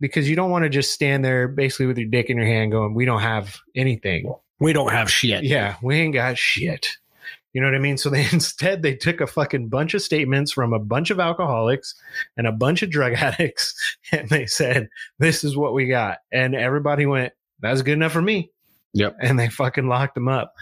[0.00, 2.72] because you don't want to just stand there basically with your dick in your hand,
[2.72, 5.44] going, "We don't have anything." we don't have shit.
[5.44, 6.86] Yeah, we ain't got shit.
[7.54, 7.96] You know what I mean?
[7.96, 11.94] So they instead they took a fucking bunch of statements from a bunch of alcoholics
[12.36, 13.74] and a bunch of drug addicts,
[14.12, 18.22] and they said, "This is what we got," and everybody went, "That's good enough for
[18.22, 18.50] me."
[18.92, 19.16] Yep.
[19.20, 20.54] And they fucking locked him up.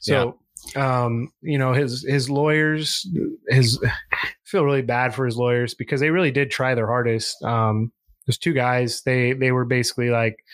[0.00, 0.40] So,
[0.74, 3.06] um, you know, his his lawyers,
[3.48, 3.78] his
[4.44, 7.42] feel really bad for his lawyers because they really did try their hardest.
[7.42, 7.92] Um,
[8.26, 9.02] there's two guys.
[9.02, 10.44] They they were basically like,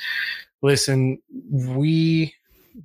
[0.62, 1.18] "Listen,
[1.50, 2.34] we."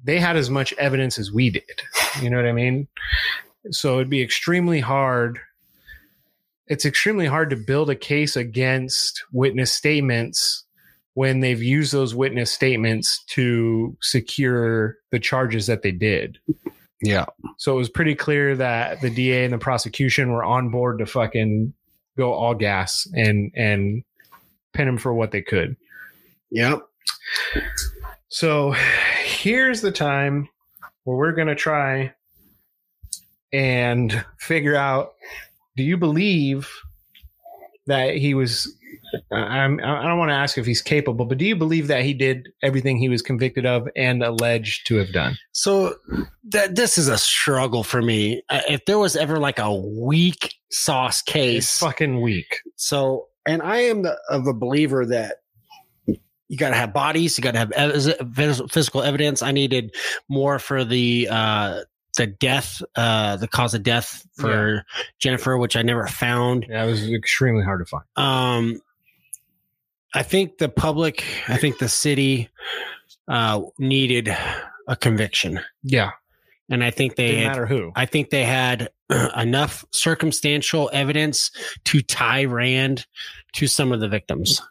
[0.03, 1.81] They had as much evidence as we did.
[2.21, 2.87] You know what I mean?
[3.71, 5.39] So it'd be extremely hard.
[6.67, 10.65] It's extremely hard to build a case against witness statements
[11.13, 16.37] when they've used those witness statements to secure the charges that they did.
[17.01, 17.25] Yeah.
[17.57, 21.05] So it was pretty clear that the DA and the prosecution were on board to
[21.05, 21.73] fucking
[22.17, 24.03] go all gas and and
[24.73, 25.75] pin him for what they could.
[26.51, 26.81] Yep.
[28.29, 28.75] So
[29.47, 30.49] here's the time
[31.05, 32.13] where we're going to try
[33.53, 35.13] and figure out
[35.77, 36.69] do you believe
[37.85, 38.77] that he was
[39.31, 42.13] I'm, I don't want to ask if he's capable, but do you believe that he
[42.13, 45.37] did everything he was convicted of and alleged to have done?
[45.53, 45.95] So
[46.49, 48.41] that this is a struggle for me.
[48.49, 52.59] Uh, If there was ever like a weak sauce It's case, fucking weak.
[52.75, 55.37] so And I am the, of a believer that
[56.49, 59.41] you got to have bodies, you got to have ev- physical evidence.
[59.41, 59.93] I needed
[60.29, 61.81] more for the uh
[62.17, 64.83] the death, uh the cause of death for
[65.19, 66.65] Jennifer, which I never found.
[66.69, 68.03] Yeah, it was extremely hard to find.
[68.15, 68.81] Um,
[70.13, 72.49] I think the public, I think the city,
[73.27, 74.35] uh, needed
[74.87, 76.11] a conviction, Yeah,
[76.69, 77.91] and I think they, had, matter who.
[77.95, 78.89] I think they had
[79.37, 81.51] enough circumstantial evidence
[81.85, 83.05] to tie Rand
[83.53, 84.61] to some of the victims.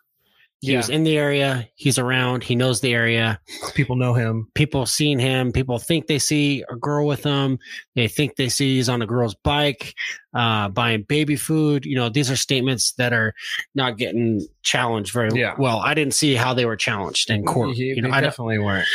[0.67, 0.79] He Yeah.
[0.79, 1.69] was in the area.
[1.77, 2.43] He's around.
[2.45, 3.41] He knows the area.
[3.75, 4.49] People know him.
[4.55, 5.53] People seen him.
[5.53, 7.59] People think they see a girl with him.
[7.95, 9.95] They think they see he's on a girl's bike,
[10.35, 11.85] uh, buying baby food.
[11.87, 13.33] You know, these are statements that are
[13.75, 15.55] not getting challenged very Yeah.
[15.59, 15.79] well.
[15.79, 17.77] I didn't see how they were challenged in court.
[17.77, 18.87] You know, I definitely weren't.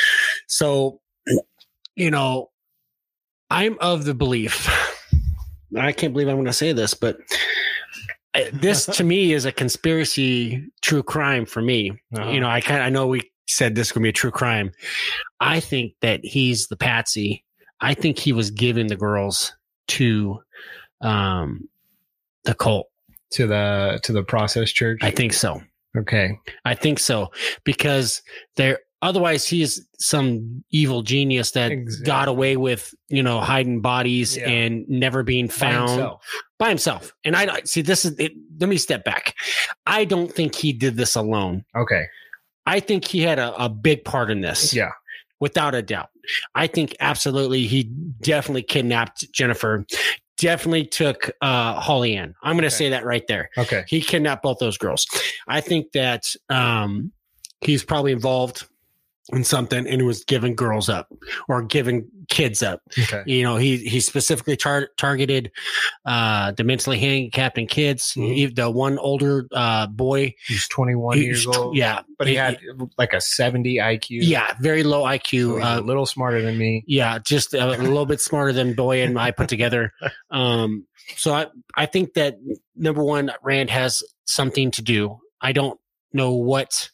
[0.47, 0.99] so,
[1.95, 2.49] you know,
[3.49, 4.69] I'm of the belief.
[5.77, 7.17] I can't believe I'm going to say this, but
[8.53, 11.91] this to me is a conspiracy true crime for me.
[12.15, 12.29] Uh-huh.
[12.29, 14.71] You know, I kind I know we said this could be a true crime.
[15.39, 17.43] I think that he's the patsy.
[17.81, 19.53] I think he was giving the girls
[19.89, 20.41] to
[21.01, 21.67] um
[22.45, 22.87] the cult.
[23.31, 24.99] to the to the process church.
[25.01, 25.61] I think so.
[25.97, 26.37] okay.
[26.65, 27.31] I think so
[27.63, 28.21] because
[28.55, 32.05] they're otherwise he's some evil genius that Exactly.
[32.05, 34.49] got away with you know hiding bodies Yeah.
[34.49, 36.25] and never being By found himself.
[36.59, 37.13] by himself.
[37.25, 39.35] And I see this is it, let me step back.
[39.85, 41.65] I don't think he did this alone.
[41.75, 42.05] Okay.
[42.65, 44.73] I think he had a, a big part in this.
[44.73, 44.91] Yeah.
[45.39, 46.09] without a doubt.
[46.53, 47.85] I think absolutely he
[48.21, 49.83] definitely kidnapped Jennifer.
[50.37, 52.35] Definitely took uh Holly Ann.
[52.43, 52.75] I'm going to Okay.
[52.75, 53.49] say that right there.
[53.57, 53.83] Okay.
[53.87, 55.05] He kidnapped both those girls.
[55.47, 57.11] I think that um,
[57.61, 58.67] he's probably involved
[59.31, 61.07] in something and was giving girls up
[61.47, 62.81] or giving kids up.
[62.97, 63.23] Okay.
[63.25, 65.51] You know, he he specifically tar- targeted
[66.05, 68.13] uh, the mentally handicapped and kids.
[68.15, 68.33] Mhm.
[68.35, 71.75] He- the one older uh, boy, He's 21 he- years old.
[71.75, 72.59] yeah, But he had
[72.97, 74.07] like a 70 IQ.
[74.09, 75.55] yeah, very low IQ.
[75.55, 76.83] he's Uh, a little smarter than me.
[76.87, 79.91] yeah, just a, little bit smarter than Boy and I put together.
[80.31, 80.87] Um,
[81.17, 82.35] so I, I think that
[82.75, 85.19] number one, Rand has something to do.
[85.41, 85.77] I don't
[86.13, 86.89] know what.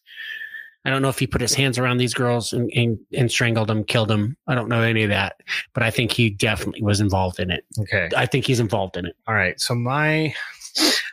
[0.87, 3.67] I don't know if he put his hands around these girls and, and, and strangled
[3.67, 4.37] them, killed them.
[4.47, 5.41] I don't know any of that,
[5.73, 7.65] but I think he definitely was involved in it.
[7.77, 8.07] Okay.
[8.15, 9.17] I think he's involved in it.
[9.27, 9.59] All right.
[9.59, 10.33] So my,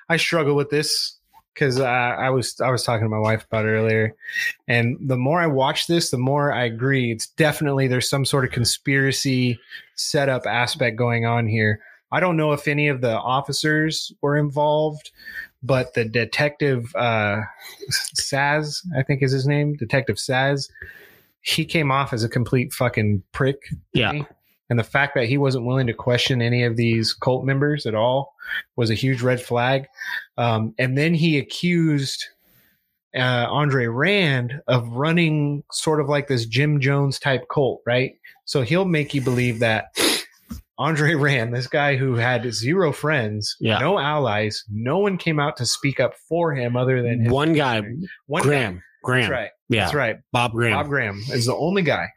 [0.08, 1.18] I struggle with this
[1.54, 4.14] because uh, I was I was talking to my wife about it earlier,
[4.68, 7.10] and the more I watch this, the more I agree.
[7.10, 9.58] It's definitely there's some sort of conspiracy
[9.96, 11.80] setup aspect going on here.
[12.12, 15.10] I don't know if any of the officers were involved,
[15.64, 17.40] but the detective uh,
[17.90, 20.70] Saz, I think is his name, Detective Saz,
[21.40, 23.58] he came off as a complete fucking prick.
[23.92, 24.12] Yeah.
[24.12, 24.26] me.
[24.70, 27.94] And the fact that he wasn't willing to question any of these cult members at
[27.94, 28.34] all
[28.76, 29.86] was a huge red flag.
[30.38, 32.26] Um, and then he accused
[33.14, 38.14] uh, Andre Rand of running sort of like this Jim Jones type cult, right?
[38.46, 39.86] So he'll make you believe that
[40.78, 43.78] Andre Rand, this guy who had zero friends, Yeah.
[43.78, 47.52] no allies, no one came out to speak up for him other than his One
[47.52, 47.80] guy,
[48.26, 48.82] One Graham.
[49.04, 49.22] Graham.
[49.22, 49.50] That's right.
[49.68, 49.80] Yeah.
[49.84, 50.16] That's right.
[50.32, 50.72] Bob Graham.
[50.74, 52.08] Bob Graham is the only guy.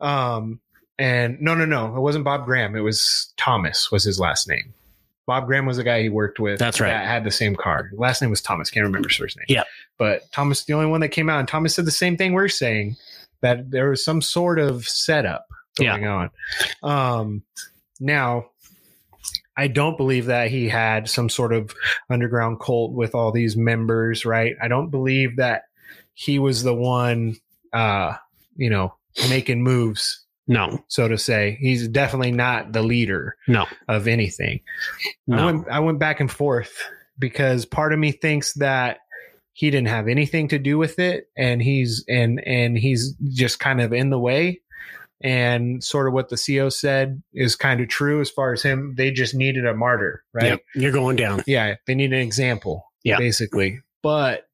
[0.00, 0.60] Um,
[0.98, 2.74] and no, no, no, it wasn't Bob Graham.
[2.76, 4.74] It was Thomas was his last name.
[5.26, 6.58] Bob Graham was the guy he worked with.
[6.58, 6.88] That's right.
[6.88, 7.90] That had the same car.
[7.94, 8.70] Last name was Thomas.
[8.70, 9.46] Can't remember his first name.
[9.48, 9.62] Yeah.
[9.98, 12.48] But Thomas, the only one that came out, and Thomas said the same thing we're
[12.48, 12.96] saying
[13.40, 15.46] that there was some sort of setup
[15.78, 16.30] going on.
[16.82, 17.42] Um,
[18.04, 18.50] now,
[19.56, 21.74] I don't believe that he had some sort of
[22.10, 24.54] underground cult with all these members, right?
[24.62, 25.62] I don't believe that
[26.12, 27.36] he was the one,
[27.72, 28.14] uh,
[28.56, 28.94] you know,
[29.28, 31.56] making moves, No, so to say.
[31.60, 34.60] He's definitely not the leader no, of anything.
[35.32, 36.72] I went I went back and forth
[37.18, 38.98] because part of me thinks that
[39.54, 43.80] he didn't have anything to do with it and he's and and he's just kind
[43.80, 44.60] of in the way
[45.24, 48.94] and sort of what the CEO said is kind of true as far as him
[48.96, 50.60] they just needed a martyr right Yep.
[50.76, 51.42] You're going down.
[51.46, 53.16] yeah they need an example Yeah.
[53.18, 54.46] basically but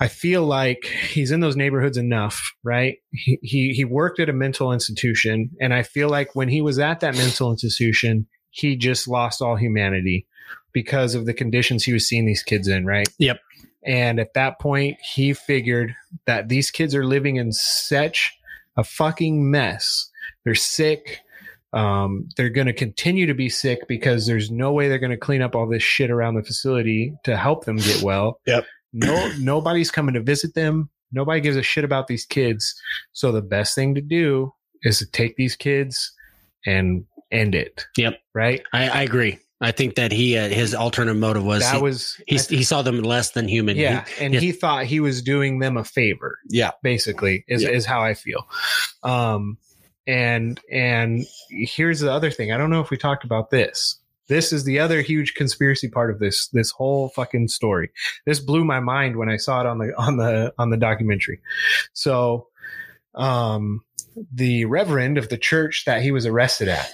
[0.00, 2.98] I feel like he's in those neighborhoods enough, right?
[3.12, 6.78] He, he he worked at a mental institution, and I feel like when he was
[6.78, 10.26] at that mental institution, he just lost all humanity
[10.72, 13.08] because of the conditions he was seeing these kids in, right?
[13.18, 13.40] Yep.
[13.84, 15.94] And at that point, he figured
[16.26, 18.37] that these kids are living in such
[18.78, 20.08] a fucking mess.
[20.44, 21.20] They're sick.
[21.74, 25.18] Um, they're going to continue to be sick because there's no way they're going to
[25.18, 28.40] clean up all this shit around the facility to help them get well.
[28.46, 28.64] Yep.
[28.94, 30.88] No, nobody's coming to visit them.
[31.12, 32.74] Nobody gives a shit about these kids.
[33.12, 36.10] So the best thing to do is to take these kids
[36.64, 37.84] and end it.
[37.98, 38.18] Yep.
[38.34, 38.62] Right.
[38.72, 39.38] I, I agree.
[39.60, 42.82] I think that he uh, his alternative motive was that he, was he, he saw
[42.82, 43.76] them less than human.
[43.76, 46.38] yeah, He- and he thought he was doing them a favor.
[46.48, 46.70] Yeah.
[46.82, 47.70] basically is Yeah.
[47.70, 48.46] is how I feel.
[49.02, 49.58] Um,
[50.06, 52.52] and and here's the other thing.
[52.52, 53.98] I don't know if we talked about this.
[54.28, 57.90] This is the other huge conspiracy part of this this whole fucking story.
[58.26, 61.40] This blew my mind when I saw it on the on the on the documentary.
[61.94, 62.46] So,
[63.14, 63.82] um,
[64.32, 66.90] the reverend of the church that he was arrested at.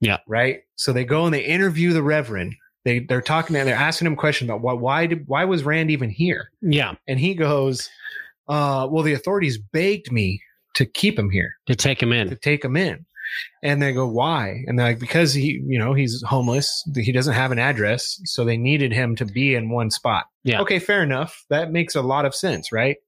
[0.00, 0.18] Yeah.
[0.28, 0.60] Right.
[0.76, 2.54] So they go and they interview the reverend.
[2.84, 5.90] They they're talking and they're asking him questions about why why did why was Rand
[5.90, 6.50] even here?
[6.62, 7.88] yeah, And he goes,
[8.48, 10.40] uh, well, the authorities begged me
[10.74, 12.28] to keep him here, to take him in.
[12.28, 13.04] to take him in.
[13.60, 14.62] And they go, why?
[14.68, 16.88] And they're like, because he, you know, he's homeless.
[16.94, 18.20] He doesn't have an address.
[18.24, 20.26] So they needed him to be in one spot.
[20.44, 20.60] Yeah.
[20.60, 21.44] Okay, fair enough.
[21.50, 22.98] That makes a lot of sense, right?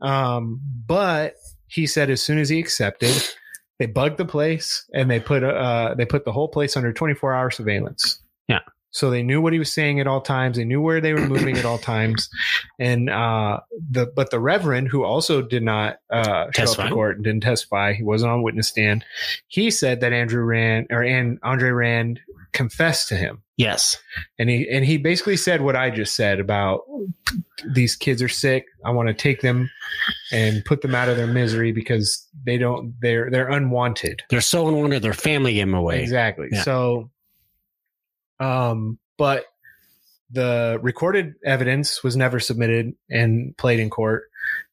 [0.00, 1.34] Um, but
[1.66, 3.12] he said as soon as he accepted,
[3.82, 7.34] they bugged the place and they put, uh, they put the whole place under 24
[7.34, 8.20] hour surveillance.
[8.46, 8.60] Yeah.
[8.92, 10.56] So they knew what he was saying at all times.
[10.56, 12.28] They knew where they were moving at all times.
[12.78, 13.58] And uh,
[13.90, 16.88] the but the Reverend, who also did not uh, show up Testify.
[16.88, 19.04] to court and didn't testify, he wasn't on witness stand.
[19.48, 22.20] He said that Andrew Rand or and Andre Rand
[22.52, 23.96] confessed to him, Yes.
[24.38, 26.80] and he and he basically said what I just said about
[27.74, 28.66] these kids are sick.
[28.84, 29.70] I want to take them
[30.32, 34.22] and put them out of their misery because they don't they're they're unwanted.
[34.30, 35.02] They're so unwanted.
[35.02, 36.02] Their family gave him away.
[36.02, 36.48] Exactly.
[36.50, 36.62] Yeah.
[36.62, 37.10] So,
[38.40, 39.44] um, but
[40.30, 44.24] the recorded evidence was never submitted and played in court,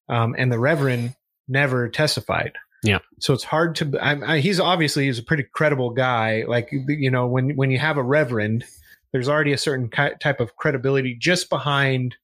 [0.08, 1.16] um, and the Reverend
[1.48, 2.54] never testified.
[2.84, 3.00] Yeah.
[3.20, 3.98] So it's hard to.
[4.00, 6.44] I, I, he's obviously he's a pretty credible guy.
[6.48, 8.64] Like you know, when when you have a Reverend,
[9.12, 12.16] there's already a certain ki- type of credibility just behind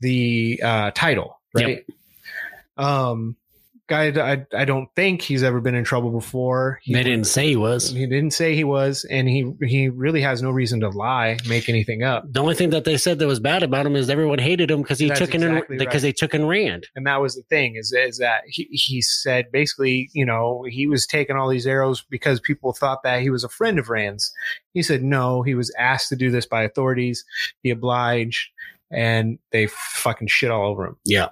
[0.00, 1.84] the uh, title, right?
[2.76, 3.36] Um,
[3.88, 6.78] guy, I, I don't think he's ever been in trouble before.
[6.82, 7.90] He They didn't say he was.
[7.90, 11.68] he didn't say he was, and he he really has no reason to lie, make
[11.68, 12.24] anything up.
[12.30, 14.82] The only thing that they said that was bad about him is everyone hated him
[14.82, 16.08] because he That's took in exactly because right.
[16.08, 16.86] they took in Rand.
[16.94, 20.86] And that was the thing is is that he he said basically, you know, he
[20.86, 24.32] was taking all these arrows because people thought that he was a friend of Rand's.
[24.74, 27.24] He said no, he was asked to do this by authorities.
[27.62, 28.50] He obliged,
[28.90, 30.96] and they fucking shit all over him.
[31.04, 31.28] Yeah,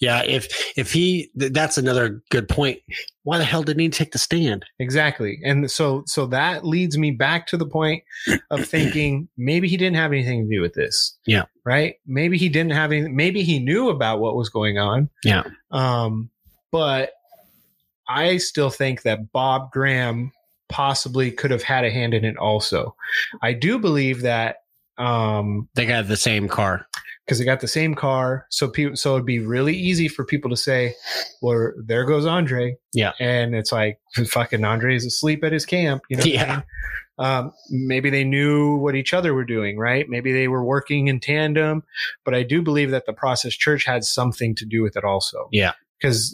[0.00, 0.22] yeah.
[0.24, 2.80] If if he, th- that's another good point.
[3.22, 4.64] Why the hell didn't he take the stand?
[4.78, 5.38] Exactly.
[5.44, 8.02] And so so that leads me back to the point
[8.50, 11.16] of thinking maybe he didn't have anything to do with this.
[11.26, 11.44] Yeah.
[11.64, 11.96] Right?
[12.06, 15.10] Maybe he didn't have any maybe he knew about what was going on.
[15.24, 15.44] Yeah.
[15.70, 16.30] Um
[16.70, 17.12] but
[18.08, 20.32] I still think that Bob Graham
[20.68, 22.94] possibly could have had a hand in it also.
[23.42, 24.56] I do believe that
[24.98, 26.86] um They got the same car.
[27.24, 30.50] because they got the same car, so people so it'd be really easy for people
[30.50, 30.94] to say,
[31.42, 33.12] "Well, there goes Andre." Yeah.
[33.20, 33.98] and it's like
[34.28, 36.02] fucking Andre is asleep at his camp.
[36.08, 36.54] You know, what I Yeah.
[36.56, 36.62] mean?
[37.20, 40.08] Um, maybe they knew what each other were doing, right?
[40.08, 41.82] Maybe they were working in tandem,
[42.24, 45.48] but I do believe that the process church had something to do with it also.
[45.50, 45.72] Yeah.
[46.00, 46.30] because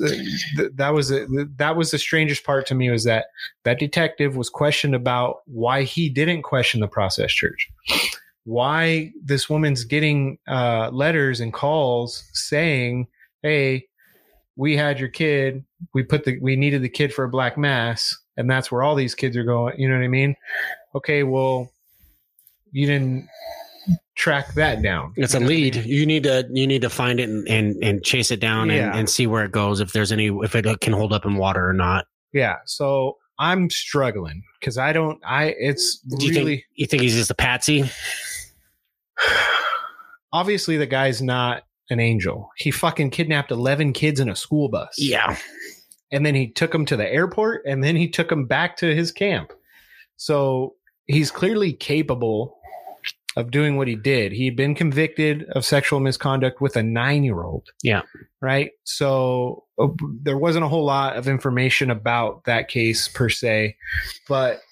[0.57, 3.27] th- that was the, that was the strangest part to me was that
[3.65, 7.67] that detective was questioned about why he didn't question the process church
[8.45, 13.07] why this woman's getting uh, letters and calls saying
[13.43, 13.85] hey
[14.57, 15.65] we had your kid
[15.95, 18.95] we put the we needed the kid for a black mass and that's where all
[18.95, 20.37] these kids are going you know what i mean
[20.95, 21.71] okay well
[22.73, 23.27] you didn't
[24.15, 25.75] track that down It's a lead.
[25.77, 28.89] You need to you need to find it and and, and chase it down Yeah.
[28.91, 29.81] and, and see where it goes.
[29.81, 32.07] If there's any if it can hold up in water or not.
[32.33, 37.03] yeah so i'm struggling because i don't i it's Do you really think you think
[37.03, 37.85] he's just a patsy?
[40.33, 44.95] obviously the guy's not an angel he fucking kidnapped 11 kids in a school bus
[44.99, 45.37] Yeah.
[46.11, 48.95] and then he took them to the airport and then he took them back to
[48.95, 49.53] his camp.
[50.17, 50.75] So
[51.07, 52.57] he's clearly capable
[53.37, 54.31] of doing what he did.
[54.33, 57.69] He'd been convicted of sexual misconduct with a nine year old.
[57.83, 58.03] Yeah.
[58.41, 58.71] Right.
[58.85, 59.89] So uh,
[60.23, 63.77] there wasn't a whole lot of information about that case per se,
[64.29, 64.63] but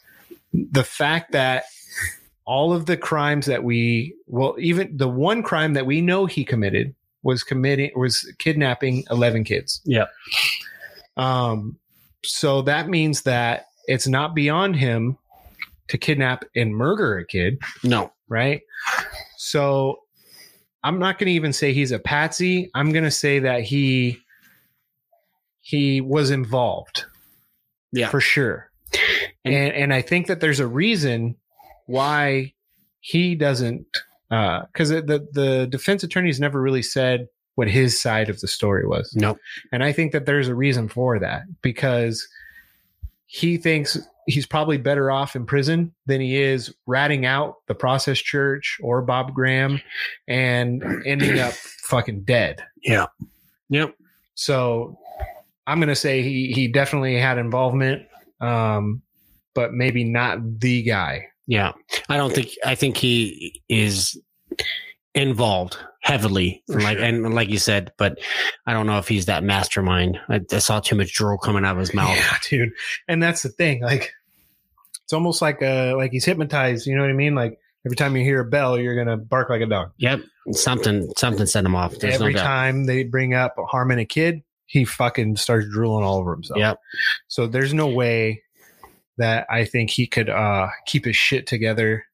[0.52, 1.64] the fact that
[2.44, 6.44] all of the crimes that we, well, even the one crime that we know he
[6.44, 9.80] committed was committing, was kidnapping 11 kids.
[9.84, 10.06] Yeah.
[11.16, 11.78] Um,
[12.24, 15.18] so that means that it's not beyond him
[15.88, 18.12] to kidnap and murder a kid, No.
[18.28, 18.62] right?
[19.36, 20.00] So
[20.82, 22.70] I'm not going to even say he's a patsy.
[22.74, 24.18] I'm going to say that he
[25.60, 27.04] he was involved
[27.92, 28.08] Yeah.
[28.08, 28.70] for sure.
[29.44, 31.36] And- And and I think that there's a reason
[31.86, 32.52] why
[33.00, 33.86] he doesn't
[34.30, 38.86] uh because the the defense attorneys never really said what his side of the story
[38.86, 39.14] was.
[39.14, 39.38] No.
[39.72, 42.26] And I think that there's a reason for that because
[43.26, 48.18] he thinks he's probably better off in prison than he is ratting out the process
[48.18, 49.80] church or Bob Graham
[50.28, 51.52] and ending up
[51.84, 52.64] fucking dead.
[52.82, 53.06] Yeah.
[53.68, 53.94] Yep.
[54.34, 54.98] So
[55.66, 58.06] I'm going to say he, he definitely had involvement,
[58.40, 59.02] um,
[59.54, 61.28] but maybe not the guy.
[61.46, 61.72] Yeah.
[62.08, 64.20] I don't think I think he is
[65.14, 66.62] involved heavily.
[66.66, 67.06] For like sure.
[67.06, 68.18] and like you said, but
[68.66, 70.18] I don't know if he's that mastermind.
[70.28, 72.16] I, I saw too much drool coming out of his mouth.
[72.16, 72.72] Yeah, dude.
[73.08, 73.82] And that's the thing.
[73.82, 74.12] Like,
[75.04, 76.86] it's almost like uh like he's hypnotized.
[76.86, 77.34] You know what I mean?
[77.34, 79.92] Like every time you hear a bell, you're gonna bark like a dog.
[79.98, 80.20] Yep.
[80.52, 81.98] Something something set him off.
[81.98, 86.18] There's every no time they bring up harming a kid, he fucking starts drooling all
[86.18, 86.58] over himself.
[86.58, 86.78] Yep.
[87.28, 88.42] So there's no way
[89.18, 92.04] that I think he could uh keep his shit together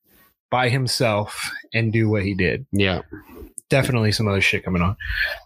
[0.51, 2.67] by himself and do what he did.
[2.73, 3.03] Yeah.
[3.69, 4.97] Definitely some other shit coming on.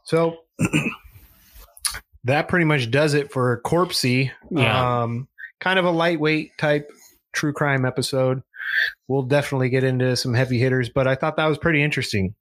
[0.04, 0.38] So
[2.24, 4.30] that pretty much does it for Cropsey.
[4.50, 5.02] Yeah.
[5.02, 5.28] Um
[5.60, 6.90] kind of a lightweight type
[7.32, 8.42] true crime episode.
[9.08, 12.34] We'll definitely get into some heavy hitters, but I thought that was pretty interesting.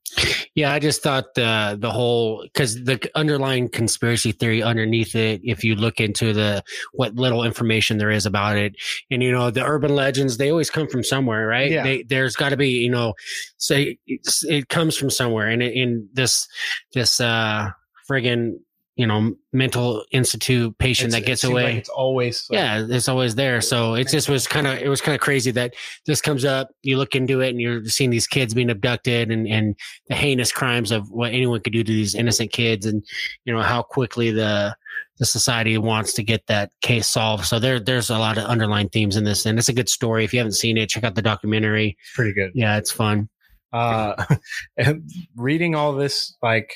[0.54, 5.64] Yeah, I just thought the the whole because the underlying conspiracy theory underneath it, if
[5.64, 6.62] you look into the
[6.92, 8.74] what little information there is about it,
[9.10, 11.70] and you know the urban legends, they always come from somewhere, right?
[11.70, 11.82] Yeah.
[11.82, 13.14] They, there's got to be, you know,
[13.56, 16.46] say it comes from somewhere, and in this
[16.92, 17.70] this uh
[18.10, 18.54] friggin'
[18.96, 21.64] you know mental institute patient It's- that gets seems away.
[21.64, 23.60] like it's always like, yeah, it's always there.
[23.62, 25.74] So it just was kind of it was kind of crazy that
[26.06, 26.68] this comes up.
[26.82, 29.76] You look into it, and you're seeing these kids being abducted, and and
[30.08, 33.02] the heinous crimes of what anyone could do to these innocent kids, and
[33.44, 34.76] you know how quickly the
[35.18, 37.44] the society wants to get that case solved.
[37.46, 40.24] So there there's a lot of underlying themes in this, and it's a good story.
[40.24, 41.96] If you haven't seen it, check out the documentary.
[42.00, 42.50] it's pretty good.
[42.54, 43.28] Yeah, it's fun.
[43.72, 44.22] uh
[44.76, 46.74] and reading all this like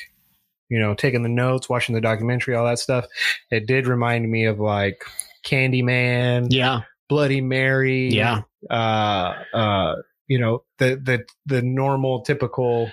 [0.69, 3.07] you know taking the notes watching the documentary all that stuff.
[3.51, 5.03] It did remind me of like
[5.45, 9.95] candyman Yeah, bloody mary yeah, uh uh
[10.27, 12.91] you know the the the normal typical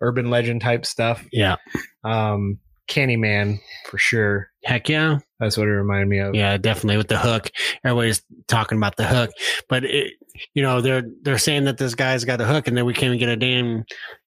[0.00, 1.24] urban legend type stuff.
[1.32, 1.56] Yeah.
[2.04, 2.58] um
[2.88, 3.58] candyman
[3.90, 4.50] for sure.
[4.64, 5.18] Heck yeah.
[5.40, 6.34] that's what it reminded me of.
[6.34, 7.50] Yeah, definitely with the hook.
[7.84, 9.30] Everybody's talking about the hook,
[9.68, 10.12] but it,
[10.54, 13.14] you know, they're they're saying that this guy's got a hook, and then we can't
[13.14, 13.84] even get a damn,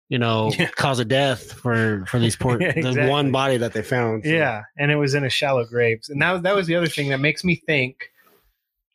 [0.10, 0.70] you know, Yeah.
[0.70, 4.24] cause of death for for these poor Yeah, the one body that they found.
[4.26, 6.76] So, Yeah, and it was in a shallow grave, and that was that was the
[6.76, 8.12] other thing that makes me think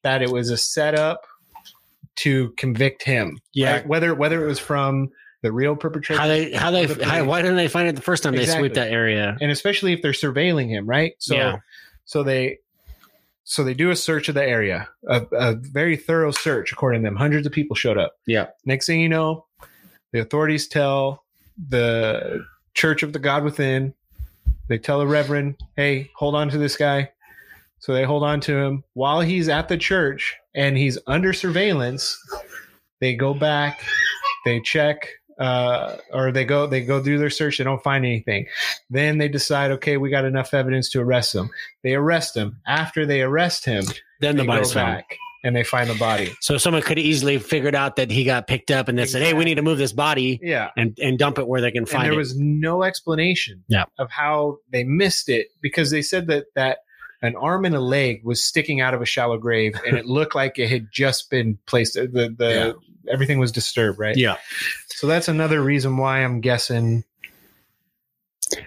[0.02, 1.22] that it was a setup
[2.16, 3.38] to convict him.
[3.54, 3.72] yeah.
[3.76, 3.86] right?
[3.86, 5.08] whether whether it was from
[5.42, 8.02] the real perpetrator, How they how they The how, why didn't they find it the
[8.02, 8.68] first time Exactly.
[8.68, 9.36] they sweep that area?
[9.40, 11.12] and especially if they're surveilling him, right?
[11.18, 11.56] So Yeah.
[12.04, 12.58] so they
[13.46, 16.72] so they do a search of the area, a, a very thorough search.
[16.72, 18.14] According to them, hundreds of people showed up.
[18.26, 18.46] Yeah.
[18.64, 19.44] Next thing you know,
[20.14, 21.24] the authorities tell
[21.68, 23.94] the Church of the God Within,
[24.68, 27.10] they tell the Reverend, "Hey, hold on to this guy."
[27.80, 32.16] So they hold on to him while he's at the church and he's under surveillance.
[33.00, 33.84] They go back,
[34.44, 37.58] they check, uh, or they go they go do their search.
[37.58, 38.46] They don't find anything.
[38.88, 41.50] Then they decide, okay, we got enough evidence to arrest him.
[41.82, 42.60] They arrest him.
[42.68, 43.84] After they arrest him,
[44.20, 45.02] Then the go body's found.
[45.44, 46.32] And they find the body.
[46.40, 49.22] So someone could have easily figured out that he got picked up and they said,
[49.22, 50.70] "Hey, we need to move this body Yeah.
[50.76, 53.84] and, and dump it where they can and find there it." was no explanation Yeah.
[53.98, 56.78] of how they missed it because they said that that
[57.22, 60.34] an arm and a leg was sticking out of a shallow grave and it looked
[60.34, 62.74] like it had just been placed the the
[63.10, 64.36] everything was disturbed right yeah,
[64.88, 67.04] so that's another reason why i'm guessing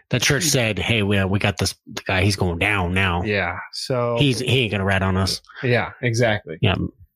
[0.09, 2.21] the church said, "Hey, we we got this guy.
[2.23, 3.23] He's going down now.
[3.23, 6.75] yeah so He's he ain't gonna rat on us." yeah exactly Yeah.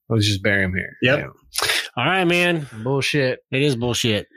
[0.10, 1.20] let's just bury him here Yep.
[1.20, 1.68] Yeah.
[1.98, 2.68] All right, man.
[2.84, 4.28] bullshit It is bullshit.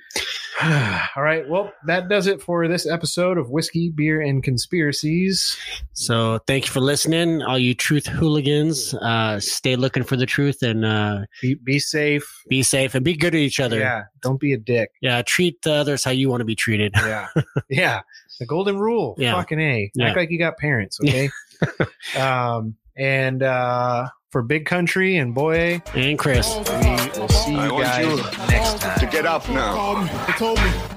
[0.63, 5.57] all right well that does it for this episode of whiskey beer and conspiracies
[5.95, 8.95] So thank you for listening, all you truth hooligans.
[8.95, 13.15] Uh, stay looking for the truth and uh, be, be safe be safe and be
[13.17, 13.79] good to each other.
[13.81, 16.93] yeah don't be a dick Yeah, treat the others how you want to be treated.
[16.97, 17.27] Yeah.
[17.69, 18.01] yeah.
[18.41, 19.15] The golden rule.
[19.19, 19.35] Yeah.
[19.35, 19.91] Fucking A.
[19.95, 20.09] Yeah.
[20.09, 21.31] Act like you got parents, okay?
[22.19, 26.49] um, and uh, for Big Country and Boy, And Chris.
[26.55, 28.17] we will see you I want guys you
[28.49, 28.99] next time.
[29.01, 30.09] to get up now.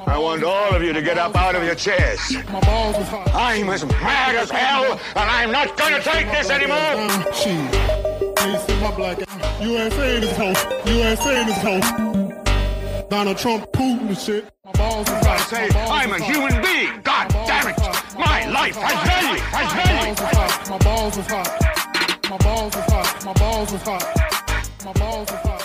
[0.08, 2.20] I want all of you to get up out of your chairs.
[2.48, 5.00] I'm as mad as hell, and
[5.30, 6.78] I'm not gonna take this anymore.
[9.62, 10.66] USA in this house.
[10.88, 12.07] USA in this house.
[13.10, 14.52] Donald Trump, Putin and shit.
[14.66, 15.40] My balls is hot.
[15.50, 17.00] Say, I'm a human being.
[17.04, 17.78] God damn it.
[18.20, 19.42] My life I value.
[19.54, 20.16] I value.
[20.18, 20.70] My balls are hot.
[20.70, 22.30] My balls is hot.
[22.30, 23.26] My balls is hot.
[23.26, 24.04] My balls is hot.
[24.84, 25.57] My balls is hot.